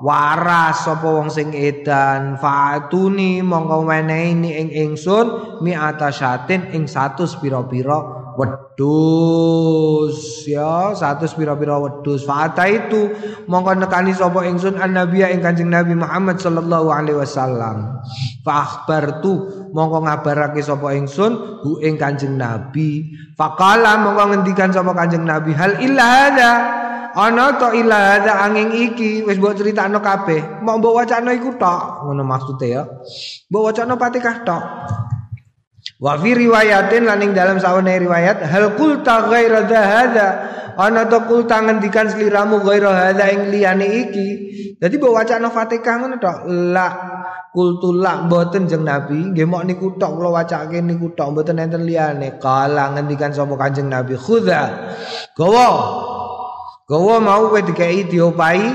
waras 0.05 0.85
sapa 0.85 1.09
wong 1.09 1.33
sing 1.33 1.57
edan. 1.57 2.37
Fatuni 2.37 3.41
mongko 3.41 3.89
menehi 3.89 4.37
ing 4.37 4.69
ingsun 4.69 5.59
mi 5.65 5.73
atasyatin 5.73 6.77
ing 6.77 6.85
100 6.85 7.41
pira-pira 7.41 8.28
wedus 8.39 10.15
ya 10.47 10.95
satu 10.95 11.27
pira-pira 11.35 11.75
wedus 11.83 12.23
fata 12.23 12.71
itu 12.71 13.11
mongko 13.51 13.75
nekani 13.83 14.15
sapa 14.15 14.47
ingsun 14.47 14.79
annabiya 14.79 15.35
ing 15.35 15.43
Kanjeng 15.43 15.75
Nabi 15.75 15.99
Muhammad 15.99 16.39
sallallahu 16.39 16.95
alaihi 16.95 17.19
wasallam. 17.19 17.99
Fa 18.47 18.63
akhbartu 18.63 19.67
mongko 19.75 20.07
ngabarake 20.07 20.63
sapa 20.63 20.95
ingsun 20.95 21.67
hu 21.67 21.83
ing 21.83 21.99
Kanjeng 21.99 22.39
Nabi. 22.39 23.11
Faqala 23.35 23.99
mongko 24.07 24.31
ngendikan 24.31 24.71
sapa 24.71 24.95
Kanjeng 24.95 25.27
Nabi 25.27 25.51
hal 25.59 25.83
illa 25.83 26.07
hadza? 26.07 26.53
Ana 27.19 27.59
to 27.59 27.75
illa 27.75 28.23
angin 28.47 28.71
iki 28.71 29.27
wis 29.27 29.43
mbok 29.43 29.59
critakno 29.59 29.99
kabeh. 29.99 30.63
Mau 30.63 30.79
mbok 30.79 31.03
wacana 31.03 31.35
iku 31.35 31.59
tok 31.59 32.07
ngono 32.07 32.23
maksude 32.23 32.69
ya. 32.71 32.87
Mbok 33.51 33.63
wacana 33.75 33.99
Fatihah 33.99 34.37
tok 34.47 34.63
Wa 35.97 36.21
fi 36.21 36.37
riwayatin 36.37 37.09
laning 37.09 37.33
dalam 37.33 37.57
sawane 37.57 37.97
riwayat 37.97 38.45
hal 38.45 38.77
qulta 38.77 39.25
ghaira 39.33 39.65
hadza 39.65 40.29
ana 40.77 41.09
to 41.09 41.25
qulta 41.25 41.65
ngendikan 41.65 42.13
sliramu 42.13 42.61
ghaira 42.61 42.93
hadza 42.93 43.25
ing 43.33 43.49
liyane 43.49 43.87
iki. 44.05 44.29
Dadi 44.77 44.95
mbok 45.01 45.17
wacana 45.17 45.49
Fatihah 45.49 45.95
ngono 45.99 46.21
tok. 46.21 46.47
La 46.47 46.87
qultu 47.51 47.97
la 47.97 48.29
mboten 48.29 48.69
jeng 48.71 48.85
Nabi 48.87 49.33
nggih 49.35 49.49
mok 49.49 49.65
niku 49.67 49.97
tok 49.99 50.13
kula 50.21 50.31
wacake 50.45 50.79
niku 50.85 51.17
tok 51.19 51.35
mboten 51.35 51.59
enten 51.59 51.83
liyane. 51.89 52.39
Kala 52.39 52.95
ngendikan 52.95 53.35
sapa 53.35 53.59
Kanjeng 53.59 53.91
Nabi 53.91 54.15
khudha. 54.15 54.95
Gawa. 55.35 55.69
Gawa 56.89 57.21
mau 57.21 57.53
kowe 57.53 57.61
dikai 57.61 58.09
diopahi 58.09 58.67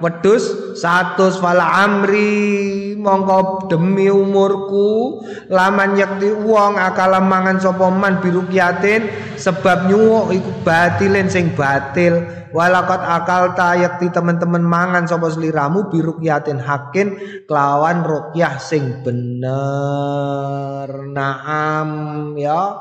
wedus 0.00 0.74
satu 0.80 1.28
fala 1.38 1.84
amri 1.84 2.89
mongko 3.00 3.66
demi 3.72 4.12
umurku 4.12 5.24
laman 5.48 5.96
yakti 5.96 6.28
uang 6.30 6.76
akal 6.76 7.16
mangan 7.24 7.56
sapa 7.56 7.88
man 7.88 8.20
birukiatin 8.20 9.08
sebab 9.40 9.88
nyuwuk 9.88 10.36
iku 10.36 10.50
batilin 10.62 11.32
sing 11.32 11.56
batil. 11.56 12.20
Walakot 12.50 12.98
akal 12.98 13.54
yakti 13.78 14.10
teman-teman 14.10 14.60
mangan 14.60 15.06
sapa 15.08 15.30
sliramu 15.32 15.88
birukiatin 15.88 16.60
hakin 16.60 17.16
kelawan 17.48 18.04
rukyah 18.04 18.60
sing 18.60 19.00
bener. 19.06 20.84
Naam 21.10 21.88
ya 22.36 22.76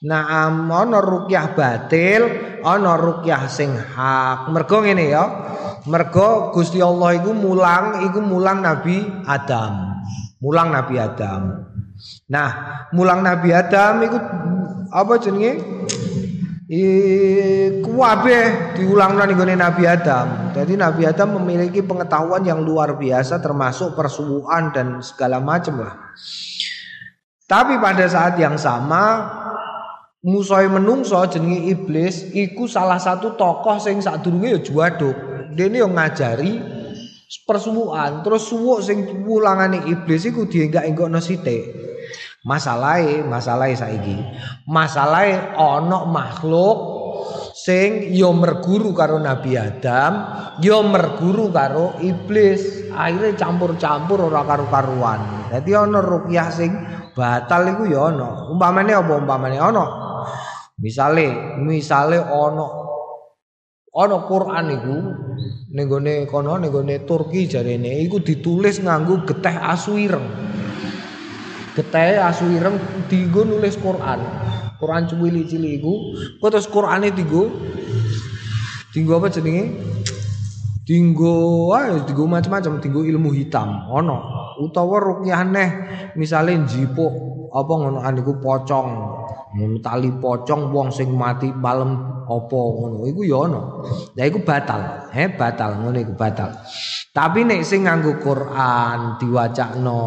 Naam 0.00 0.72
ana 0.72 0.96
rukyah 0.96 1.52
batil, 1.52 2.22
ana 2.64 2.96
rukyah 2.96 3.44
sing 3.52 3.76
hak. 3.76 4.48
Mergo 4.48 4.80
ngene 4.80 5.12
ya. 5.12 5.24
Mergo 5.84 6.48
Gusti 6.56 6.80
Allah 6.80 7.20
iku 7.20 7.36
mulang, 7.36 8.08
iku 8.08 8.24
mulang 8.24 8.64
Nabi 8.64 8.96
Adam. 9.28 10.00
Mulang 10.40 10.72
Nabi 10.72 10.96
Adam. 10.96 11.68
Nah, 12.32 12.50
mulang 12.96 13.20
Nabi 13.20 13.52
Adam 13.52 14.00
iku 14.08 14.18
apa 14.88 15.12
jenenge? 15.20 15.52
Iku 16.70 17.92
kabeh 17.92 18.78
diulangno 18.80 19.20
ning 19.28 19.36
Nabi 19.58 19.84
Adam. 19.84 20.56
Jadi 20.56 20.80
Nabi 20.80 21.02
Adam 21.04 21.36
memiliki 21.42 21.84
pengetahuan 21.84 22.40
yang 22.40 22.64
luar 22.64 22.96
biasa 22.96 23.36
termasuk 23.44 23.92
persubuhan 23.92 24.72
dan 24.72 25.04
segala 25.04 25.44
macam 25.44 25.84
lah. 25.84 25.92
Tapi 27.44 27.76
pada 27.82 28.06
saat 28.06 28.38
yang 28.38 28.54
sama 28.54 29.26
musuhe 30.20 30.68
menungso 30.68 31.16
jenenge 31.32 31.72
iblis 31.72 32.28
iku 32.36 32.68
salah 32.68 33.00
satu 33.00 33.40
tokoh 33.40 33.80
sing 33.80 34.04
sadurunge 34.04 34.52
ya 34.52 34.60
juwaduk. 34.60 35.16
Dene 35.56 35.80
yo 35.80 35.88
ngajari 35.88 36.60
persuwukan 37.46 38.22
terus 38.26 38.46
suwuk 38.50 38.84
sing 38.84 39.24
wulangane 39.26 39.80
iblis 39.88 40.28
iku 40.28 40.46
dienggak-enggokno 40.46 41.18
sithik. 41.18 41.72
Masalahe, 42.40 43.20
masalahe 43.20 43.76
saiki. 43.76 44.16
Masalahe 44.64 45.56
ana 45.56 46.08
makhluk 46.08 46.99
sing 47.64 48.08
yo 48.16 48.32
merguru 48.32 48.96
karo 48.96 49.20
Nabi 49.20 49.60
Adam, 49.60 50.12
yo 50.64 50.80
merguru 50.80 51.52
karo 51.52 52.00
iblis. 52.00 52.88
Akhirnya 52.90 53.36
campur-campur 53.36 54.18
ora 54.28 54.42
karu-karuan. 54.42 55.50
Dadi 55.52 55.70
ana 55.76 56.00
rukyah 56.02 56.48
sing 56.50 56.72
batal 57.12 57.68
iku 57.76 57.84
ya 57.86 58.10
ana. 58.10 58.50
Umpamane 58.50 58.92
apa 58.96 59.12
umpamane 59.14 59.58
ana? 59.60 59.84
Misale, 60.80 61.60
misale 61.60 62.18
ana 62.18 62.66
ana 63.90 64.16
Quran 64.24 64.66
iku 64.74 64.96
ning 65.70 65.86
gone 65.86 66.26
kono 66.26 66.58
ning 66.58 66.70
gone 66.74 66.94
Turki 67.06 67.46
jarene 67.46 68.00
iku 68.02 68.18
ditulis 68.22 68.80
nganggo 68.82 69.22
geteh 69.28 69.54
asu 69.54 70.00
ireng. 70.00 70.26
Geteh 71.76 72.18
asu 72.18 72.50
ireng 72.50 72.74
dienggo 73.06 73.46
nulis 73.46 73.78
Quran. 73.78 74.49
Quran 74.80 75.04
cilik-cilik 75.04 75.72
iku, 75.84 75.92
kok 76.40 76.48
terus 76.48 76.66
Qurane 76.72 77.12
dienggo 77.12 77.52
dienggo 78.90 79.12
apa 79.20 79.28
jenenge? 79.28 79.64
Dinggo 80.88 81.70
ae 81.76 82.02
dinggo 82.02 82.26
macam-macam, 82.26 82.82
dinggo 82.82 83.06
ilmu 83.06 83.30
hitam 83.36 83.86
ana 83.92 84.18
utawa 84.58 84.98
rukyah 84.98 85.46
neh 85.46 85.70
misale 86.18 86.56
njipuk 86.58 87.12
apa 87.54 87.72
ngono 87.78 88.02
aniku 88.02 88.42
pocong 88.42 88.88
tali 89.82 90.10
pocong 90.14 90.70
wong 90.70 90.94
sing 90.94 91.10
mati 91.10 91.50
malam 91.50 92.22
apa 92.30 92.58
ngono? 92.58 93.02
Iku 93.10 93.26
ya 93.26 93.50
ana. 93.50 93.62
Ya 94.14 94.24
iku 94.30 94.46
batal. 94.46 95.10
He 95.10 95.26
batal. 95.34 95.82
Ngono 95.82 95.98
iku 95.98 96.14
batal. 96.14 96.54
Tapi 97.10 97.42
nek 97.42 97.66
sing 97.66 97.90
nganggo 97.90 98.22
Quran 98.22 99.18
diwacakno 99.18 100.02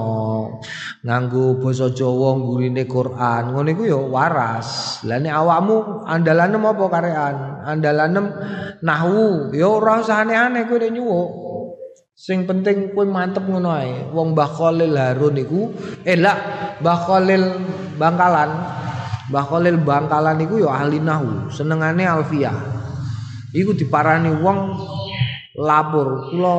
nganggo 1.04 1.60
basa 1.60 1.91
Jawa 1.91 2.39
gurine 2.39 2.88
Quran 2.88 3.52
ngono 3.52 3.68
iku 3.76 3.84
ya 3.84 4.00
waras. 4.00 5.04
Lah 5.04 5.20
nek 5.20 5.36
awakmu 5.36 6.08
andalanem 6.08 6.64
apa 6.64 6.84
karean? 6.88 7.36
Andalanem 7.68 8.26
nahwu. 8.80 9.52
Ya 9.52 9.68
ora 9.68 10.00
usah 10.00 10.24
aneh-aneh 10.24 10.64
kowe 10.64 10.80
nyuwuk. 10.80 11.30
Sing 12.16 12.48
penting 12.48 12.96
kowe 12.96 13.04
mantep 13.04 13.44
ngono 13.44 13.76
ae. 13.76 14.08
Wong 14.16 14.32
Mbah 14.32 14.50
Khalil 14.56 14.96
Harun 14.96 15.36
iku 15.36 15.76
eh 16.08 16.16
lak 16.16 16.39
Mbah 16.80 17.00
Khalil 17.04 17.44
Bangkalan 18.00 18.83
Mbah 19.32 19.46
Khalil 19.48 19.80
Bangkalan 19.80 20.44
iku 20.44 20.60
ya 20.60 20.76
ahli 20.84 21.00
nahu, 21.00 21.48
senengane 21.48 22.04
alfiah. 22.04 22.56
Iku 23.56 23.72
diparani 23.72 24.34
wong 24.44 24.60
lapor. 25.56 26.34
Kula 26.34 26.56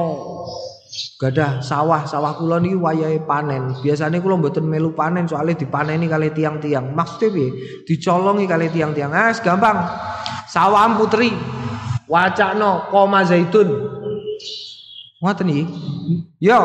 gadah 1.18 1.58
sawah 1.60 2.06
sawah 2.06 2.38
kula 2.38 2.62
niki 2.62 2.78
wayahe 2.78 3.20
panen. 3.26 3.74
Biasanya 3.82 4.22
kula 4.22 4.40
mboten 4.40 4.64
melu 4.64 4.94
panen 4.94 5.26
soalnya 5.28 5.58
dipaneni 5.58 6.06
kali 6.08 6.30
tiang-tiang. 6.32 6.94
Maksudnya 6.94 7.28
piye? 7.34 7.48
Dicolongi 7.84 8.46
kali 8.46 8.70
tiang-tiang. 8.70 9.10
Ah 9.12 9.34
gampang. 9.34 9.78
Sawah 10.48 10.86
putri 10.94 11.34
wacana 12.06 12.88
koma 12.88 13.26
zaitun 13.26 13.68
ngoten 15.24 15.48
iki 15.48 15.64
yo 16.44 16.60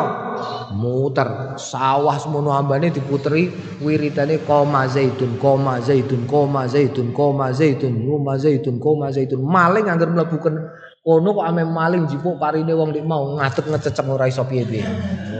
muter 0.76 1.56
sawah 1.56 2.20
semono 2.20 2.52
ambane 2.52 2.92
diputeri 2.92 3.48
wiridane 3.80 4.44
koma 4.44 4.84
zaitun 4.84 5.40
koma 5.40 5.80
zaitun 5.80 6.28
koma 6.28 6.68
zaitun 6.68 7.08
koma 7.16 7.48
zaitun 7.56 8.04
koma 8.04 8.36
zaitun 8.36 8.76
koma 8.76 9.08
zaitun 9.08 9.40
maling 9.40 9.88
anggar 9.88 10.12
mlebu 10.12 10.36
Kono 11.00 11.32
kok 11.32 11.48
ame 11.48 11.64
maling 11.64 12.04
jipuk 12.04 12.36
parine 12.36 12.76
wong 12.76 12.92
dik 12.92 13.08
mau 13.08 13.32
ngadeg 13.40 13.72
ngececek 13.72 14.04
ora 14.04 14.28
iso 14.28 14.44
piye-piye. 14.44 14.84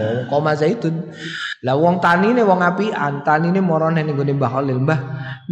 Oh, 0.01 0.25
koma 0.33 0.57
zaitun. 0.57 1.13
Lah 1.61 1.77
wong 1.77 2.01
tanine 2.01 2.41
wong 2.41 2.65
apian, 2.65 3.21
tanine 3.21 3.61
morone 3.61 4.01
ning 4.01 4.17
gone 4.17 4.33
Mbah 4.33 4.51
Khalil. 4.57 4.81
Mbah 4.81 5.01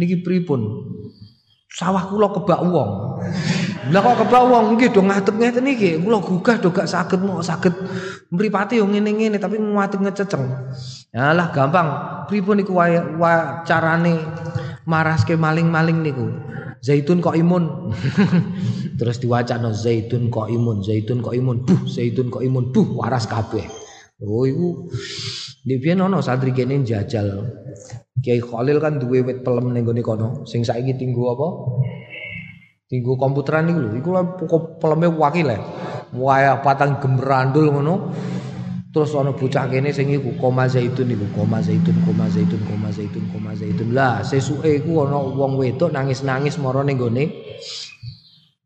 niki 0.01 0.25
pripun? 0.25 0.61
Sawah 1.69 2.09
kula 2.09 2.33
kebak 2.33 2.65
wong. 2.65 3.21
Lah 3.93 4.01
kok 4.01 4.25
kebak 4.25 4.43
wong 4.49 4.73
nggih 4.73 4.89
do 4.89 5.05
ngadeg 5.05 5.35
ngeten 5.37 5.69
iki. 5.69 6.01
Kula 6.01 6.17
gugah 6.17 6.57
do 6.57 6.73
gak 6.73 6.89
saged 6.89 7.21
mau 7.21 7.45
saged 7.45 7.77
mripate 8.33 8.81
yo 8.81 8.89
ngene-ngene 8.89 9.37
tapi 9.37 9.61
ngadeg 9.61 10.01
ngececeng. 10.01 10.49
Yalah 11.13 11.53
gampang. 11.53 11.87
Pripun 12.25 12.61
niku 12.61 12.73
carane 13.69 14.17
maraske 14.89 15.37
maling-maling 15.37 16.01
niku? 16.01 16.27
Zaitun 16.81 17.21
kok 17.21 17.37
imun. 17.37 17.93
Terus 18.99 19.21
diwacana 19.23 19.71
zaitun 19.71 20.27
kok 20.27 20.51
imun, 20.51 20.83
zaitun 20.83 21.23
kok 21.23 21.31
imun, 21.31 21.63
buh, 21.63 21.87
zaitun 21.87 22.27
kok 22.27 22.43
imun, 22.43 22.75
buh, 22.75 22.99
waras 22.99 23.31
kabeh. 23.31 23.63
Oh 24.19 24.43
iku 24.43 24.91
di 25.63 25.79
pian 25.79 26.03
ono 26.03 26.19
santri 26.19 26.51
kene 26.51 26.83
jajal. 26.83 27.47
Kiai 28.19 28.43
Khalil 28.43 28.77
kan 28.83 28.99
duwe 28.99 29.23
wit 29.23 29.47
pelem 29.47 29.71
ning 29.71 29.87
gone 29.87 30.03
kono, 30.03 30.43
sing 30.43 30.67
saiki 30.67 30.95
tinggu 30.99 31.23
apa? 31.31 31.47
Tinggu 32.89 33.15
komputeran 33.21 33.69
niku 33.69 33.79
lho, 33.85 33.89
iku 33.95 34.09
lho 34.17 34.57
peleme 34.81 35.07
wakil 35.13 35.53
ya. 35.53 35.61
Wayah 36.09 36.59
patang 36.65 36.97
gemerandul 36.97 37.69
ngono. 37.69 38.11
Terus 38.89 39.13
ana 39.13 39.29
bocah 39.29 39.69
kene 39.69 39.93
sing 39.93 40.09
iku 40.09 40.33
koma 40.41 40.65
zaitun 40.65 41.13
iku 41.13 41.29
koma 41.37 41.61
zaitun 41.61 41.93
koma 42.01 42.25
zaitun 42.33 42.57
koma 42.65 42.89
zaitun 42.89 43.23
koma 43.29 43.51
zaitun. 43.53 43.93
Lah 43.93 44.25
sesuke 44.25 44.81
iku 44.81 45.05
ana 45.05 45.21
wong 45.21 45.61
wedok 45.61 45.93
nangis-nangis 45.93 46.57
mara 46.57 46.81
ning 46.81 46.97
gone 46.97 47.29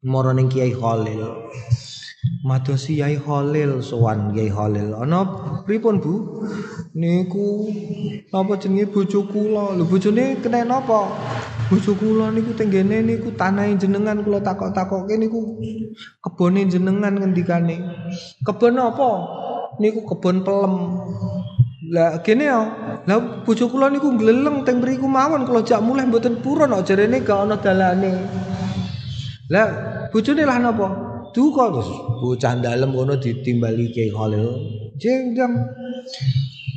mara 0.08 0.32
ning 0.32 0.48
Kiai 0.48 0.72
Khalil. 0.72 1.52
Madosi 2.48 3.04
Yai 3.04 3.20
Khalil 3.20 3.84
sowan 3.84 4.32
Yai 4.32 4.48
Khalil. 4.48 4.96
Ana 4.96 5.28
pripun 5.68 6.00
Bu? 6.00 6.44
Niku 6.94 7.74
napa 8.30 8.54
jenenge 8.62 8.86
bojo 8.94 9.26
kula? 9.26 9.74
Lho 9.74 9.90
bojone 9.90 10.38
kena 10.46 10.62
napa? 10.62 11.10
Bojo 11.66 11.98
kula 11.98 12.30
niku 12.30 12.54
tenggene 12.54 13.02
niku 13.02 13.34
tanahe 13.34 13.74
jenengan 13.82 14.22
kula 14.22 14.38
takok-takoke 14.46 15.18
niku 15.18 15.58
kebone 16.22 16.70
jenengan 16.70 17.18
ngendikane. 17.18 17.82
Kebon 18.46 18.78
apa? 18.78 19.10
niku 19.82 20.06
kebon 20.06 20.46
pelem. 20.46 20.74
Lah 21.90 22.22
kene 22.22 22.46
ya. 22.46 22.62
Lah 23.10 23.42
bojo 23.42 23.66
kula 23.74 23.90
niku 23.90 24.14
gleleng 24.14 24.62
teng 24.62 24.78
mriku 24.78 25.10
mawon 25.10 25.50
kula 25.50 25.66
jak 25.66 25.82
mulih 25.82 26.06
mboten 26.06 26.46
purun 26.46 26.78
kok 26.78 26.86
jarene 26.94 27.26
gak 27.26 27.42
ana 27.42 27.58
dalane. 27.58 28.12
Lah 29.50 29.68
bojone 30.14 30.46
lah 30.46 30.62
napa? 30.62 30.88
Duka 31.34 31.74
terus 31.74 31.90
bocah 32.22 32.54
dalem 32.62 32.94
kono 32.94 33.18
ditimbali 33.18 33.90
Kiai 33.90 34.14
Khalil. 34.14 34.46
Jeng 35.02 35.34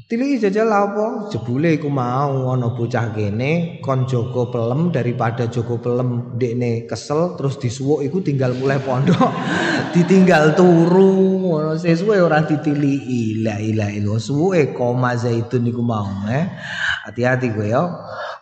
Tili 0.07 0.39
jajal 0.39 0.71
apa? 0.71 1.35
Jebule 1.35 1.83
iku 1.83 1.91
mau 1.91 2.55
ana 2.55 2.71
bocah 2.71 3.11
kene 3.11 3.83
kon 3.83 4.07
Joko 4.07 4.55
pelem 4.55 4.95
daripada 4.95 5.51
Joko 5.51 5.83
pelem 5.83 6.39
dekne 6.39 6.87
kesel 6.87 7.35
terus 7.35 7.59
disuwuk 7.59 8.07
iku 8.07 8.23
tinggal 8.23 8.55
mulai 8.55 8.79
pondok. 8.79 9.19
Ditinggal 9.99 10.55
turu 10.55 11.43
ngono 11.43 11.75
sesuwe 11.75 12.23
ora 12.23 12.47
ditiliki. 12.47 13.43
La 13.43 13.59
ilaha 13.59 13.91
illallah. 13.91 14.23
Suwuke 14.23 14.71
koma 14.79 15.19
zaitun 15.19 15.67
iku 15.67 15.83
mau 15.83 16.07
eh. 16.31 16.55
Hati-hati 17.03 17.51
kowe 17.51 17.67
ya. 17.67 17.83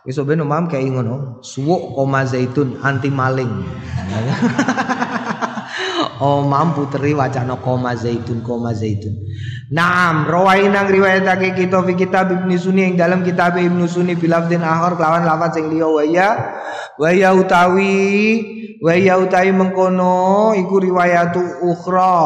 Wis 0.05 0.21
ben 0.21 0.45
mam 0.45 0.69
kayak 0.69 0.85
ngono. 0.85 1.41
Suwuk 1.41 1.97
koma 1.97 2.29
zaitun 2.29 2.77
anti 2.85 3.09
maling. 3.09 3.49
oh 6.21 6.45
mampu 6.45 6.87
teri 6.91 7.15
wacana 7.15 7.55
koma 7.59 7.95
zaitun 7.95 8.43
koma 8.43 8.71
zaitun. 8.71 9.15
Naam 9.71 10.29
rawaina 10.29 10.85
riwayatake 10.85 11.57
kita 11.57 11.81
fi 11.83 11.93
kitab 11.97 12.29
Ibnu 12.31 12.53
Sunni 12.55 12.85
yang 12.91 12.95
dalam 12.95 13.19
kitab 13.25 13.57
Ibnu 13.57 13.89
Sunni 13.89 14.13
bilafdin 14.13 14.61
akhir 14.61 14.95
kelawan 14.95 15.25
lafaz 15.25 15.57
sing 15.57 15.73
liya 15.73 15.87
waya 15.89 16.29
waya 17.01 17.29
utawi 17.33 17.97
waya 18.79 19.17
utawi 19.17 19.49
mengkono 19.51 20.53
iku 20.53 20.79
riwayatu 20.79 21.65
ukhra 21.65 22.21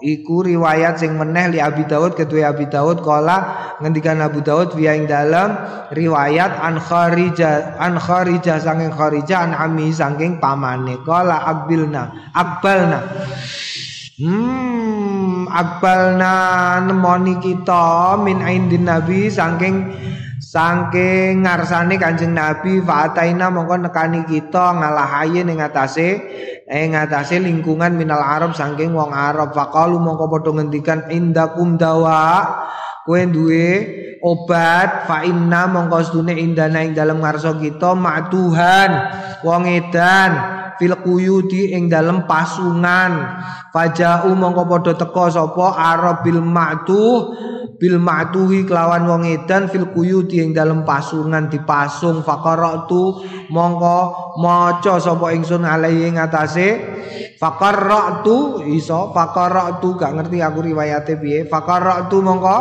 iku 0.00 0.44
riwayat 0.44 1.00
sing 1.00 1.16
meneh 1.16 1.56
li 1.56 1.58
Abi 1.60 1.84
Daud 1.84 2.16
kedua 2.16 2.52
Abi 2.52 2.66
Daud 2.68 3.04
kala 3.04 3.72
ngendikan 3.80 4.20
Abu 4.20 4.40
Daud 4.40 4.72
via 4.76 4.96
ing 4.96 5.08
dalam 5.08 5.56
riwayat 5.92 6.60
an 6.60 6.80
Kharija 6.80 7.76
an 7.76 7.96
Kharija 8.00 8.60
saking 8.60 8.92
Kharija 8.92 9.44
an 9.44 9.52
Ami 9.56 9.92
saking 9.92 10.40
pamane. 10.40 11.00
Kala 11.04 11.44
akbilna 11.44 12.32
akbalna. 12.32 13.00
Hmm, 14.20 15.48
akbalna 15.48 16.34
nemoni 16.84 17.40
kita 17.40 18.20
min 18.20 18.44
indin 18.44 18.84
nabi 18.84 19.32
saking 19.32 19.96
saking 20.50 21.46
ngarsane 21.46 21.94
Kanjeng 21.94 22.34
Nabi 22.34 22.82
fa'ataina 22.82 23.54
mongko 23.54 23.86
nekani 23.86 24.26
kita 24.26 24.74
ngalahaye 24.74 25.46
ning 25.46 25.62
atase 25.62 26.18
ing 26.66 26.98
atase 26.98 27.38
lingkungan 27.38 27.94
minal 27.94 28.18
Arab 28.18 28.58
saking 28.58 28.90
wong 28.90 29.14
Arab. 29.14 29.54
Faqalu 29.54 30.02
mongko 30.02 30.26
padha 30.26 30.50
ngendikan 30.58 31.06
indakum 31.14 31.78
dawa 31.78 32.50
kowe 33.06 33.22
duwe 33.30 33.70
obat 34.26 35.06
fa 35.06 35.22
inna 35.22 35.70
mongko 35.70 36.10
sedune 36.10 36.34
indana 36.34 36.82
ing 36.82 36.98
dalem 36.98 37.22
ngarsa 37.22 37.54
kita 37.54 37.94
ma'tuhan 37.94 38.90
wong 39.46 39.70
edan 39.70 40.30
fil 40.82 40.98
quyudi 40.98 41.78
ing 41.78 41.86
dalem 41.86 42.26
pasungan. 42.26 43.38
Fajau 43.70 44.34
mongko 44.34 44.66
padha 44.66 44.98
teka 44.98 45.30
sapa? 45.30 45.78
Arab 45.78 46.26
bil 46.26 46.42
ma'tuh 46.42 47.38
bil 47.80 47.96
ma'tuhi 47.96 48.68
kelawan 48.68 49.08
wong 49.08 49.24
edan 49.24 49.72
fil 49.72 49.88
quyudi 49.88 50.44
ing 50.44 50.52
dalem 50.52 50.84
pasungan 50.84 51.48
dipasung. 51.48 52.20
Faqaratu 52.20 53.24
mongko 53.48 53.98
maca 54.36 55.00
sapa 55.00 55.32
ingsun 55.32 55.64
alai 55.64 56.04
ing 56.04 56.20
atase. 56.20 57.00
Faqaratu 57.40 58.68
iso 58.68 59.16
faqaratu 59.16 59.96
gak 59.96 60.12
ngerti 60.12 60.44
aku 60.44 60.60
riwayate 60.60 61.16
piye. 61.16 61.48
Faqaratu 61.48 62.20
mongko 62.20 62.56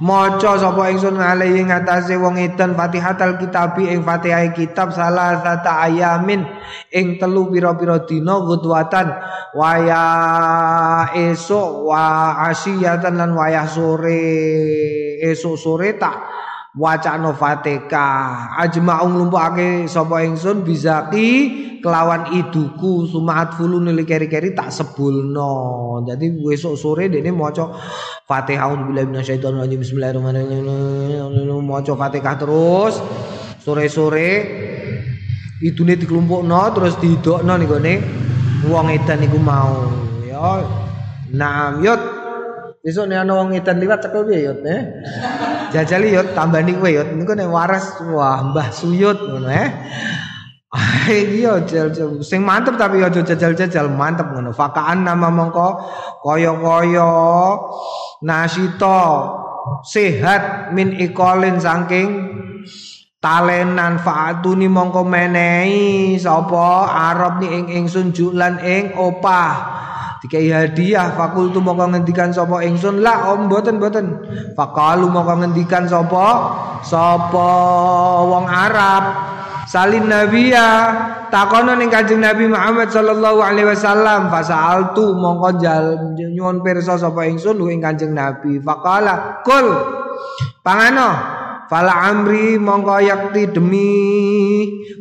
Maca 0.00 0.56
sapa 0.56 0.88
ingsun 0.88 1.20
alaihi 1.20 1.60
ngatasé 1.68 2.16
wong 2.16 2.40
edan 2.40 2.72
Fatihatul 2.72 3.36
Kitabi 3.36 3.92
ing 3.92 4.00
Fatihah 4.00 4.48
kitab 4.56 4.96
salah 4.96 5.44
sata 5.44 5.84
ayamin 5.84 6.40
ing 6.88 7.20
telu 7.20 7.52
pira-pira 7.52 8.00
dina 8.08 8.40
gudwatan 8.40 9.12
waya 9.52 10.04
esuk 11.12 11.92
wa 11.92 12.32
asyiyatan 12.48 13.12
lan 13.20 13.36
wayah 13.36 13.68
sore 13.68 14.29
esuk 15.24 15.56
sore 15.58 15.94
tak 16.00 16.16
wacana 16.76 17.34
Fatihah. 17.34 18.54
Ajma'u 18.58 19.06
nglumpukake 19.10 19.90
sapa 19.90 20.22
ingsun 20.22 20.62
bizaki 20.62 21.28
kelawan 21.80 22.30
iduku 22.36 23.08
sumaat 23.08 23.56
fulu 23.56 23.80
nili 23.80 24.04
keri-keri 24.04 24.52
tak 24.54 24.70
sebulno. 24.70 26.04
Jadi 26.04 26.30
besok 26.38 26.76
sore 26.76 27.08
dene 27.08 27.32
maca 27.34 27.72
Fatihah 28.28 28.70
auzubillahi 28.70 29.06
minasyaitonir 29.08 29.64
rajim 29.66 29.80
bismillahirrahmanirrahim. 29.80 31.64
Maca 31.64 31.92
Fatihah 31.96 32.36
terus 32.38 32.94
sore-sore 33.60 34.30
idune 35.60 35.94
dikelompokno 35.98 36.72
terus 36.72 36.96
didokno 37.00 37.52
ning 37.58 37.68
gone 37.68 37.94
wong 38.68 38.86
edan 38.92 39.24
iku 39.24 39.38
mau. 39.40 39.90
Ya 40.24 40.64
Naam 41.30 41.86
yut 41.86 42.19
besok 42.80 43.12
nek 43.12 43.28
ana 43.28 43.32
wong 43.36 43.52
edan 43.52 43.76
liwat 43.76 44.00
cekel 44.00 44.24
piye 44.24 44.40
yut 44.48 44.64
eh? 44.64 44.80
Jajali 45.68 46.16
yut 46.16 46.32
tambani 46.32 46.72
kowe 46.72 46.88
yut 46.88 47.12
niku 47.12 47.36
nek 47.36 47.52
waras 47.52 48.00
wah 48.08 48.40
Mbah 48.40 48.68
Suyut 48.72 49.20
ngono 49.20 49.48
eh? 49.52 49.68
Iya 51.10 51.66
jajal 51.66 52.22
sing 52.22 52.46
mantep 52.46 52.78
tapi 52.78 53.02
aja 53.02 53.26
jajal-jajal 53.26 53.90
mantep 53.90 54.30
ngono. 54.30 54.54
Fakaan 54.54 55.02
nama 55.02 55.26
mongko 55.26 55.68
kaya-kaya 56.22 57.10
nasito 58.22 59.02
sehat 59.82 60.70
min 60.70 60.94
ikolin 60.94 61.58
saking 61.58 62.08
talenan 63.18 63.98
faatuni 63.98 64.70
mongko 64.70 65.02
menehi 65.02 66.14
sapa 66.16 66.86
Arab 67.12 67.42
ni 67.42 67.50
ing 67.50 67.66
ingsun 67.82 68.14
julan 68.14 68.62
ing 68.62 68.94
opah 68.94 69.52
dikai 70.20 70.52
hadiah 70.52 71.16
fakultu 71.16 71.58
moko 71.64 71.88
ngendikan 71.88 72.32
sapa 72.32 72.60
ingsun. 72.64 73.00
La 73.00 73.32
om 73.32 73.48
boten 73.48 73.80
boten. 73.80 74.20
Fakalu 74.52 75.08
moko 75.08 75.40
ngendikan 75.40 75.88
sapa 75.88 76.26
sapa 76.84 77.50
wong 78.28 78.46
Arab. 78.46 79.04
Salin 79.70 80.10
nabiya 80.10 80.66
takono 81.30 81.78
ning 81.78 81.94
Kanjeng 81.94 82.18
Nabi 82.18 82.50
Muhammad 82.50 82.90
sallallahu 82.90 83.38
alaihi 83.38 83.70
wasallam 83.70 84.26
fasaltu 84.26 85.14
mongko 85.14 85.62
jal 85.62 85.84
nyuwun 86.18 86.58
pirsa 86.58 86.98
sapa 86.98 87.22
ingsun 87.30 87.56
ing 87.70 87.78
Kanjeng 87.78 88.12
Nabi. 88.12 88.58
Faqala 88.60 89.40
kul. 89.46 89.66
Pangano 90.60 91.39
Fala 91.70 92.10
amri 92.10 92.58
mongko 92.58 92.98
yakti 92.98 93.46
demi 93.54 93.94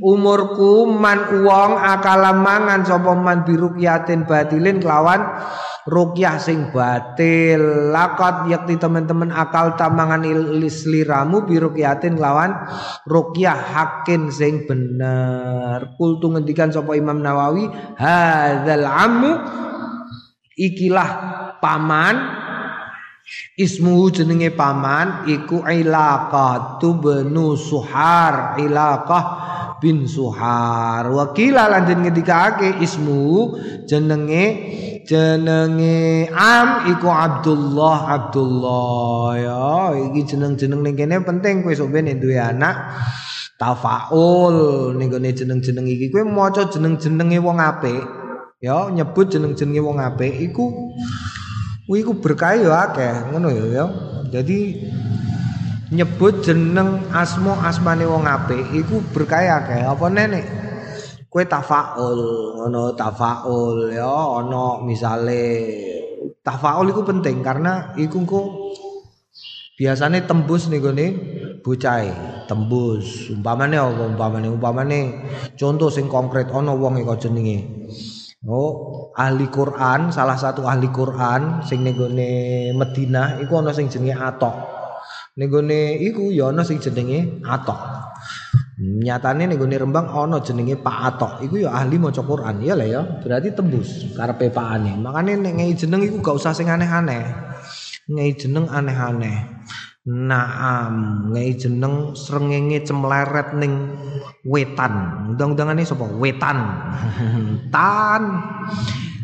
umurku 0.05 0.85
man 0.85 1.41
uang 1.41 1.73
akala 1.81 2.29
mangan 2.29 2.85
sapa 2.85 3.17
man 3.17 3.41
birukyatin 3.41 4.29
batilin 4.29 4.77
kelawan 4.77 5.17
rukyah 5.89 6.37
sing 6.37 6.69
batil. 6.69 7.89
Lakot 7.89 8.53
yakti 8.53 8.77
teman-teman 8.77 9.33
akal 9.33 9.73
tamangan 9.81 10.21
ilis 10.21 10.85
liramu 10.85 11.41
birukyatin 11.49 12.21
kelawan 12.21 12.53
rukyah 13.09 13.57
hakin 13.57 14.29
sing 14.29 14.69
bener. 14.69 15.97
Kultu 15.97 16.29
ngendikan 16.29 16.69
sapa 16.69 16.93
Imam 16.93 17.17
Nawawi 17.17 17.65
hadzal 17.97 18.85
amu 18.85 19.41
ikilah 20.53 21.09
paman 21.57 22.15
Ismu 23.59 24.07
jenenge 24.09 24.55
paman 24.55 25.27
iku 25.27 25.67
Ilaqah 25.67 26.79
benu 26.79 27.59
Suhar 27.59 28.55
Ilaqah 28.55 29.25
bin 29.83 30.07
Suhar. 30.07 31.07
Wakila 31.07 31.71
lanjut 31.71 31.97
ngendikake 31.99 32.83
ismu 32.83 33.55
jenenge 33.87 34.45
jenenge 35.07 36.27
am 36.35 36.87
iku 36.91 37.07
Abdullah 37.09 37.97
Abdullah. 38.15 39.27
Ya 39.39 39.67
iki 40.11 40.35
jeneng-jeneng 40.35 40.83
ning 40.83 40.95
kene 40.99 41.23
penting 41.23 41.63
kowe 41.63 41.73
sok 41.73 41.95
ben 41.95 42.11
duwe 42.19 42.37
anak. 42.37 42.95
Tafaul 43.59 44.95
ning 44.95 45.11
gone 45.11 45.31
jeneng-jeneng 45.35 45.87
iki 45.87 46.11
kowe 46.11 46.23
maca 46.27 46.67
jeneng-jenenge 46.67 47.39
wong 47.43 47.59
apik. 47.59 48.03
Ya 48.59 48.91
nyebut 48.91 49.31
jeneng-jenenge 49.31 49.79
wong 49.79 50.03
apik 50.03 50.35
iku 50.35 50.95
Wih 51.89 52.05
ku 52.05 52.13
berkah 52.21 52.53
ya 52.53 52.85
akeh 52.85 53.33
ngono 53.33 53.49
ya 53.49 53.65
ya. 53.65 53.85
Jadi 54.29 54.77
nyebut 55.89 56.45
jeneng 56.45 57.09
asmo 57.09 57.57
asmane 57.65 58.05
wong 58.05 58.29
apik 58.29 58.61
iku 58.77 59.01
berkah 59.09 59.41
akeh. 59.41 59.81
Apa 59.89 60.05
nenek? 60.05 60.45
Kue 61.25 61.49
tafaul 61.49 62.21
ngono 62.61 62.93
tafaul 62.93 63.89
ya 63.89 64.05
ono 64.05 64.85
misale 64.85 65.45
tafaul 66.45 66.93
iku 66.93 67.01
penting 67.01 67.41
karena 67.41 67.97
iku 67.97 68.21
kok 68.21 68.47
biasanya 69.77 70.25
tembus 70.29 70.69
nih 70.69 70.81
gone 70.81 71.07
bocah 71.61 72.01
tembus 72.49 73.29
umpamane 73.31 73.77
apa 73.77 74.03
umpamane 74.09 74.47
umpamane 74.51 74.99
contoh 75.55 75.87
sing 75.87 76.09
konkret 76.09 76.49
ono 76.49 76.75
wong 76.75 76.99
iku 76.99 77.15
jenenge 77.15 77.87
Oh, 78.47 79.11
ahli 79.19 79.51
Quran, 79.51 80.15
salah 80.15 80.39
satu 80.39 80.63
ahli 80.63 80.87
Quran 80.95 81.59
sing 81.59 81.83
negone 81.83 82.71
Medina 82.71 83.35
iku 83.35 83.59
ana 83.59 83.75
sing 83.75 83.91
jenenge 83.91 84.15
Atok. 84.15 84.55
Negone 85.35 85.99
iku 85.99 86.31
ya 86.31 86.47
ana 86.47 86.63
sing 86.63 86.79
jenenge 86.79 87.43
Atok. 87.43 87.75
Nyatane 88.79 89.43
negone 89.43 89.75
Rembang 89.75 90.07
ana 90.07 90.39
jenenge 90.39 90.79
Pak 90.79 90.97
Atok. 91.03 91.33
Iku 91.43 91.67
ya 91.67 91.75
ahli 91.75 91.99
maca 91.99 92.23
Quran. 92.23 92.63
Iya 92.63 92.79
lah 92.79 92.87
ya, 92.87 93.01
berarti 93.19 93.51
tembus 93.51 94.07
karepe 94.15 94.47
pakane. 94.55 94.95
Makane 94.95 95.35
nek 95.35 95.53
ngei 95.59 95.75
jeneng 95.75 96.07
iku 96.07 96.23
gak 96.23 96.39
usah 96.39 96.55
sing 96.55 96.71
aneh-aneh. 96.71 97.27
Ngei 98.07 98.39
jeneng 98.39 98.71
aneh-aneh. 98.71 99.67
Naam, 100.09 101.29
ngei 101.29 101.53
jeneng 101.53 102.17
srengenge 102.17 102.81
cemleret 102.81 103.53
ning 103.53 103.93
wetan. 104.41 104.93
Undang-undangane 105.29 105.85
sapa? 105.85 106.09
Wetan. 106.09 106.57
Tan. 107.73 108.23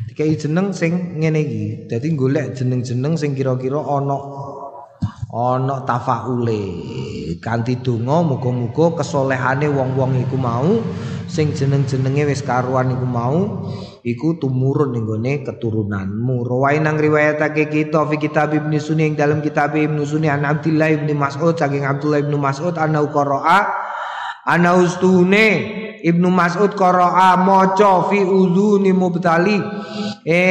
Dikai 0.05 0.38
jeneng 0.38 0.69
sing 0.77 1.17
ngene 1.17 1.41
iki. 1.41 1.63
Dadi 1.89 2.13
golek 2.13 2.53
jeneng-jeneng 2.53 3.17
sing 3.17 3.33
kira-kira 3.33 3.81
ana 3.81 4.13
ana 5.33 5.81
tafaule. 5.89 6.63
Kanthi 7.41 7.81
donga 7.81 8.21
muga-muga 8.21 9.01
kesolehane 9.01 9.65
wong-wong 9.65 10.21
iku 10.21 10.38
mau 10.38 10.86
sing 11.25 11.49
jeneng-jenenge 11.57 12.29
wis 12.29 12.45
karuan 12.45 12.93
iku 12.93 13.09
mau 13.09 13.65
iku 14.06 14.38
tumurun 14.38 14.93
ning 14.93 15.10
gone 15.10 15.41
keturunanmu. 15.41 16.45
Rawai 16.45 16.78
nang 16.78 17.01
riwayatake 17.01 17.74
kita 17.74 18.06
fi 18.06 18.22
kitab 18.22 18.53
Ibnu 18.53 18.78
Sunni 18.78 19.10
ing 19.10 19.18
dalam 19.18 19.41
kitab 19.41 19.74
Ibnu 19.74 20.06
Sunni 20.06 20.30
an 20.30 20.45
Abdullah 20.45 20.93
bin 20.93 21.18
Mas'ud 21.18 21.58
saking 21.58 21.82
Abdullah 21.82 22.22
bin 22.22 22.38
Mas'ud 22.38 22.78
ana 22.78 23.01
qara'a 23.01 23.60
ana 24.45 24.78
ustune 24.78 25.82
Ibnu 26.06 26.30
Mas'ud 26.30 26.78
qara'a 26.78 27.34
maca 27.41 28.06
fi 28.14 28.22
udhuni 28.22 28.93
mubtali 28.93 29.58
ing 30.30 30.45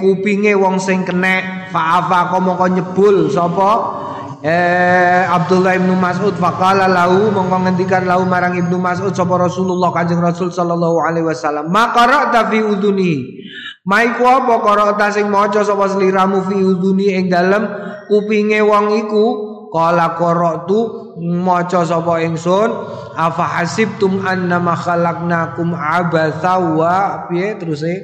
kupinge 0.00 0.56
wong 0.56 0.80
sing 0.80 1.04
kenek 1.04 1.68
fa'afa 1.68 2.40
mongko 2.40 2.66
nyebul 2.72 3.28
sapa 3.28 3.72
eh 4.40 5.24
Abdullah 5.28 5.76
bin 5.76 5.96
Mas'ud 6.00 6.34
faqala 6.36 6.88
lahu 6.88 7.28
mongko 7.28 7.60
lahu 8.08 8.24
marang 8.24 8.56
Ibnu 8.56 8.80
Mas'ud 8.80 9.12
sapa 9.12 9.36
Rasulullah 9.36 9.92
Kanjeng 9.92 10.20
Rasul 10.20 10.48
sallallahu 10.48 10.96
alaihi 11.04 11.28
wasallam 11.28 11.68
maqara'ta 11.68 12.48
fi 12.48 12.64
udhuni 12.64 13.40
Maiku 13.80 14.28
apa 14.28 14.60
qara'ta 14.60 15.08
sing 15.08 15.32
maca 15.32 15.64
sapa 15.64 15.88
sliramu 15.88 16.44
fi 16.44 16.60
udhuni 16.60 17.16
ing 17.16 17.32
dalem? 17.32 17.64
Kupinge 18.12 18.60
wong 18.60 18.92
iku. 19.00 19.26
Kala 19.70 20.18
qara'tu 20.18 20.78
maca 21.22 21.86
sapa 21.86 22.18
ingsun 22.26 22.70
afa 23.14 23.44
hasibtum 23.62 24.18
annama 24.26 24.74
khalaqnakum 24.74 25.70
abatha 25.78 26.58
wa 26.58 27.26
piye 27.30 27.54
terus 27.54 27.86
e 27.86 27.94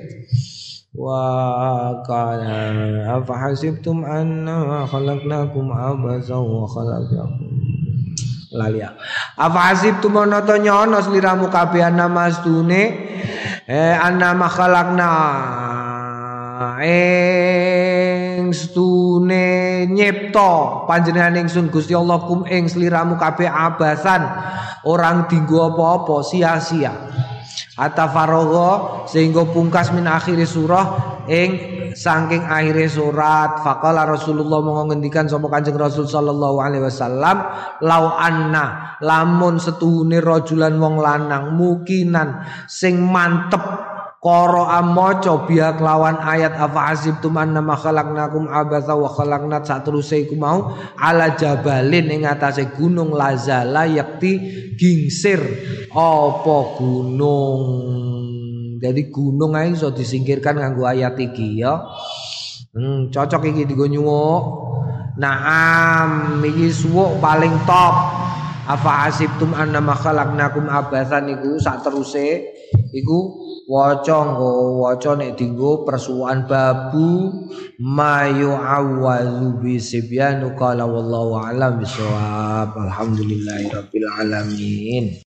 وقال 0.96 2.42
أفحسبتم 3.08 4.06
أنما 4.06 4.86
خلقناكم 4.86 5.66
عبثا 5.72 6.36
وخلقناكم 6.36 7.52
lali 8.52 8.84
ya. 8.84 8.92
Apa 9.40 9.72
hasib 9.72 10.04
tu 10.04 10.12
mono 10.12 10.44
to 10.44 10.60
nyono 10.60 11.00
sliramu 11.00 11.48
kabeh 11.48 11.88
ana 11.88 12.12
mastune 12.12 12.84
eh 13.64 13.96
ana 13.96 14.36
makhalakna 14.36 15.12
ing 16.84 18.52
stune 18.52 19.88
nyipta 19.88 20.86
panjenengan 20.86 21.48
ingsun 21.48 21.72
Gusti 21.72 21.96
Allah 21.96 22.28
kum 22.28 22.44
ing 22.44 22.68
sliramu 22.68 23.16
kabeh 23.16 23.48
abasan 23.48 24.28
orang 24.84 25.32
dinggo 25.32 25.72
apa-apa 25.72 26.20
sia-sia 26.28 26.92
Hatta 27.77 28.09
faragha 28.09 29.05
sehingga 29.05 29.45
pungkas 29.53 29.93
min 29.93 30.09
akhir 30.09 30.41
surah 30.49 31.21
ing 31.29 31.51
saking 31.93 32.45
akhir 32.45 32.89
surat. 32.89 33.61
Faqala 33.61 34.09
Rasulullah 34.09 34.65
mau 34.65 34.81
ngendikan 34.89 35.29
sapa 35.29 35.49
Kanjeng 35.53 35.77
Rasul 35.77 36.09
sallallahu 36.09 36.57
alaihi 36.57 36.89
wasallam 36.89 37.37
lau 37.85 38.05
anna 38.17 38.97
lamun 39.05 39.61
setuhune 39.61 40.25
rajulan 40.25 40.73
wong 40.81 41.05
lanang 41.05 41.53
mukinan 41.53 42.49
sing 42.65 43.01
mantep 43.01 43.61
Koro 44.27 44.67
amoco 44.67 45.47
biak 45.47 45.79
lawan 45.79 46.19
ayat 46.19 46.59
apa 46.59 46.91
asib 46.91 47.23
tuman 47.23 47.55
nama 47.55 47.79
khalaqnakum 47.79 48.51
abatha 48.51 48.99
wa 48.99 49.07
khalaqnat 49.07 49.63
sateruse 49.63 50.27
iku 50.27 50.35
mau 50.35 50.75
ala 50.99 51.39
jabalin 51.39 52.11
ing 52.11 52.27
atase 52.27 52.75
gunung 52.75 53.15
lazala 53.15 53.87
yakti 53.87 54.35
gingsir 54.75 55.39
apa 55.95 56.57
gunung. 56.75 57.63
Jadi 58.83 59.15
gunung 59.15 59.55
ae 59.55 59.71
iso 59.71 59.95
disingkirkan 59.95 60.59
nganggo 60.59 60.91
ayat 60.91 61.15
iki 61.23 61.63
ya. 61.63 61.87
Hmm, 62.75 63.15
cocok 63.15 63.47
iki 63.55 63.63
digo 63.63 63.87
nyuwuk. 63.87 64.43
Naam 65.23 66.43
iki 66.43 66.75
suwuk 66.75 67.23
paling 67.23 67.55
top. 67.63 68.16
Afa 68.67 69.07
asibtum 69.07 69.55
annama 69.55 69.95
khalaqnakum 69.95 70.67
abathan 70.67 71.31
iku 71.31 71.55
sak 71.63 71.87
teruse 71.87 72.51
iku 72.91 73.47
waca 73.67 74.19
nggo 74.27 74.83
waca 74.83 75.19
nek 75.19 75.35
dinggo 75.35 75.83
persuwan 75.83 76.47
babu 76.47 77.31
mayu 77.83 78.55
awazu 78.55 79.59
bi 79.59 79.79
sibyanu 79.79 80.55
qala 80.55 80.87
wallahu 80.87 81.35
alam 81.35 81.83
bisawab 81.83 82.75
alhamdulillahirabbil 82.75 84.07
alamin 84.23 85.19